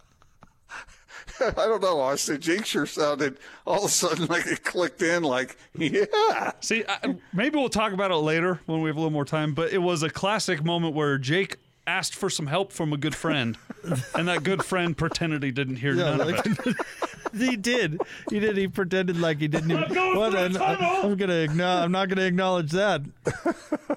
I 1.40 1.50
don't 1.66 1.82
know, 1.82 2.00
Austin. 2.00 2.40
Jake 2.40 2.66
sure 2.66 2.86
sounded 2.86 3.38
all 3.66 3.78
of 3.78 3.84
a 3.84 3.88
sudden 3.88 4.26
like 4.26 4.46
it 4.46 4.64
clicked 4.64 5.02
in, 5.02 5.22
like, 5.22 5.56
yeah. 5.76 6.52
See, 6.60 6.84
I, 6.88 7.16
maybe 7.32 7.58
we'll 7.58 7.68
talk 7.68 7.92
about 7.92 8.10
it 8.10 8.16
later 8.16 8.60
when 8.66 8.82
we 8.82 8.88
have 8.88 8.96
a 8.96 9.00
little 9.00 9.10
more 9.10 9.24
time. 9.24 9.54
But 9.54 9.72
it 9.72 9.78
was 9.78 10.02
a 10.02 10.10
classic 10.10 10.64
moment 10.64 10.94
where 10.94 11.18
Jake 11.18 11.58
asked 11.86 12.14
for 12.14 12.30
some 12.30 12.46
help 12.46 12.72
from 12.72 12.92
a 12.92 12.96
good 12.96 13.14
friend, 13.14 13.56
and 14.14 14.28
that 14.28 14.42
good 14.42 14.64
friend 14.64 14.96
pretended 14.96 15.42
he 15.42 15.50
didn't 15.50 15.76
hear 15.76 15.94
none 15.94 16.20
of 16.20 16.28
it. 16.30 16.76
he 17.36 17.56
did. 17.56 18.00
He 18.30 18.40
did. 18.40 18.56
He 18.56 18.68
pretended 18.68 19.18
like 19.20 19.38
he 19.38 19.48
didn't 19.48 19.70
even. 19.70 19.92
going 19.92 20.16
What? 20.16 20.30
through 20.32 20.40
a 20.40 20.44
I'm, 20.44 20.52
tunnel. 20.52 20.90
I'm 21.10 21.16
gonna. 21.16 21.32
acknow- 21.48 21.82
I'm 21.82 21.92
not 21.92 22.08
gonna 22.08 22.22
acknowledge 22.22 22.70
that. 22.72 23.02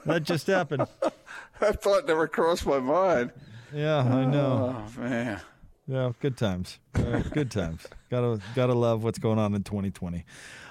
That 0.06 0.24
just 0.24 0.48
happened. 0.48 0.88
That 1.60 1.82
thought 1.82 2.08
never 2.08 2.28
crossed 2.28 2.68
my 2.68 2.78
mind. 2.80 3.32
Yeah, 3.74 3.98
I 3.98 4.26
know. 4.26 4.76
Oh, 4.96 5.02
man. 5.02 5.42
Yeah, 5.88 6.12
good 6.20 6.38
times. 6.38 6.78
Uh, 6.94 7.22
good 7.32 7.50
times. 7.50 7.88
Gotta 8.12 8.40
gotta 8.54 8.76
love 8.76 9.04
what's 9.04 9.18
going 9.18 9.40
on 9.40 9.56
in 9.56 9.64
2020. 9.64 10.24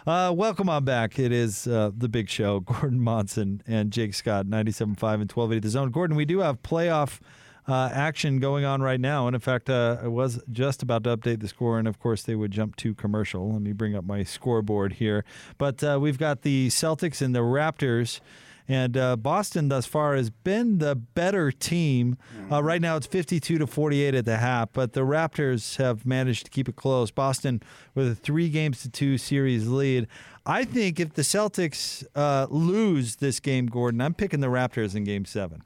Uh, 0.06 0.32
welcome 0.32 0.68
on 0.68 0.84
back. 0.84 1.18
It 1.18 1.32
is 1.32 1.66
uh, 1.66 1.90
the 1.96 2.08
big 2.08 2.28
show. 2.28 2.60
Gordon 2.80 3.00
Monson 3.00 3.60
and 3.66 3.90
Jake 3.90 4.14
Scott, 4.14 4.46
97.5 4.46 4.84
and 4.84 4.96
1280 5.32 5.58
The 5.58 5.68
Zone. 5.68 5.90
Gordon, 5.90 6.16
we 6.16 6.24
do 6.24 6.38
have 6.38 6.62
playoff 6.62 7.18
uh, 7.66 7.90
action 7.92 8.38
going 8.38 8.64
on 8.64 8.80
right 8.80 9.00
now. 9.00 9.26
And 9.26 9.34
in 9.34 9.40
fact, 9.40 9.68
uh, 9.68 9.96
I 10.00 10.06
was 10.06 10.40
just 10.52 10.84
about 10.84 11.02
to 11.04 11.16
update 11.16 11.40
the 11.40 11.48
score. 11.48 11.80
And 11.80 11.88
of 11.88 11.98
course, 11.98 12.22
they 12.22 12.36
would 12.36 12.52
jump 12.52 12.76
to 12.76 12.94
commercial. 12.94 13.52
Let 13.52 13.62
me 13.62 13.72
bring 13.72 13.96
up 13.96 14.04
my 14.04 14.22
scoreboard 14.22 14.92
here. 14.92 15.24
But 15.58 15.82
uh, 15.82 15.98
we've 16.00 16.18
got 16.18 16.42
the 16.42 16.68
Celtics 16.68 17.20
and 17.20 17.34
the 17.34 17.40
Raptors. 17.40 18.20
And 18.68 18.96
uh, 18.96 19.16
Boston 19.16 19.68
thus 19.68 19.86
far 19.86 20.16
has 20.16 20.30
been 20.30 20.78
the 20.78 20.96
better 20.96 21.52
team. 21.52 22.16
Uh, 22.50 22.62
right 22.62 22.80
now 22.80 22.96
it's 22.96 23.06
52 23.06 23.58
to 23.58 23.66
48 23.66 24.14
at 24.14 24.24
the 24.24 24.38
half, 24.38 24.72
but 24.72 24.92
the 24.92 25.02
Raptors 25.02 25.76
have 25.76 26.04
managed 26.04 26.46
to 26.46 26.50
keep 26.50 26.68
it 26.68 26.76
close. 26.76 27.10
Boston 27.10 27.62
with 27.94 28.08
a 28.10 28.14
three 28.14 28.48
games 28.48 28.82
to 28.82 28.90
two 28.90 29.18
series 29.18 29.68
lead. 29.68 30.08
I 30.44 30.64
think 30.64 30.98
if 31.00 31.14
the 31.14 31.22
Celtics 31.22 32.04
uh, 32.14 32.46
lose 32.50 33.16
this 33.16 33.40
game, 33.40 33.66
Gordon, 33.66 34.00
I'm 34.00 34.14
picking 34.14 34.40
the 34.40 34.48
Raptors 34.48 34.94
in 34.94 35.04
game 35.04 35.24
seven. 35.24 35.62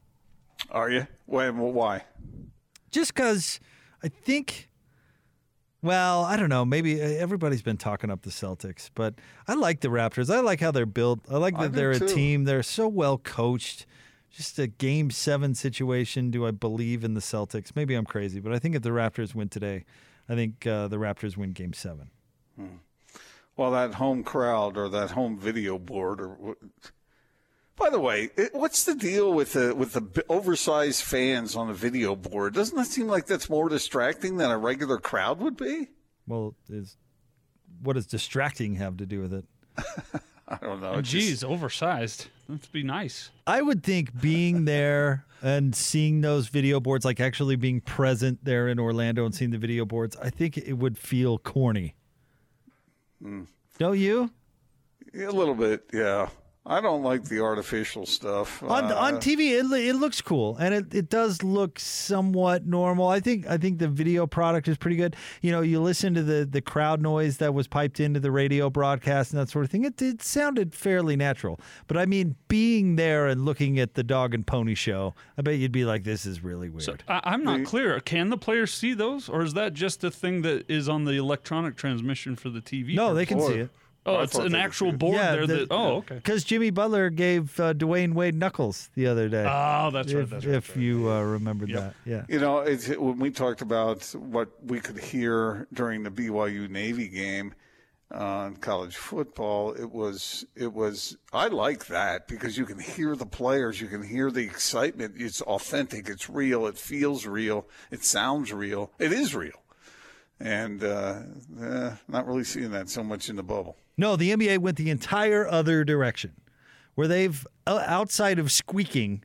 Are 0.71 0.91
you? 0.91 1.07
Why? 1.27 2.05
Just 2.91 3.15
because 3.15 3.61
I 4.03 4.09
think. 4.09 4.70
Well, 5.83 6.25
I 6.25 6.37
don't 6.37 6.51
know. 6.51 6.65
Maybe 6.65 7.01
uh, 7.01 7.05
everybody's 7.07 7.63
been 7.63 7.79
talking 7.79 8.11
up 8.11 8.23
the 8.23 8.31
Celtics, 8.31 8.91
but 8.95 9.15
I 9.49 9.55
like 9.55 9.81
the 9.81 9.89
Raptors. 9.89 10.33
I 10.35 10.41
like 10.41 10.61
how 10.61 10.71
they're 10.71 10.85
built. 10.87 11.21
I 11.31 11.39
like 11.39 11.57
that 11.59 11.73
do 11.73 11.77
they're 11.77 11.91
a 11.93 12.01
team. 12.01 12.45
They're 12.45 12.63
so 12.63 12.87
well 12.87 13.19
coached. 13.19 13.87
Just 14.31 14.59
a 14.59 14.67
game 14.67 15.11
seven 15.11 15.55
situation. 15.55 16.31
Do 16.31 16.47
I 16.47 16.51
believe 16.51 17.03
in 17.03 17.15
the 17.15 17.21
Celtics? 17.21 17.75
Maybe 17.75 17.95
I'm 17.95 18.05
crazy, 18.05 18.41
but 18.41 18.53
I 18.53 18.59
think 18.59 18.75
if 18.77 18.83
the 18.83 18.91
Raptors 18.91 19.35
win 19.35 19.49
today, 19.49 19.85
I 20.29 20.35
think 20.35 20.67
uh, 20.67 20.87
the 20.89 20.99
Raptors 20.99 21.37
win 21.37 21.51
game 21.53 21.73
seven. 21.73 22.11
Well, 23.57 23.73
that 23.73 23.95
home 23.95 24.23
crowd 24.23 24.77
or 24.77 24.89
that 24.91 25.13
home 25.13 25.39
video 25.39 25.79
board 25.79 26.21
or. 26.21 26.57
What- 27.81 27.91
By 27.91 27.97
the 27.97 28.01
way, 28.01 28.31
it, 28.37 28.55
what's 28.55 28.85
the 28.85 28.95
deal 28.95 29.33
with 29.33 29.55
the 29.55 29.75
with 29.75 29.93
the 29.93 30.25
oversized 30.29 31.03
fans 31.03 31.57
on 31.57 31.69
the 31.69 31.75
video 31.75 32.15
board? 32.15 32.55
Doesn't 32.55 32.77
that 32.77 32.87
seem 32.87 33.07
like 33.09 33.27
that's 33.27 33.49
more 33.51 33.69
distracting 33.69 34.37
than 34.37 34.51
a 34.51 34.59
regular 34.59 34.99
crowd 34.99 35.41
would 35.41 35.57
be? 35.57 35.89
Well, 36.27 36.55
is 36.69 36.97
what 37.83 37.95
does 37.95 38.07
distracting 38.07 38.75
have 38.77 38.99
to 38.99 39.07
do 39.07 39.21
with 39.21 39.33
it? 39.33 39.45
I 40.49 40.57
don't 40.61 40.81
know. 40.81 40.91
Oh, 40.95 41.01
just- 41.01 41.11
geez, 41.13 41.45
oversized. 41.45 42.27
That'd 42.49 42.71
be 42.73 42.83
nice. 42.83 43.31
I 43.47 43.63
would 43.63 43.83
think 43.85 44.21
being 44.21 44.65
there 44.65 45.25
and 45.41 45.75
seeing 45.75 46.21
those 46.21 46.49
video 46.49 46.81
boards, 46.81 47.05
like 47.05 47.21
actually 47.21 47.55
being 47.57 47.81
present 47.81 48.45
there 48.45 48.67
in 48.69 48.81
Orlando 48.81 49.25
and 49.25 49.33
seeing 49.35 49.53
the 49.53 49.59
video 49.59 49.85
boards, 49.85 50.17
I 50.21 50.31
think 50.31 50.59
it 50.59 50.73
would 50.75 50.99
feel 50.99 51.39
corny. 51.39 51.95
Hmm. 53.23 53.43
Don't 53.79 53.99
you? 53.99 54.31
Yeah, 55.15 55.29
a 55.29 55.31
little 55.31 55.55
bit, 55.55 55.85
yeah. 55.93 56.29
I 56.67 56.83
don't 56.83 57.03
like 57.03 57.25
the 57.25 57.41
artificial 57.41 58.05
stuff. 58.05 58.63
on 58.63 58.85
Uh, 58.93 58.95
on 58.95 59.15
TV, 59.17 59.59
it, 59.59 59.65
it 59.73 59.95
looks 59.97 60.21
cool 60.21 60.57
and 60.59 60.75
it, 60.75 60.95
it 60.95 61.09
does 61.09 61.43
look 61.43 61.79
somewhat 61.81 62.67
normal. 62.67 63.09
I 63.09 63.19
think 63.19 63.47
I 63.49 63.57
think 63.57 63.79
the 63.79 63.89
video 63.89 64.27
product 64.27 64.69
is 64.69 64.77
pretty 64.77 64.97
good. 64.97 65.17
You 65.41 65.53
know, 65.53 65.63
you 65.63 65.81
listen 65.81 66.13
to 66.15 66.23
the 66.23 66.45
the 66.45 66.61
crowd 66.61 67.01
noise 67.01 67.39
that 67.39 67.55
was 67.55 67.67
piped 67.67 67.99
into 67.99 68.21
the 68.21 68.31
radio 68.31 68.69
broadcast 68.69 69.33
and 69.33 69.41
that 69.41 69.49
sort 69.49 69.65
of 69.65 69.71
thing. 69.71 69.85
It 69.85 70.01
it 70.03 70.23
sounded 70.23 70.75
fairly 70.75 71.17
natural. 71.17 71.59
But 71.87 71.97
I 71.97 72.05
mean, 72.05 72.37
being 72.49 72.97
there 72.97 73.27
and 73.27 73.45
looking 73.47 73.79
at 73.79 73.95
the 73.95 74.03
dog 74.03 74.35
and 74.35 74.47
pony 74.47 74.75
show, 74.75 75.15
I 75.39 75.43
bet 75.43 75.57
you'd 75.57 75.73
be 75.73 75.87
like, 75.87 76.05
this 76.05 76.27
is 76.27 76.45
really 76.45 76.69
weird. 76.69 76.83
So 76.83 76.97
I, 77.09 77.21
I'm 77.25 77.43
not 77.43 77.65
clear. 77.65 77.99
Can 78.01 78.29
the 78.29 78.39
players 78.39 78.73
see 78.73 78.93
those, 78.93 79.31
or 79.31 79.43
is 79.43 79.55
that 79.55 79.73
just 79.73 80.05
a 80.05 80.11
thing 80.11 80.43
that 80.43 80.71
is 80.71 80.91
on 80.91 81.05
the 81.07 81.13
electronic 81.15 81.77
transmission 81.77 82.37
for 82.37 82.51
the 82.51 82.61
TV? 82.61 82.95
no, 82.95 83.15
they 83.15 83.25
can 83.25 83.41
Or- 83.41 83.49
see 83.51 83.59
it. 83.61 83.71
Oh, 84.07 84.21
it's 84.21 84.37
an 84.37 84.55
actual 84.55 84.91
see 84.91 84.95
it. 84.95 84.99
board 84.99 85.17
there. 85.17 85.47
the- 85.47 85.55
that, 85.55 85.67
oh, 85.71 85.97
okay. 85.97 86.15
Because 86.17 86.43
Jimmy 86.45 86.71
Butler 86.71 87.11
gave 87.11 87.59
uh, 87.61 87.75
Dwyane 87.75 88.15
Wade 88.15 88.35
knuckles 88.35 88.91
the 88.95 89.07
other 89.07 89.29
day. 89.29 89.45
Oh, 89.47 89.91
that's 89.91 90.13
right. 90.13 90.23
if 90.23 90.33
right. 90.33 90.45
if 90.45 90.77
you 90.77 91.11
uh, 91.11 91.23
remember 91.23 91.67
that, 91.67 91.95
yeah. 92.05 92.25
You 92.29 92.41
know, 92.41 92.59
it's, 92.61 92.89
when 92.89 93.19
we 93.19 93.31
talked 93.31 93.61
about 93.61 94.03
what 94.15 94.49
we 94.65 94.81
could 94.81 94.99
hear 94.99 95.69
during 95.73 96.03
the 96.03 96.11
BYU 96.11 96.69
Navy 96.71 97.09
game, 97.09 97.55
uh, 98.11 98.51
college 98.61 98.97
football. 98.97 99.73
It 99.73 99.91
was 99.91 100.45
it 100.57 100.73
was 100.73 101.17
I 101.33 101.49
like 101.49 101.87
that 101.87 102.27
because 102.27 102.59
you 102.59 102.65
can 102.65 102.79
hear 102.79 103.15
the 103.15 103.27
players, 103.27 103.81
you 103.81 103.89
can 103.89 104.03
hear 104.03 104.31
the 104.31 104.45
excitement. 104.45 105.15
It's 105.17 105.41
authentic, 105.43 106.09
it's 106.09 106.29
real, 106.29 106.67
it 106.67 106.77
feels 106.77 107.27
real, 107.27 107.69
it 107.91 108.05
sounds 108.05 108.53
real, 108.53 108.91
it 108.99 109.13
is 109.13 109.35
real, 109.35 109.63
and 110.41 110.83
uh, 110.83 111.21
eh, 111.63 111.91
not 112.09 112.27
really 112.27 112.45
seeing 112.45 112.73
that 112.73 112.89
so 112.89 113.05
much 113.05 113.29
in 113.29 113.37
the 113.37 113.43
bubble. 113.43 113.77
No, 114.01 114.17
the 114.17 114.31
NBA 114.35 114.59
went 114.59 114.79
the 114.79 114.89
entire 114.91 115.47
other 115.47 115.85
direction, 115.85 116.33
where 116.95 117.07
they've 117.07 117.47
uh, 117.67 117.85
outside 117.87 118.39
of 118.39 118.51
squeaking 118.51 119.23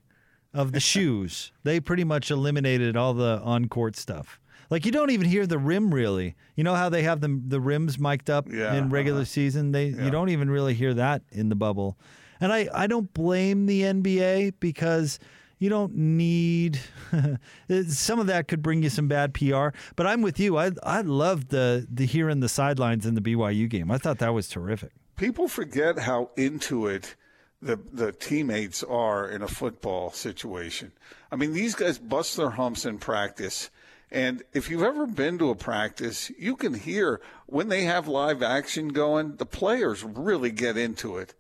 of 0.54 0.74
the 0.74 0.80
shoes, 0.92 1.54
they 1.64 1.80
pretty 1.80 2.04
much 2.04 2.30
eliminated 2.30 2.98
all 2.98 3.14
the 3.14 3.40
on 3.42 3.70
court 3.70 3.96
stuff. 3.96 4.40
Like 4.70 4.86
you 4.86 4.92
don't 4.92 5.12
even 5.12 5.28
hear 5.28 5.48
the 5.48 5.58
rim 5.58 5.94
really. 5.94 6.36
You 6.56 6.64
know 6.66 6.76
how 6.76 6.90
they 6.90 7.04
have 7.04 7.22
the 7.22 7.42
the 7.48 7.62
rims 7.62 7.98
mic'd 7.98 8.30
up 8.30 8.52
Yeah, 8.52 8.74
in 8.76 8.90
regular 8.90 9.20
uh-huh. 9.22 9.26
season. 9.26 9.72
They 9.72 9.88
Yeah. 9.88 10.06
you 10.06 10.12
don't 10.12 10.30
even 10.30 10.50
really 10.50 10.74
hear 10.74 10.94
that 10.94 11.22
in 11.32 11.50
the 11.50 11.56
bubble. 11.56 11.98
And 12.42 12.52
I 12.52 12.68
I 12.74 12.88
don't 12.88 13.14
blame 13.14 13.68
the 13.68 13.82
NBA 13.84 14.56
because 14.60 15.20
you 15.66 15.72
don't 15.72 15.95
need 15.95 16.80
some 17.88 18.20
of 18.20 18.28
that 18.28 18.47
could 18.47 18.61
bring 18.61 18.84
you 18.84 18.89
some 18.89 19.07
bad 19.07 19.34
PR. 19.34 19.70
But 19.95 20.05
I'm 20.05 20.22
with 20.22 20.39
you. 20.39 20.57
I 20.57 20.72
I 20.84 21.01
loved 21.01 21.49
the 21.49 21.88
the 21.91 22.05
hearing 22.05 22.39
the 22.39 22.49
sidelines 22.49 23.05
in 23.05 23.16
the 23.16 23.22
BYU 23.22 23.68
game. 23.68 23.89
I 23.89 23.97
thought 23.97 24.20
that 24.20 24.34
was 24.34 24.47
terrific. 24.47 24.91
people 25.16 25.47
forget 25.47 25.97
how 25.99 26.30
into 26.38 26.86
it 26.86 27.16
the 27.61 27.80
the 27.91 28.11
teammates 28.11 28.84
are 28.84 29.28
in 29.28 29.41
a 29.41 29.47
football 29.47 30.11
situation. 30.11 30.91
I 31.32 31.36
mean, 31.36 31.53
these 31.53 31.74
guys 31.74 31.97
bust 31.97 32.38
their 32.38 32.51
humps 32.51 32.86
in 32.86 32.99
practice. 32.99 33.72
And 34.11 34.43
if 34.53 34.70
you've 34.70 34.84
ever 34.84 35.07
been 35.07 35.39
to 35.39 35.49
a 35.49 35.55
practice, 35.55 36.32
you 36.38 36.55
can 36.55 36.76
hear 36.76 37.20
when 37.47 37.70
they 37.70 37.86
have 37.86 38.07
live 38.07 38.43
action 38.43 38.89
going, 38.89 39.38
the 39.38 39.47
players 39.47 40.03
really 40.03 40.51
get 40.51 40.78
into 40.78 41.18
it. 41.18 41.34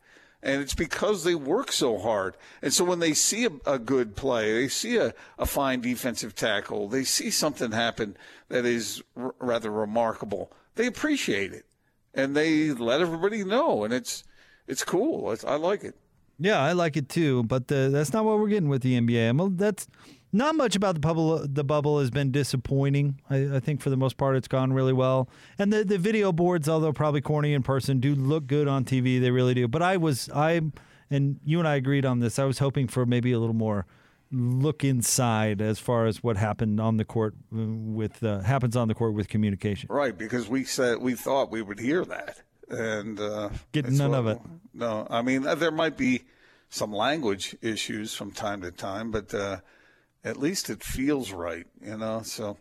And 0.45 0.61
it's 0.61 0.75
because 0.75 1.25
they 1.25 1.35
work 1.35 1.73
so 1.73 1.97
hard. 1.97 2.37
And 2.61 2.71
so 2.71 2.85
when 2.85 2.99
they 2.99 3.13
see 3.13 3.45
a, 3.45 3.51
a 3.65 3.79
good 3.79 4.15
play, 4.15 4.53
they 4.53 4.67
see 4.69 4.95
a, 4.95 5.13
a 5.37 5.45
fine 5.45 5.81
defensive 5.81 6.35
tackle, 6.35 6.87
they 6.87 7.03
see 7.03 7.29
something 7.31 7.71
happen 7.73 8.15
that 8.47 8.65
is 8.65 9.03
r- 9.17 9.35
rather 9.39 9.71
remarkable, 9.71 10.53
they 10.75 10.85
appreciate 10.85 11.51
it 11.51 11.65
and 12.15 12.35
they 12.35 12.71
let 12.71 13.01
everybody 13.01 13.43
know, 13.43 13.83
and 13.83 13.93
it's 13.93 14.23
it's 14.67 14.83
cool. 14.83 15.31
It's, 15.31 15.43
I 15.43 15.55
like 15.55 15.83
it. 15.83 15.95
Yeah, 16.39 16.59
I 16.59 16.71
like 16.71 16.97
it 16.97 17.07
too, 17.07 17.43
but 17.43 17.67
the, 17.67 17.89
that's 17.91 18.11
not 18.11 18.25
what 18.25 18.39
we're 18.39 18.47
getting 18.47 18.69
with 18.69 18.81
the 18.81 18.99
NBA. 18.99 19.29
I'm, 19.29 19.57
that's 19.57 19.87
not 20.35 20.55
much 20.55 20.75
about 20.75 20.95
the 20.95 20.99
bubble. 20.99 21.47
The 21.47 21.63
bubble 21.63 21.99
has 21.99 22.11
been 22.11 22.31
disappointing. 22.31 23.19
I, 23.29 23.55
I 23.55 23.59
think 23.59 23.81
for 23.81 23.89
the 23.89 23.97
most 23.97 24.17
part, 24.17 24.35
it's 24.35 24.47
gone 24.47 24.73
really 24.73 24.93
well. 24.93 25.29
And 25.57 25.71
the 25.71 25.83
the 25.83 25.97
video 25.97 26.31
boards, 26.31 26.67
although 26.67 26.93
probably 26.93 27.21
corny 27.21 27.53
in 27.53 27.63
person, 27.63 27.99
do 27.99 28.13
look 28.13 28.45
good 28.47 28.67
on 28.67 28.83
TV. 28.85 29.19
They 29.19 29.31
really 29.31 29.53
do. 29.53 29.67
But 29.67 29.81
I 29.81 29.97
was 29.97 30.29
I 30.35 30.61
and 31.09 31.39
you 31.45 31.59
and 31.59 31.67
I 31.67 31.75
agreed 31.75 32.05
on 32.05 32.19
this. 32.19 32.37
I 32.37 32.43
was 32.45 32.59
hoping 32.59 32.87
for 32.87 33.05
maybe 33.05 33.31
a 33.31 33.39
little 33.39 33.55
more 33.55 33.85
look 34.31 34.83
inside 34.83 35.61
as 35.61 35.79
far 35.79 36.05
as 36.05 36.21
what 36.21 36.35
happened 36.35 36.79
on 36.79 36.97
the 36.97 37.05
court 37.05 37.35
uh, 37.53 37.63
with 37.65 38.23
uh, 38.23 38.41
happens 38.41 38.75
on 38.75 38.87
the 38.87 38.95
court 38.95 39.13
with 39.13 39.29
communication. 39.29 39.87
Right, 39.89 40.17
because 40.17 40.49
we 40.49 40.65
said 40.65 40.97
we 40.97 41.15
thought 41.15 41.51
we 41.51 41.61
would 41.61 41.79
hear 41.79 42.03
that, 42.05 42.41
and 42.69 43.19
uh, 43.19 43.49
Get 43.71 43.89
none 43.89 44.13
of 44.13 44.27
it. 44.27 44.39
No, 44.73 45.07
I 45.09 45.21
mean 45.21 45.43
there 45.43 45.71
might 45.71 45.97
be 45.97 46.23
some 46.69 46.91
language 46.91 47.55
issues 47.61 48.13
from 48.13 48.31
time 48.31 48.61
to 48.61 48.71
time, 48.71 49.11
but 49.11 49.33
uh, 49.33 49.59
at 50.25 50.37
least 50.37 50.69
it 50.69 50.83
feels 50.83 51.31
right, 51.31 51.67
you 51.81 51.97
know. 51.97 52.23
So, 52.23 52.57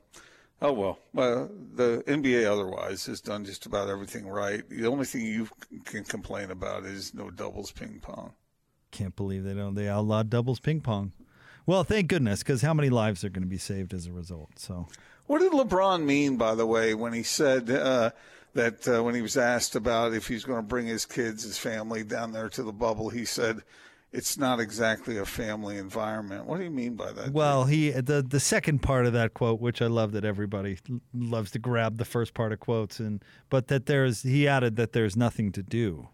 oh 0.62 0.72
well. 0.72 0.98
Well, 1.12 1.50
the 1.74 2.04
NBA 2.06 2.46
otherwise 2.46 3.06
has 3.06 3.20
done 3.20 3.44
just 3.44 3.66
about 3.66 3.88
everything 3.88 4.28
right. 4.28 4.62
The 4.68 4.86
only 4.86 5.06
thing 5.06 5.22
you 5.22 5.48
can 5.84 6.04
complain 6.04 6.50
about 6.50 6.84
is 6.84 7.14
no 7.14 7.30
doubles 7.30 7.72
ping 7.72 7.98
pong. 8.00 8.34
Can't 8.92 9.16
believe 9.16 9.42
they 9.42 9.54
don't. 9.54 9.74
They 9.74 9.88
outlawed 9.88 10.30
doubles 10.30 10.60
ping 10.60 10.82
pong. 10.82 11.12
Well, 11.66 11.82
thank 11.82 12.08
goodness, 12.08 12.40
because 12.40 12.60
how 12.60 12.74
many 12.74 12.90
lives 12.90 13.24
are 13.24 13.30
going 13.30 13.42
to 13.42 13.48
be 13.48 13.58
saved 13.58 13.94
as 13.94 14.06
a 14.06 14.12
result? 14.12 14.58
So. 14.58 14.86
What 15.26 15.40
did 15.40 15.52
LeBron 15.52 16.04
mean, 16.04 16.36
by 16.36 16.54
the 16.54 16.66
way, 16.66 16.92
when 16.92 17.14
he 17.14 17.22
said 17.22 17.70
uh, 17.70 18.10
that 18.52 18.86
uh, 18.86 19.02
when 19.02 19.14
he 19.14 19.22
was 19.22 19.38
asked 19.38 19.74
about 19.74 20.12
if 20.12 20.28
he's 20.28 20.44
going 20.44 20.58
to 20.58 20.66
bring 20.66 20.86
his 20.86 21.06
kids, 21.06 21.44
his 21.44 21.56
family 21.56 22.04
down 22.04 22.32
there 22.32 22.50
to 22.50 22.62
the 22.62 22.72
bubble, 22.72 23.08
he 23.08 23.24
said 23.24 23.62
it's 24.14 24.38
not 24.38 24.60
exactly 24.60 25.18
a 25.18 25.26
family 25.26 25.76
environment. 25.76 26.46
What 26.46 26.56
do 26.58 26.64
you 26.64 26.70
mean 26.70 26.94
by 26.94 27.12
that? 27.12 27.32
Well, 27.32 27.64
he 27.64 27.90
the 27.90 28.22
the 28.22 28.40
second 28.40 28.78
part 28.80 29.04
of 29.06 29.12
that 29.12 29.34
quote, 29.34 29.60
which 29.60 29.82
I 29.82 29.86
love 29.86 30.12
that 30.12 30.24
everybody 30.24 30.78
loves 31.12 31.50
to 31.50 31.58
grab 31.58 31.98
the 31.98 32.04
first 32.04 32.32
part 32.32 32.52
of 32.52 32.60
quotes, 32.60 33.00
and 33.00 33.22
but 33.50 33.66
that 33.68 33.86
there's 33.86 34.22
he 34.22 34.46
added 34.48 34.76
that 34.76 34.92
there's 34.92 35.16
nothing 35.16 35.52
to 35.52 35.62
do. 35.62 36.08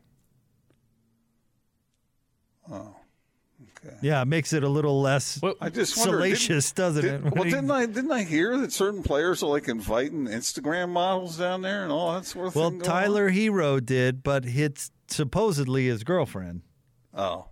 Oh, 2.70 2.94
okay. 3.84 3.96
Yeah, 4.00 4.22
it 4.22 4.26
makes 4.26 4.52
it 4.52 4.62
a 4.62 4.68
little 4.68 5.00
less 5.00 5.40
Well, 5.42 5.54
I 5.60 5.70
just 5.70 5.96
wonder, 5.96 6.18
didn't- 6.22 6.36
salacious, 6.36 6.72
doesn't 6.72 7.02
did- 7.04 7.14
it? 7.14 7.22
Well, 7.24 7.32
When 7.32 7.46
he- 7.48 7.52
didn't 7.54 7.70
I 7.70 7.86
didn't 7.86 8.12
I 8.12 8.22
hear 8.22 8.56
that 8.58 8.72
certain 8.72 9.02
players 9.02 9.42
are 9.42 9.50
like 9.50 9.68
inviting 9.68 10.26
Instagram 10.26 10.90
models 10.90 11.36
down 11.36 11.62
there 11.62 11.82
and 11.82 11.90
all 11.92 12.12
that 12.14 12.26
sort 12.26 12.48
of 12.48 12.54
well, 12.56 12.70
thing? 12.70 12.78
going 12.78 12.90
on? 12.90 12.96
Tyler 13.02 13.30
Herro 13.30 13.84
did, 13.84 14.22
but 14.22 14.44
it's 14.46 14.90
supposedly 15.08 15.86
his 15.86 16.04
girlfriend. 16.04 16.62
Oh, 17.12 17.46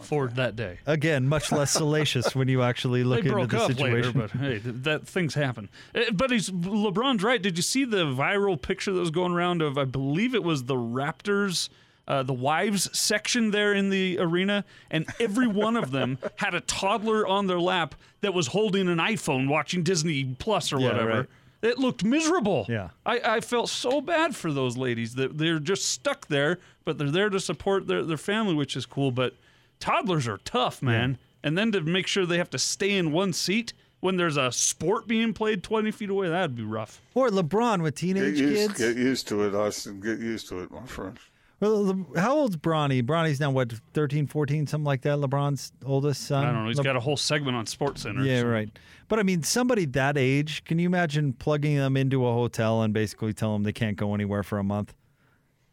for 0.00 0.28
that 0.28 0.56
day. 0.56 0.78
Again, 0.86 1.28
much 1.28 1.50
less 1.52 1.72
salacious 1.72 2.34
when 2.34 2.48
you 2.48 2.62
actually 2.62 3.04
look 3.04 3.22
they 3.22 3.28
into 3.28 3.32
broke 3.32 3.50
the 3.50 3.60
up 3.62 3.70
situation. 3.72 3.94
later, 3.94 4.12
but 4.12 4.30
hey, 4.30 4.58
that 4.64 5.06
things 5.06 5.34
happen. 5.34 5.68
Uh, 5.94 6.02
But 6.12 6.30
he's 6.30 6.50
LeBron's 6.50 7.22
right. 7.22 7.40
Did 7.42 7.56
you 7.56 7.62
see 7.62 7.84
the 7.84 8.04
viral 8.04 8.60
picture 8.60 8.92
that 8.92 9.00
was 9.00 9.10
going 9.10 9.32
around 9.32 9.62
of 9.62 9.76
I 9.76 9.84
believe 9.84 10.34
it 10.34 10.42
was 10.44 10.64
the 10.64 10.76
Raptors, 10.76 11.68
uh, 12.08 12.22
the 12.22 12.32
wives 12.32 12.88
section 12.98 13.50
there 13.50 13.72
in 13.74 13.90
the 13.90 14.18
arena, 14.18 14.64
and 14.90 15.06
every 15.18 15.46
one 15.46 15.76
of 15.76 15.90
them 15.90 16.18
had 16.36 16.54
a 16.54 16.60
toddler 16.60 17.26
on 17.26 17.46
their 17.46 17.60
lap 17.60 17.94
that 18.22 18.32
was 18.34 18.48
holding 18.48 18.88
an 18.88 18.98
iPhone 18.98 19.48
watching 19.48 19.82
Disney 19.82 20.36
Plus 20.38 20.72
or 20.72 20.80
Yeah, 20.80 20.88
whatever. 20.88 21.08
right. 21.10 21.26
It 21.62 21.78
looked 21.78 22.02
miserable. 22.04 22.64
Yeah. 22.70 22.88
I, 23.04 23.20
I 23.22 23.40
felt 23.40 23.68
so 23.68 24.00
bad 24.00 24.34
for 24.34 24.50
those 24.50 24.78
ladies 24.78 25.16
that 25.16 25.36
they're 25.36 25.58
just 25.58 25.90
stuck 25.90 26.26
there, 26.28 26.58
but 26.86 26.96
they're 26.96 27.10
there 27.10 27.28
to 27.28 27.38
support 27.38 27.86
their, 27.86 28.02
their 28.02 28.16
family, 28.16 28.54
which 28.54 28.76
is 28.76 28.86
cool. 28.86 29.10
But 29.10 29.34
toddlers 29.80 30.28
are 30.28 30.38
tough, 30.38 30.82
man. 30.82 31.18
And 31.42 31.56
then 31.56 31.72
to 31.72 31.80
make 31.80 32.06
sure 32.06 32.26
they 32.26 32.38
have 32.38 32.50
to 32.50 32.58
stay 32.58 32.96
in 32.96 33.12
one 33.12 33.32
seat 33.32 33.72
when 34.00 34.16
there's 34.16 34.36
a 34.36 34.52
sport 34.52 35.06
being 35.06 35.32
played 35.32 35.62
20 35.62 35.90
feet 35.90 36.10
away, 36.10 36.28
that'd 36.28 36.54
be 36.54 36.62
rough. 36.62 37.00
Or 37.14 37.28
LeBron 37.28 37.82
with 37.82 37.94
get 37.96 38.00
teenage 38.00 38.38
used, 38.40 38.76
kids. 38.76 38.78
get 38.78 38.96
used 38.96 39.28
to 39.28 39.42
it, 39.44 39.54
Austin. 39.54 40.00
Get 40.00 40.18
used 40.20 40.48
to 40.50 40.60
it, 40.60 40.70
my 40.70 40.84
friend. 40.86 41.18
Well, 41.60 41.84
Le- 41.84 42.18
how 42.20 42.34
old's 42.36 42.56
Bronny? 42.56 43.02
Bronny's 43.02 43.38
now 43.40 43.50
what, 43.50 43.72
13, 43.92 44.26
14, 44.26 44.66
something 44.66 44.84
like 44.86 45.02
that. 45.02 45.18
LeBron's 45.18 45.72
oldest 45.84 46.22
son. 46.26 46.44
I 46.46 46.52
don't 46.52 46.62
know. 46.62 46.68
He's 46.68 46.78
Le- 46.78 46.84
got 46.84 46.96
a 46.96 47.00
whole 47.00 47.18
segment 47.18 47.54
on 47.56 47.66
Sports 47.66 48.02
Center. 48.02 48.22
Yeah, 48.24 48.40
so- 48.40 48.46
right. 48.48 48.70
But 49.08 49.18
I 49.18 49.22
mean, 49.24 49.42
somebody 49.42 49.84
that 49.86 50.16
age, 50.16 50.64
can 50.64 50.78
you 50.78 50.86
imagine 50.86 51.34
plugging 51.34 51.76
them 51.76 51.96
into 51.98 52.26
a 52.26 52.32
hotel 52.32 52.80
and 52.82 52.94
basically 52.94 53.34
tell 53.34 53.52
them 53.52 53.62
they 53.64 53.72
can't 53.72 53.96
go 53.98 54.14
anywhere 54.14 54.42
for 54.42 54.58
a 54.58 54.64
month? 54.64 54.94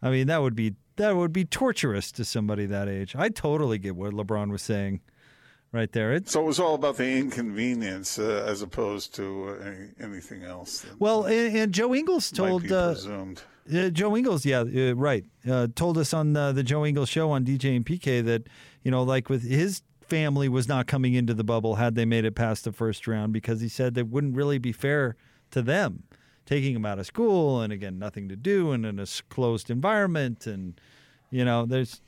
I 0.01 0.09
mean, 0.09 0.27
that 0.27 0.41
would 0.41 0.55
be 0.55 0.73
that 0.97 1.15
would 1.15 1.33
be 1.33 1.45
torturous 1.45 2.11
to 2.13 2.25
somebody 2.25 2.65
that 2.65 2.87
age. 2.87 3.15
I 3.15 3.29
totally 3.29 3.77
get 3.77 3.95
what 3.95 4.13
LeBron 4.13 4.51
was 4.51 4.61
saying 4.61 5.01
right 5.71 5.91
there. 5.91 6.13
It's 6.13 6.31
So 6.31 6.41
it 6.41 6.45
was 6.45 6.59
all 6.59 6.75
about 6.75 6.97
the 6.97 7.09
inconvenience 7.09 8.19
uh, 8.19 8.45
as 8.47 8.61
opposed 8.61 9.15
to 9.15 9.57
uh, 9.61 10.03
anything 10.03 10.43
else. 10.43 10.85
well, 10.99 11.25
and, 11.25 11.55
and 11.55 11.71
Joe 11.71 11.93
Ingles 11.95 12.31
told 12.31 12.71
uh, 12.71 12.93
presumed. 12.93 13.41
Uh, 13.73 13.89
Joe 13.89 14.15
Ingles, 14.15 14.45
yeah, 14.45 14.59
uh, 14.59 14.95
right. 14.95 15.25
Uh, 15.49 15.67
told 15.75 15.97
us 15.97 16.13
on 16.13 16.35
uh, 16.35 16.51
the 16.51 16.63
Joe 16.63 16.85
Ingles 16.85 17.09
show 17.09 17.31
on 17.31 17.45
DJ 17.45 17.75
and 17.75 17.85
PK 17.85 18.23
that 18.25 18.47
you 18.83 18.91
know, 18.91 19.03
like 19.03 19.29
with 19.29 19.43
his 19.43 19.81
family 20.07 20.47
was 20.47 20.67
not 20.67 20.87
coming 20.87 21.13
into 21.13 21.33
the 21.33 21.43
bubble 21.43 21.75
had 21.75 21.95
they 21.95 22.05
made 22.05 22.23
it 22.23 22.33
past 22.35 22.63
the 22.63 22.71
first 22.71 23.07
round 23.07 23.33
because 23.33 23.59
he 23.59 23.67
said 23.67 23.93
that 23.95 24.07
wouldn't 24.07 24.35
really 24.35 24.57
be 24.57 24.71
fair 24.71 25.17
to 25.51 25.61
them, 25.61 26.03
taking 26.47 26.73
them 26.73 26.85
out 26.85 26.97
of 26.97 27.05
school 27.05 27.61
and 27.61 27.71
again 27.71 27.99
nothing 27.99 28.27
to 28.29 28.35
do 28.35 28.71
and 28.71 28.85
in 28.85 28.99
a 28.99 29.05
closed 29.29 29.69
environment 29.69 30.47
and 30.47 30.81
you 31.29 31.45
know 31.45 31.65
there's. 31.65 32.01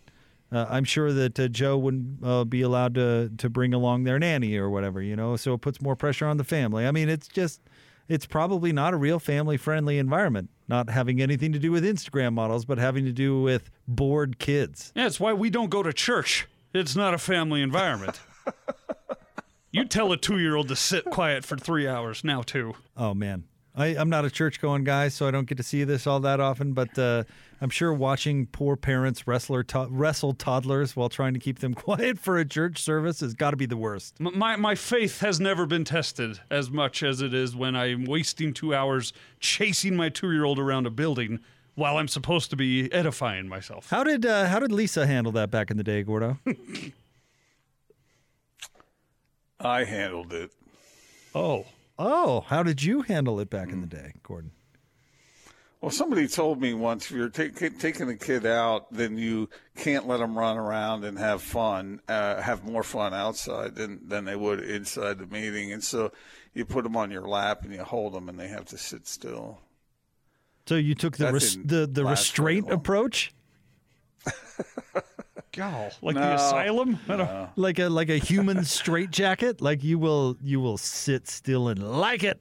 Uh, 0.52 0.66
I'm 0.68 0.84
sure 0.84 1.14
that 1.14 1.40
uh, 1.40 1.48
Joe 1.48 1.78
wouldn't 1.78 2.26
uh, 2.26 2.44
be 2.44 2.64
allowed 2.64 2.96
to 2.96 3.30
to 3.38 3.50
bring 3.52 3.72
along 3.72 4.06
their 4.06 4.18
nanny 4.18 4.58
or 4.58 4.68
whatever, 4.68 5.00
you 5.00 5.16
know. 5.16 5.36
So 5.36 5.54
it 5.54 5.62
puts 5.62 5.80
more 5.80 5.96
pressure 5.96 6.26
on 6.26 6.38
the 6.38 6.44
family. 6.44 6.88
I 6.88 6.92
mean, 6.92 7.08
it's 7.08 7.28
just 7.28 7.62
it's 8.08 8.26
probably 8.26 8.74
not 8.74 8.96
a 8.96 8.98
real 8.98 9.20
family 9.20 9.56
friendly 9.56 10.00
environment. 10.00 10.50
Not 10.68 10.90
having 10.90 11.22
anything 11.22 11.54
to 11.54 11.60
do 11.60 11.72
with 11.72 11.84
Instagram 11.84 12.34
models, 12.34 12.66
but 12.66 12.80
having 12.80 13.06
to 13.06 13.12
do 13.12 13.42
with 13.42 13.70
bored 13.88 14.40
kids. 14.40 14.92
Yeah, 14.96 15.06
it's 15.06 15.20
why 15.20 15.34
we 15.34 15.52
don't 15.52 15.70
go 15.70 15.84
to 15.84 15.94
church. 15.94 16.48
It's 16.74 16.96
not 16.96 17.14
a 17.14 17.20
family 17.20 17.62
environment. 17.62 18.20
you 19.72 19.86
tell 19.86 20.12
a 20.12 20.18
two 20.18 20.40
year 20.40 20.56
old 20.56 20.68
to 20.70 20.76
sit 20.76 21.06
quiet 21.06 21.46
for 21.46 21.58
three 21.58 21.88
hours 21.88 22.24
now, 22.24 22.42
too. 22.42 22.74
Oh 22.98 23.14
man, 23.14 23.44
I, 23.76 23.88
I'm 23.88 24.10
not 24.10 24.26
a 24.26 24.30
church 24.30 24.60
going 24.60 24.84
guy, 24.84 25.10
so 25.10 25.28
I 25.28 25.32
don't 25.32 25.48
get 25.48 25.58
to 25.58 25.64
see 25.64 25.84
this 25.84 26.08
all 26.08 26.20
that 26.22 26.40
often. 26.40 26.74
But 26.74 26.98
uh, 26.98 27.24
I'm 27.62 27.70
sure 27.70 27.94
watching 27.94 28.48
poor 28.48 28.76
parents 28.76 29.28
wrestler 29.28 29.64
to- 29.64 29.88
wrestle 29.90 30.34
toddlers 30.34 30.96
while 30.96 31.10
trying 31.10 31.34
to 31.34 31.40
keep 31.40 31.60
them 31.60 31.74
quiet 31.76 32.20
for 32.20 32.38
a 32.38 32.46
church 32.46 32.82
service 32.82 33.20
has 33.22 33.34
got 33.34 33.52
to 33.52 33.58
be 33.58 33.66
the 33.66 33.78
worst. 33.78 34.20
My, 34.20 34.56
my 34.56 34.76
faith 34.76 35.22
has 35.22 35.40
never 35.40 35.66
been 35.66 35.86
tested 35.86 36.40
as 36.50 36.70
much 36.70 37.04
as 37.04 37.22
it 37.22 37.34
is 37.34 37.56
when 37.56 37.76
I'm 37.76 38.06
wasting 38.06 38.54
two 38.54 38.74
hours 38.74 39.14
chasing 39.40 39.96
my 39.96 40.10
two 40.10 40.32
year 40.32 40.46
old 40.46 40.60
around 40.60 40.88
a 40.88 40.92
building 40.92 41.40
while 41.76 41.98
I'm 41.98 42.08
supposed 42.10 42.50
to 42.50 42.56
be 42.56 42.92
edifying 42.92 43.48
myself. 43.48 43.90
How 43.90 44.04
did 44.04 44.26
uh, 44.26 44.48
how 44.48 44.60
did 44.60 44.72
Lisa 44.72 45.08
handle 45.08 45.32
that 45.34 45.50
back 45.50 45.72
in 45.72 45.78
the 45.78 45.84
day, 45.84 46.04
Gordo? 46.04 46.38
I 49.62 49.84
handled 49.84 50.34
it. 50.34 50.52
Oh, 51.36 51.66
oh, 52.00 52.42
how 52.48 52.64
did 52.64 52.82
you 52.82 53.04
handle 53.04 53.40
it 53.40 53.50
back 53.52 53.70
in 53.70 53.82
the 53.82 53.88
day, 53.88 54.14
Gordon? 54.24 54.52
Well, 55.82 55.92
somebody 55.92 56.28
told 56.28 56.60
me 56.60 56.74
once 56.74 57.06
if 57.06 57.12
you're 57.12 57.30
take, 57.30 57.58
taking 57.80 58.10
a 58.10 58.16
kid 58.18 58.46
out, 58.46 58.92
then 58.92 59.18
you 59.18 59.50
can't 59.78 60.08
let 60.08 60.18
them 60.18 60.38
run 60.38 60.58
around 60.58 61.06
and 61.06 61.18
have 61.18 61.42
fun, 61.42 62.02
uh, 62.10 62.42
have 62.42 62.66
more 62.66 62.84
fun 62.84 63.14
outside 63.14 63.76
than, 63.76 64.08
than 64.08 64.26
they 64.26 64.36
would 64.36 64.60
inside 64.60 65.20
the 65.20 65.28
meeting. 65.28 65.72
And 65.72 65.82
so 65.82 66.12
you 66.54 66.66
put 66.66 66.84
them 66.84 66.98
on 66.98 67.12
your 67.12 67.28
lap 67.28 67.64
and 67.64 67.74
you 67.74 67.84
hold 67.84 68.14
them 68.14 68.28
and 68.28 68.38
they 68.38 68.50
have 68.50 68.66
to 68.66 68.78
sit 68.78 69.08
still. 69.08 69.60
So 70.66 70.76
you 70.76 70.96
took 70.96 71.18
the 71.18 71.32
res- 71.32 71.58
the 71.64 71.88
the 71.88 72.06
restraint 72.06 72.70
approach, 72.70 73.34
God, 75.52 75.94
like 76.02 76.16
No, 76.16 76.22
the 76.22 76.36
asylum. 76.36 77.00
I 77.10 77.16
don't- 77.16 77.50
like 77.58 77.80
a 77.80 77.90
like 77.90 78.10
a 78.10 78.18
human 78.18 78.64
straitjacket. 78.78 79.62
Like 79.62 79.84
you 79.84 79.98
will 79.98 80.38
you 80.44 80.60
will 80.60 80.78
sit 80.78 81.28
still 81.28 81.68
and 81.70 81.82
like 82.00 82.24
it. 82.24 82.40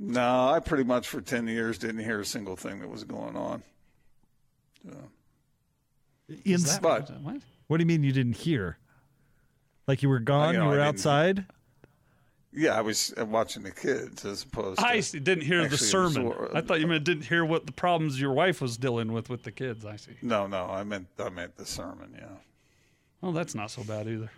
No, 0.00 0.48
I 0.48 0.60
pretty 0.60 0.84
much 0.84 1.08
for 1.08 1.20
10 1.20 1.48
years 1.48 1.76
didn't 1.78 2.04
hear 2.04 2.20
a 2.20 2.24
single 2.24 2.54
thing 2.56 2.78
that 2.80 2.88
was 2.88 3.02
going 3.04 3.36
on. 3.36 3.62
In, 6.44 6.60
But 6.82 7.10
What? 7.22 7.36
what 7.68 7.76
do 7.78 7.82
you 7.82 7.86
mean 7.86 8.02
you 8.02 8.12
didn't 8.12 8.36
hear? 8.36 8.78
Like 9.86 10.02
you 10.02 10.08
were 10.08 10.18
gone, 10.20 10.54
know, 10.54 10.62
you 10.64 10.68
were 10.68 10.74
didn't- 10.76 10.88
outside. 10.88 11.46
Yeah, 12.52 12.76
I 12.76 12.80
was 12.80 13.12
uh, 13.18 13.26
watching 13.26 13.62
the 13.62 13.70
kids 13.70 14.24
as 14.24 14.42
opposed 14.42 14.80
to. 14.80 14.86
I 14.86 15.00
see, 15.00 15.20
didn't 15.20 15.44
hear 15.44 15.68
the 15.68 15.76
sermon. 15.76 16.30
absor- 16.30 16.54
I 16.54 16.60
thought 16.60 16.80
you 16.80 16.86
meant 16.86 17.04
didn't 17.04 17.26
hear 17.26 17.44
what 17.44 17.66
the 17.66 17.72
problems 17.72 18.20
your 18.20 18.32
wife 18.32 18.60
was 18.60 18.76
dealing 18.76 19.12
with 19.12 19.28
with 19.28 19.42
the 19.42 19.52
kids. 19.52 19.84
I 19.84 19.96
see. 19.96 20.12
No, 20.22 20.46
no, 20.46 20.64
I 20.64 20.82
meant 20.84 21.08
I 21.18 21.28
meant 21.28 21.56
the 21.56 21.66
sermon. 21.66 22.14
Yeah. 22.16 22.26
Well, 23.20 23.32
that's 23.32 23.54
not 23.54 23.70
so 23.70 23.84
bad 23.84 24.06
either. 24.08 24.30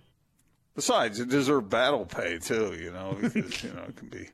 Besides, 0.75 1.19
you 1.19 1.27
deserve 1.27 1.69
battle 1.69 2.05
pay 2.05 2.39
too. 2.39 2.75
You 2.75 2.93
know, 2.93 3.17
because 3.21 3.63
you 3.63 3.73
know 3.73 3.85
it 3.89 3.97
can 3.97 4.09
be, 4.09 4.29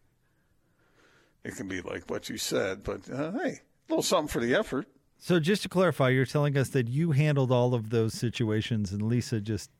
it 1.45 1.57
can 1.57 1.69
be 1.69 1.83
like 1.83 2.09
what 2.09 2.29
you 2.29 2.39
said, 2.39 2.83
but 2.83 3.11
uh, 3.11 3.33
hey, 3.33 3.61
a 3.89 3.91
little 3.91 4.03
something 4.03 4.29
for 4.29 4.41
the 4.41 4.55
effort. 4.55 4.87
So 5.19 5.41
just 5.41 5.63
to 5.63 5.69
clarify, 5.69 6.11
you're 6.11 6.27
telling 6.27 6.57
us 6.59 6.69
that 6.71 6.89
you 6.89 7.13
handled 7.13 7.51
all 7.51 7.75
of 7.75 7.91
those 7.91 8.15
situations, 8.15 8.93
and 8.93 9.03
Lisa 9.03 9.41
just 9.41 9.71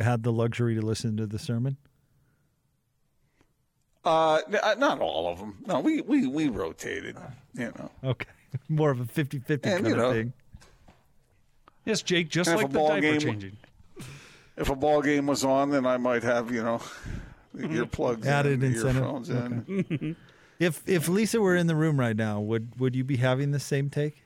had 0.00 0.24
the 0.24 0.32
luxury 0.32 0.74
to 0.74 0.82
listen 0.82 1.16
to 1.16 1.26
the 1.26 1.38
sermon. 1.38 1.76
Uh, 4.04 4.40
uh, 4.62 4.74
not 4.78 5.00
all 5.00 5.28
of 5.30 5.38
them. 5.38 5.58
No, 5.66 5.80
we 5.80 6.00
we 6.00 6.26
we 6.26 6.48
rotated. 6.48 7.16
You 7.54 7.72
know, 7.78 7.90
Okay, 8.04 8.28
more 8.68 8.90
of 8.90 9.00
a 9.00 9.04
50-50 9.04 9.50
And, 9.50 9.62
kind 9.62 9.86
you 9.86 10.00
of 10.00 10.12
thing. 10.14 10.32
Yes, 11.84 12.02
Jake, 12.02 12.28
just 12.30 12.48
like 12.50 12.64
a 12.64 12.68
the 12.68 12.74
ball 12.78 12.88
diaper 12.88 13.00
game- 13.00 13.20
changing. 13.20 13.56
if 14.56 14.68
a 14.70 14.76
ball 14.76 15.02
game 15.02 15.26
was 15.26 15.44
on, 15.44 15.70
then 15.70 15.84
I 15.86 15.96
might 15.98 16.22
have 16.22 16.50
you 16.50 16.62
know, 16.62 16.80
the 17.52 17.64
Mm-hmm. 17.66 17.82
earplugs 17.82 18.26
Added 18.26 18.52
in, 18.54 18.60
the 18.60 18.66
incentive. 18.66 19.02
earphones 19.02 19.28
in. 19.30 20.16
If 20.60 20.82
if 20.86 21.08
Lisa 21.08 21.40
were 21.40 21.56
in 21.56 21.66
the 21.68 21.74
room 21.74 21.98
right 21.98 22.14
now, 22.16 22.38
would 22.38 22.78
would 22.78 22.94
you 22.94 23.02
be 23.02 23.16
having 23.16 23.50
the 23.50 23.58
same 23.58 23.88
take? 23.88 24.22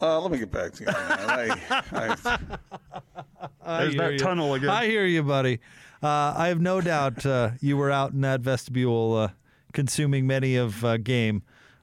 Uh, 0.00 0.20
let 0.20 0.30
me 0.30 0.38
get 0.38 0.52
back 0.52 0.72
to 0.74 0.82
you. 0.84 0.88
On 0.88 0.94
that. 0.94 1.58
I, 1.70 2.36
I, 3.64 3.78
There's 3.80 3.94
hear 3.94 4.02
that 4.02 4.12
you. 4.12 4.18
tunnel 4.18 4.54
again. 4.54 4.68
I 4.68 4.86
hear 4.86 5.06
you, 5.06 5.22
buddy. 5.22 5.58
Uh, 6.02 6.34
I 6.36 6.48
have 6.48 6.60
no 6.60 6.80
doubt 6.80 7.24
uh, 7.24 7.50
you 7.60 7.76
were 7.76 7.90
out 7.90 8.12
in 8.12 8.20
that 8.22 8.40
vestibule 8.40 9.14
uh, 9.14 9.28
consuming 9.72 10.26
many 10.26 10.56
of 10.56 10.84
uh, 10.84 10.96
game 10.98 11.42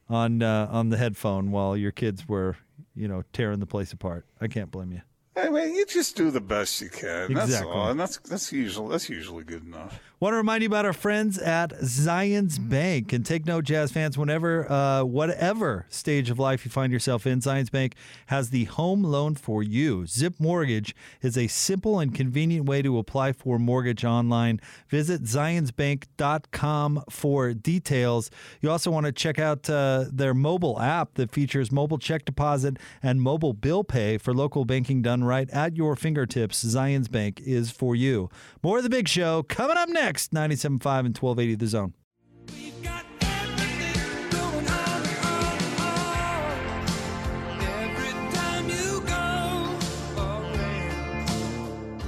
on 0.09 0.41
uh, 0.41 0.67
on 0.71 0.89
the 0.89 0.97
headphone 0.97 1.51
while 1.51 1.75
your 1.75 1.91
kids 1.91 2.27
were, 2.27 2.57
you 2.95 3.07
know, 3.07 3.23
tearing 3.33 3.59
the 3.59 3.65
place 3.65 3.91
apart. 3.91 4.25
I 4.39 4.47
can't 4.47 4.71
blame 4.71 4.91
you. 4.91 5.01
I 5.35 5.49
mean, 5.49 5.73
you 5.73 5.85
just 5.87 6.15
do 6.15 6.29
the 6.29 6.41
best 6.41 6.79
you 6.79 6.89
can. 6.89 7.33
That's 7.33 7.45
Exactly. 7.47 7.71
all, 7.71 7.89
and 7.89 7.99
that's 7.99 8.17
that's 8.19 8.51
usually 8.51 8.89
that's 8.91 9.09
usually 9.09 9.43
good 9.43 9.65
enough. 9.65 9.99
Want 10.23 10.31
to 10.31 10.37
remind 10.37 10.63
you 10.63 10.67
about 10.67 10.85
our 10.85 10.93
friends 10.93 11.37
at 11.37 11.71
Zions 11.81 12.57
Bank. 12.57 13.11
And 13.11 13.25
take 13.25 13.45
note, 13.45 13.65
Jazz 13.65 13.91
fans, 13.91 14.17
whenever, 14.17 14.71
uh, 14.71 15.03
whatever 15.03 15.85
stage 15.89 16.29
of 16.29 16.39
life 16.39 16.63
you 16.63 16.71
find 16.71 16.93
yourself 16.93 17.27
in, 17.27 17.41
Zions 17.41 17.69
Bank 17.69 17.93
has 18.27 18.49
the 18.49 18.63
home 18.63 19.03
loan 19.03 19.35
for 19.35 19.61
you. 19.61 20.05
Zip 20.05 20.35
Mortgage 20.39 20.95
is 21.21 21.37
a 21.37 21.47
simple 21.47 21.99
and 21.99 22.15
convenient 22.15 22.69
way 22.69 22.81
to 22.81 22.97
apply 22.99 23.33
for 23.33 23.59
mortgage 23.59 24.05
online. 24.05 24.61
Visit 24.87 25.23
zionsbank.com 25.23 27.03
for 27.09 27.53
details. 27.53 28.31
You 28.61 28.71
also 28.71 28.91
want 28.91 29.07
to 29.07 29.11
check 29.11 29.39
out 29.39 29.69
uh, 29.69 30.05
their 30.09 30.33
mobile 30.33 30.79
app 30.79 31.15
that 31.15 31.33
features 31.33 31.69
mobile 31.69 31.97
check 31.97 32.23
deposit 32.23 32.77
and 33.01 33.21
mobile 33.21 33.51
bill 33.51 33.83
pay 33.83 34.17
for 34.17 34.33
local 34.33 34.63
banking 34.63 35.01
done 35.01 35.25
right 35.25 35.49
at 35.49 35.75
your 35.75 35.97
fingertips. 35.97 36.63
Zions 36.63 37.11
Bank 37.11 37.41
is 37.41 37.71
for 37.71 37.93
you. 37.93 38.29
More 38.63 38.77
of 38.77 38.83
the 38.83 38.89
big 38.89 39.09
show 39.09 39.43
coming 39.43 39.75
up 39.75 39.89
next 39.89 40.12
97.5 40.15 40.99
and 40.99 41.17
1280 41.17 41.55
The 41.55 41.67
Zone. 41.67 41.93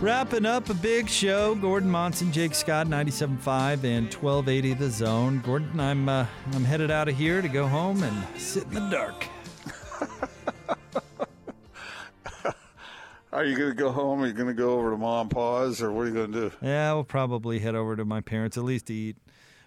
Wrapping 0.02 0.46
up 0.46 0.70
a 0.70 0.76
big 0.76 1.10
show. 1.10 1.56
Gordon 1.56 1.90
Monson, 1.90 2.32
Jake 2.32 2.54
Scott, 2.54 2.86
97.5 2.86 3.84
and 3.86 4.14
1280 4.14 4.74
The 4.74 4.90
Zone. 4.92 5.42
Gordon, 5.44 5.80
I'm 5.80 6.08
uh, 6.08 6.28
I'm 6.54 6.64
headed 6.64 6.92
out 6.92 7.08
of 7.08 7.18
here 7.18 7.42
to 7.42 7.48
go 7.48 7.66
home 7.66 8.04
and 8.04 8.40
sit 8.40 8.66
in 8.66 8.74
the 8.76 8.90
dark. 8.90 9.26
Are 13.36 13.44
you 13.44 13.58
going 13.58 13.70
to 13.70 13.76
go 13.76 13.92
home? 13.92 14.22
Are 14.24 14.28
you 14.28 14.34
going 14.34 14.48
to 14.48 14.54
go 14.54 14.80
over 14.80 14.92
to 14.92 14.98
mom 14.98 15.24
and 15.24 15.30
pa's, 15.30 15.82
or 15.82 15.92
what 15.92 16.04
are 16.04 16.08
you 16.08 16.14
going 16.14 16.32
to 16.32 16.50
do? 16.50 16.56
Yeah, 16.62 16.94
we'll 16.94 17.04
probably 17.04 17.60
head 17.60 17.76
over 17.76 17.98
to 17.98 18.06
my 18.06 18.22
parents 18.22 18.58
at 18.58 18.64
least 18.64 18.86
to 18.86 18.94
eat. 18.94 19.18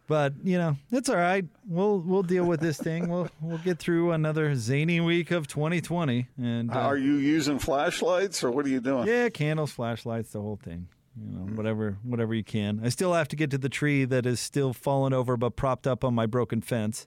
But 0.06 0.32
you 0.42 0.56
know, 0.56 0.76
it's 0.90 1.10
all 1.10 1.16
right. 1.16 1.44
We'll 1.68 1.98
we'll 2.00 2.22
deal 2.22 2.46
with 2.46 2.60
this 2.60 2.78
thing. 2.78 3.10
We'll 3.10 3.28
we'll 3.42 3.58
get 3.58 3.78
through 3.78 4.12
another 4.12 4.54
zany 4.54 5.00
week 5.00 5.30
of 5.30 5.48
2020. 5.48 6.28
And 6.38 6.70
uh, 6.70 6.74
Are 6.78 6.96
you 6.96 7.16
using 7.16 7.58
flashlights, 7.58 8.42
or 8.42 8.50
what 8.50 8.64
are 8.64 8.70
you 8.70 8.80
doing? 8.80 9.06
yeah, 9.06 9.28
candles, 9.28 9.70
flashlights, 9.70 10.30
the 10.30 10.40
whole 10.40 10.56
thing. 10.56 10.88
You 11.20 11.36
know, 11.38 11.54
whatever 11.54 11.98
whatever 12.04 12.32
you 12.34 12.44
can. 12.44 12.80
I 12.82 12.88
still 12.88 13.12
have 13.12 13.28
to 13.28 13.36
get 13.36 13.50
to 13.50 13.58
the 13.58 13.68
tree 13.68 14.06
that 14.06 14.24
is 14.24 14.40
still 14.40 14.72
fallen 14.72 15.12
over 15.12 15.36
but 15.36 15.56
propped 15.56 15.86
up 15.86 16.04
on 16.04 16.14
my 16.14 16.24
broken 16.24 16.62
fence. 16.62 17.06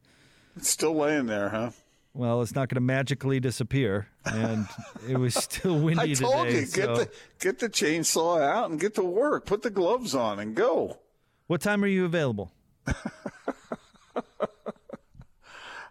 It's 0.55 0.70
still 0.70 0.93
laying 0.93 1.26
there, 1.26 1.49
huh? 1.49 1.72
Well, 2.14 2.41
it's 2.41 2.53
not 2.53 2.68
going 2.68 2.76
to 2.76 2.82
magically 2.82 3.39
disappear, 3.39 4.07
and 4.26 4.68
it 5.07 5.18
was 5.18 5.34
still 5.34 5.80
windy 5.84 6.12
I 6.12 6.14
told 6.14 6.47
today. 6.47 6.59
you, 6.59 6.66
get 6.66 6.72
so- 6.72 6.95
the 6.95 7.09
get 7.39 7.59
the 7.59 7.70
chainsaw 7.70 8.41
out 8.41 8.70
and 8.70 8.80
get 8.80 8.95
to 8.95 9.03
work. 9.03 9.45
Put 9.45 9.62
the 9.62 9.70
gloves 9.70 10.14
on 10.14 10.39
and 10.39 10.53
go. 10.55 10.97
what 11.47 11.62
time 11.62 11.84
are 11.84 11.88
you 11.88 12.03
available? 12.05 12.51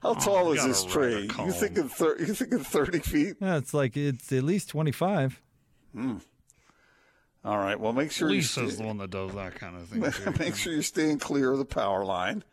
How 0.02 0.14
tall 0.14 0.48
oh, 0.48 0.52
is 0.52 0.64
this 0.64 0.84
tree? 0.84 1.22
You 1.22 1.28
column. 1.28 1.52
thinking 1.52 1.88
thir- 1.88 2.16
you 2.18 2.32
thinking 2.32 2.60
thirty 2.60 3.00
feet? 3.00 3.36
Yeah, 3.40 3.56
it's 3.58 3.74
like 3.74 3.96
it's 3.98 4.32
at 4.32 4.42
least 4.44 4.70
25. 4.70 5.40
Hmm. 5.94 6.16
All 7.44 7.58
right. 7.58 7.78
Well, 7.78 7.92
make 7.92 8.10
sure 8.10 8.28
you 8.30 8.36
Lisa's 8.36 8.74
stay- 8.74 8.82
the 8.82 8.86
one 8.88 8.96
that 8.98 9.10
does 9.10 9.34
that 9.34 9.56
kind 9.56 9.76
of 9.76 9.88
thing. 9.88 10.00
Make 10.38 10.56
sure 10.56 10.72
you're 10.72 10.82
staying 10.82 11.18
clear 11.18 11.52
of 11.52 11.58
the 11.58 11.64
power 11.66 12.04
line, 12.04 12.44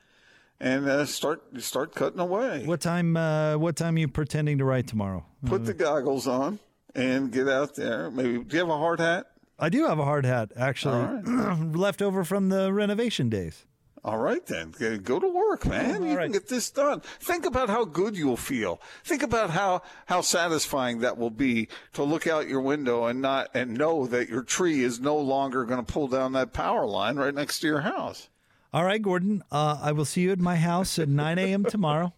and 0.59 0.87
uh, 0.87 1.05
start 1.05 1.41
start 1.61 1.93
cutting 1.93 2.19
away. 2.19 2.65
What 2.65 2.81
time? 2.81 3.15
Uh, 3.17 3.57
what 3.57 3.75
time 3.75 3.95
are 3.95 3.99
you 3.99 4.07
pretending 4.07 4.57
to 4.59 4.65
write 4.65 4.87
tomorrow? 4.87 5.25
Put 5.45 5.65
the 5.65 5.73
goggles 5.73 6.27
on 6.27 6.59
and 6.95 7.31
get 7.31 7.47
out 7.47 7.75
there. 7.75 8.09
Maybe 8.11 8.43
do 8.43 8.55
you 8.55 8.59
have 8.59 8.69
a 8.69 8.77
hard 8.77 8.99
hat? 8.99 9.27
I 9.59 9.69
do 9.69 9.85
have 9.85 9.97
a 9.97 10.05
hard 10.05 10.25
hat, 10.25 10.51
actually, 10.55 11.21
left 11.73 12.01
over 12.03 12.23
from 12.23 12.49
the 12.49 12.71
renovation 12.71 13.27
days. 13.27 13.65
All 14.03 14.19
right, 14.19 14.45
then. 14.45 14.71
Go- 15.03 15.19
to 15.19 15.27
work, 15.27 15.65
man. 15.65 16.03
you 16.03 16.15
right. 16.15 16.23
can 16.25 16.31
get 16.31 16.47
this 16.47 16.69
done. 16.69 17.01
Think 17.19 17.45
about 17.45 17.67
how 17.69 17.83
good 17.83 18.15
you'll 18.15 18.37
feel. 18.37 18.79
Think 19.03 19.23
about 19.23 19.49
how, 19.49 19.81
how 20.05 20.21
satisfying 20.21 20.99
that 20.99 21.17
will 21.17 21.31
be 21.31 21.67
to 21.93 22.03
look 22.03 22.27
out 22.27 22.47
your 22.47 22.61
window 22.61 23.05
and 23.05 23.21
not 23.21 23.49
and 23.53 23.77
know 23.77 24.05
that 24.07 24.29
your 24.29 24.43
tree 24.43 24.83
is 24.83 24.99
no 24.99 25.17
longer 25.17 25.65
going 25.65 25.83
to 25.83 25.91
pull 25.91 26.07
down 26.07 26.33
that 26.33 26.53
power 26.53 26.85
line 26.85 27.17
right 27.17 27.33
next 27.33 27.59
to 27.59 27.67
your 27.67 27.81
house. 27.81 28.29
All 28.73 28.83
right, 28.83 29.01
Gordon. 29.01 29.43
Uh, 29.51 29.79
I 29.81 29.91
will 29.91 30.05
see 30.05 30.21
you 30.21 30.31
at 30.31 30.39
my 30.39 30.55
house 30.55 30.99
at 30.99 31.07
9 31.07 31.39
a.m. 31.39 31.63
tomorrow. 31.65 32.13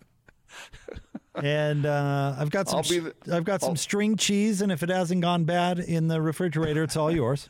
And 1.36 1.86
uh, 1.86 2.36
I've 2.38 2.50
got 2.50 2.68
some. 2.68 2.78
I'll 2.78 2.84
the- 2.84 3.14
I've 3.32 3.45
got 3.45 3.62
some 3.62 3.78
string 3.78 4.18
cheese, 4.18 4.62
and 4.62 4.72
if 4.72 4.84
it 4.84 4.89
hasn't 4.89 5.22
gone 5.22 5.45
bad 5.45 5.80
in 5.80 6.08
the 6.08 6.22
refrigerator, 6.22 6.84
it's 6.84 6.97
all 6.97 7.12
yours. 7.12 7.47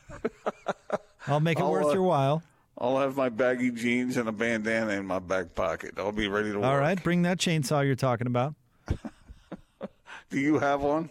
I'll 1.27 1.39
make 1.39 1.59
it 1.59 1.63
I'll, 1.63 1.71
worth 1.71 1.87
uh, 1.87 1.93
your 1.93 2.03
while. 2.03 2.43
I'll 2.77 2.97
have 2.99 3.17
my 3.17 3.29
baggy 3.29 3.71
jeans 3.71 4.17
and 4.17 4.29
a 4.29 4.31
bandana 4.31 4.93
in 4.93 5.05
my 5.05 5.19
back 5.19 5.55
pocket. 5.55 5.95
I'll 5.97 6.11
be 6.11 6.27
ready 6.27 6.51
to 6.51 6.59
work. 6.59 6.65
All 6.65 6.77
right, 6.77 7.01
bring 7.01 7.23
that 7.23 7.39
chainsaw 7.39 7.85
you're 7.85 7.95
talking 7.95 8.27
about. 8.27 8.53
Do 10.29 10.39
you 10.39 10.59
have 10.59 10.81
one? 10.81 11.09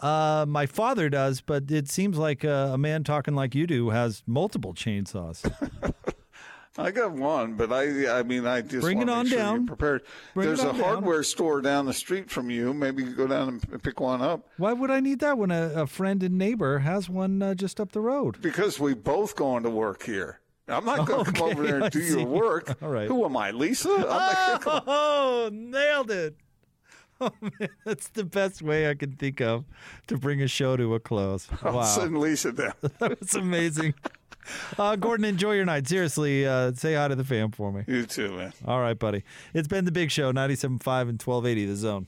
Uh, 0.00 0.44
my 0.48 0.66
father 0.66 1.08
does, 1.08 1.40
but 1.40 1.70
it 1.70 1.88
seems 1.88 2.18
like 2.18 2.44
uh, 2.44 2.70
a 2.72 2.78
man 2.78 3.04
talking 3.04 3.34
like 3.34 3.54
you 3.54 3.66
do 3.66 3.90
has 3.90 4.22
multiple 4.26 4.72
chainsaws. 4.72 5.42
I 6.78 6.90
got 6.92 7.10
one, 7.12 7.54
but 7.54 7.72
I 7.72 8.18
I 8.20 8.22
mean 8.22 8.46
I 8.46 8.60
just 8.60 8.82
Bring 8.82 9.02
it 9.02 9.08
on 9.10 9.26
sure 9.26 9.38
down. 9.38 9.66
Prepared. 9.66 10.02
Bring 10.34 10.46
There's 10.46 10.60
a 10.62 10.68
on 10.68 10.74
down. 10.78 10.84
hardware 10.84 11.22
store 11.24 11.60
down 11.60 11.86
the 11.86 11.92
street 11.92 12.30
from 12.30 12.50
you. 12.50 12.72
Maybe 12.72 13.02
you 13.02 13.14
go 13.14 13.26
down 13.26 13.48
and 13.70 13.82
pick 13.82 13.98
one 14.00 14.22
up 14.22 14.46
Why 14.58 14.72
would 14.72 14.90
I 14.90 15.00
need 15.00 15.18
that 15.20 15.36
when 15.36 15.50
a, 15.50 15.72
a 15.82 15.86
friend 15.88 16.22
and 16.22 16.38
neighbor 16.38 16.78
has 16.78 17.08
one 17.08 17.42
uh, 17.42 17.54
just 17.54 17.80
up 17.80 17.92
the 17.92 18.00
road? 18.00 18.40
because 18.40 18.78
we 18.78 18.94
both 18.94 19.34
going 19.34 19.64
to 19.64 19.70
work 19.70 20.04
here. 20.04 20.40
I'm 20.68 20.84
not 20.84 21.06
going 21.06 21.24
to 21.24 21.32
come 21.32 21.50
over 21.50 21.66
there 21.66 21.80
I 21.80 21.84
and 21.86 21.90
do 21.92 22.02
see. 22.02 22.18
your 22.20 22.26
work. 22.28 22.76
All 22.82 22.90
right. 22.90 23.08
Who 23.08 23.24
am 23.24 23.36
I, 23.36 23.50
Lisa? 23.52 23.88
I'm 23.90 24.00
not 24.02 24.36
gonna 24.46 24.58
come- 24.60 24.82
Oh, 24.86 25.50
nailed 25.52 26.10
it. 26.10 26.36
Oh, 27.20 27.32
man, 27.40 27.68
that's 27.84 28.10
the 28.10 28.22
best 28.22 28.62
way 28.62 28.88
I 28.88 28.94
can 28.94 29.10
think 29.10 29.40
of 29.40 29.64
to 30.06 30.16
bring 30.16 30.40
a 30.40 30.46
show 30.46 30.76
to 30.76 30.94
a 30.94 31.00
close. 31.00 31.48
Wow. 31.64 31.78
I'll 31.78 31.84
send 31.84 32.16
Lisa 32.16 32.52
down. 32.52 32.74
was 33.00 33.34
amazing. 33.34 33.94
Uh, 34.78 34.96
Gordon, 34.96 35.24
enjoy 35.24 35.54
your 35.54 35.64
night. 35.64 35.86
Seriously, 35.88 36.46
uh, 36.46 36.72
say 36.72 36.94
hi 36.94 37.08
to 37.08 37.14
the 37.14 37.24
fam 37.24 37.50
for 37.50 37.72
me. 37.72 37.84
you 37.86 38.06
too, 38.06 38.32
man. 38.36 38.52
All 38.64 38.80
right, 38.80 38.98
buddy. 38.98 39.24
It's 39.54 39.68
been 39.68 39.84
the 39.84 39.92
big 39.92 40.10
show, 40.10 40.32
97.5 40.32 40.68
and 41.08 41.20
1280 41.22 41.66
The 41.66 41.76
Zone. 41.76 42.06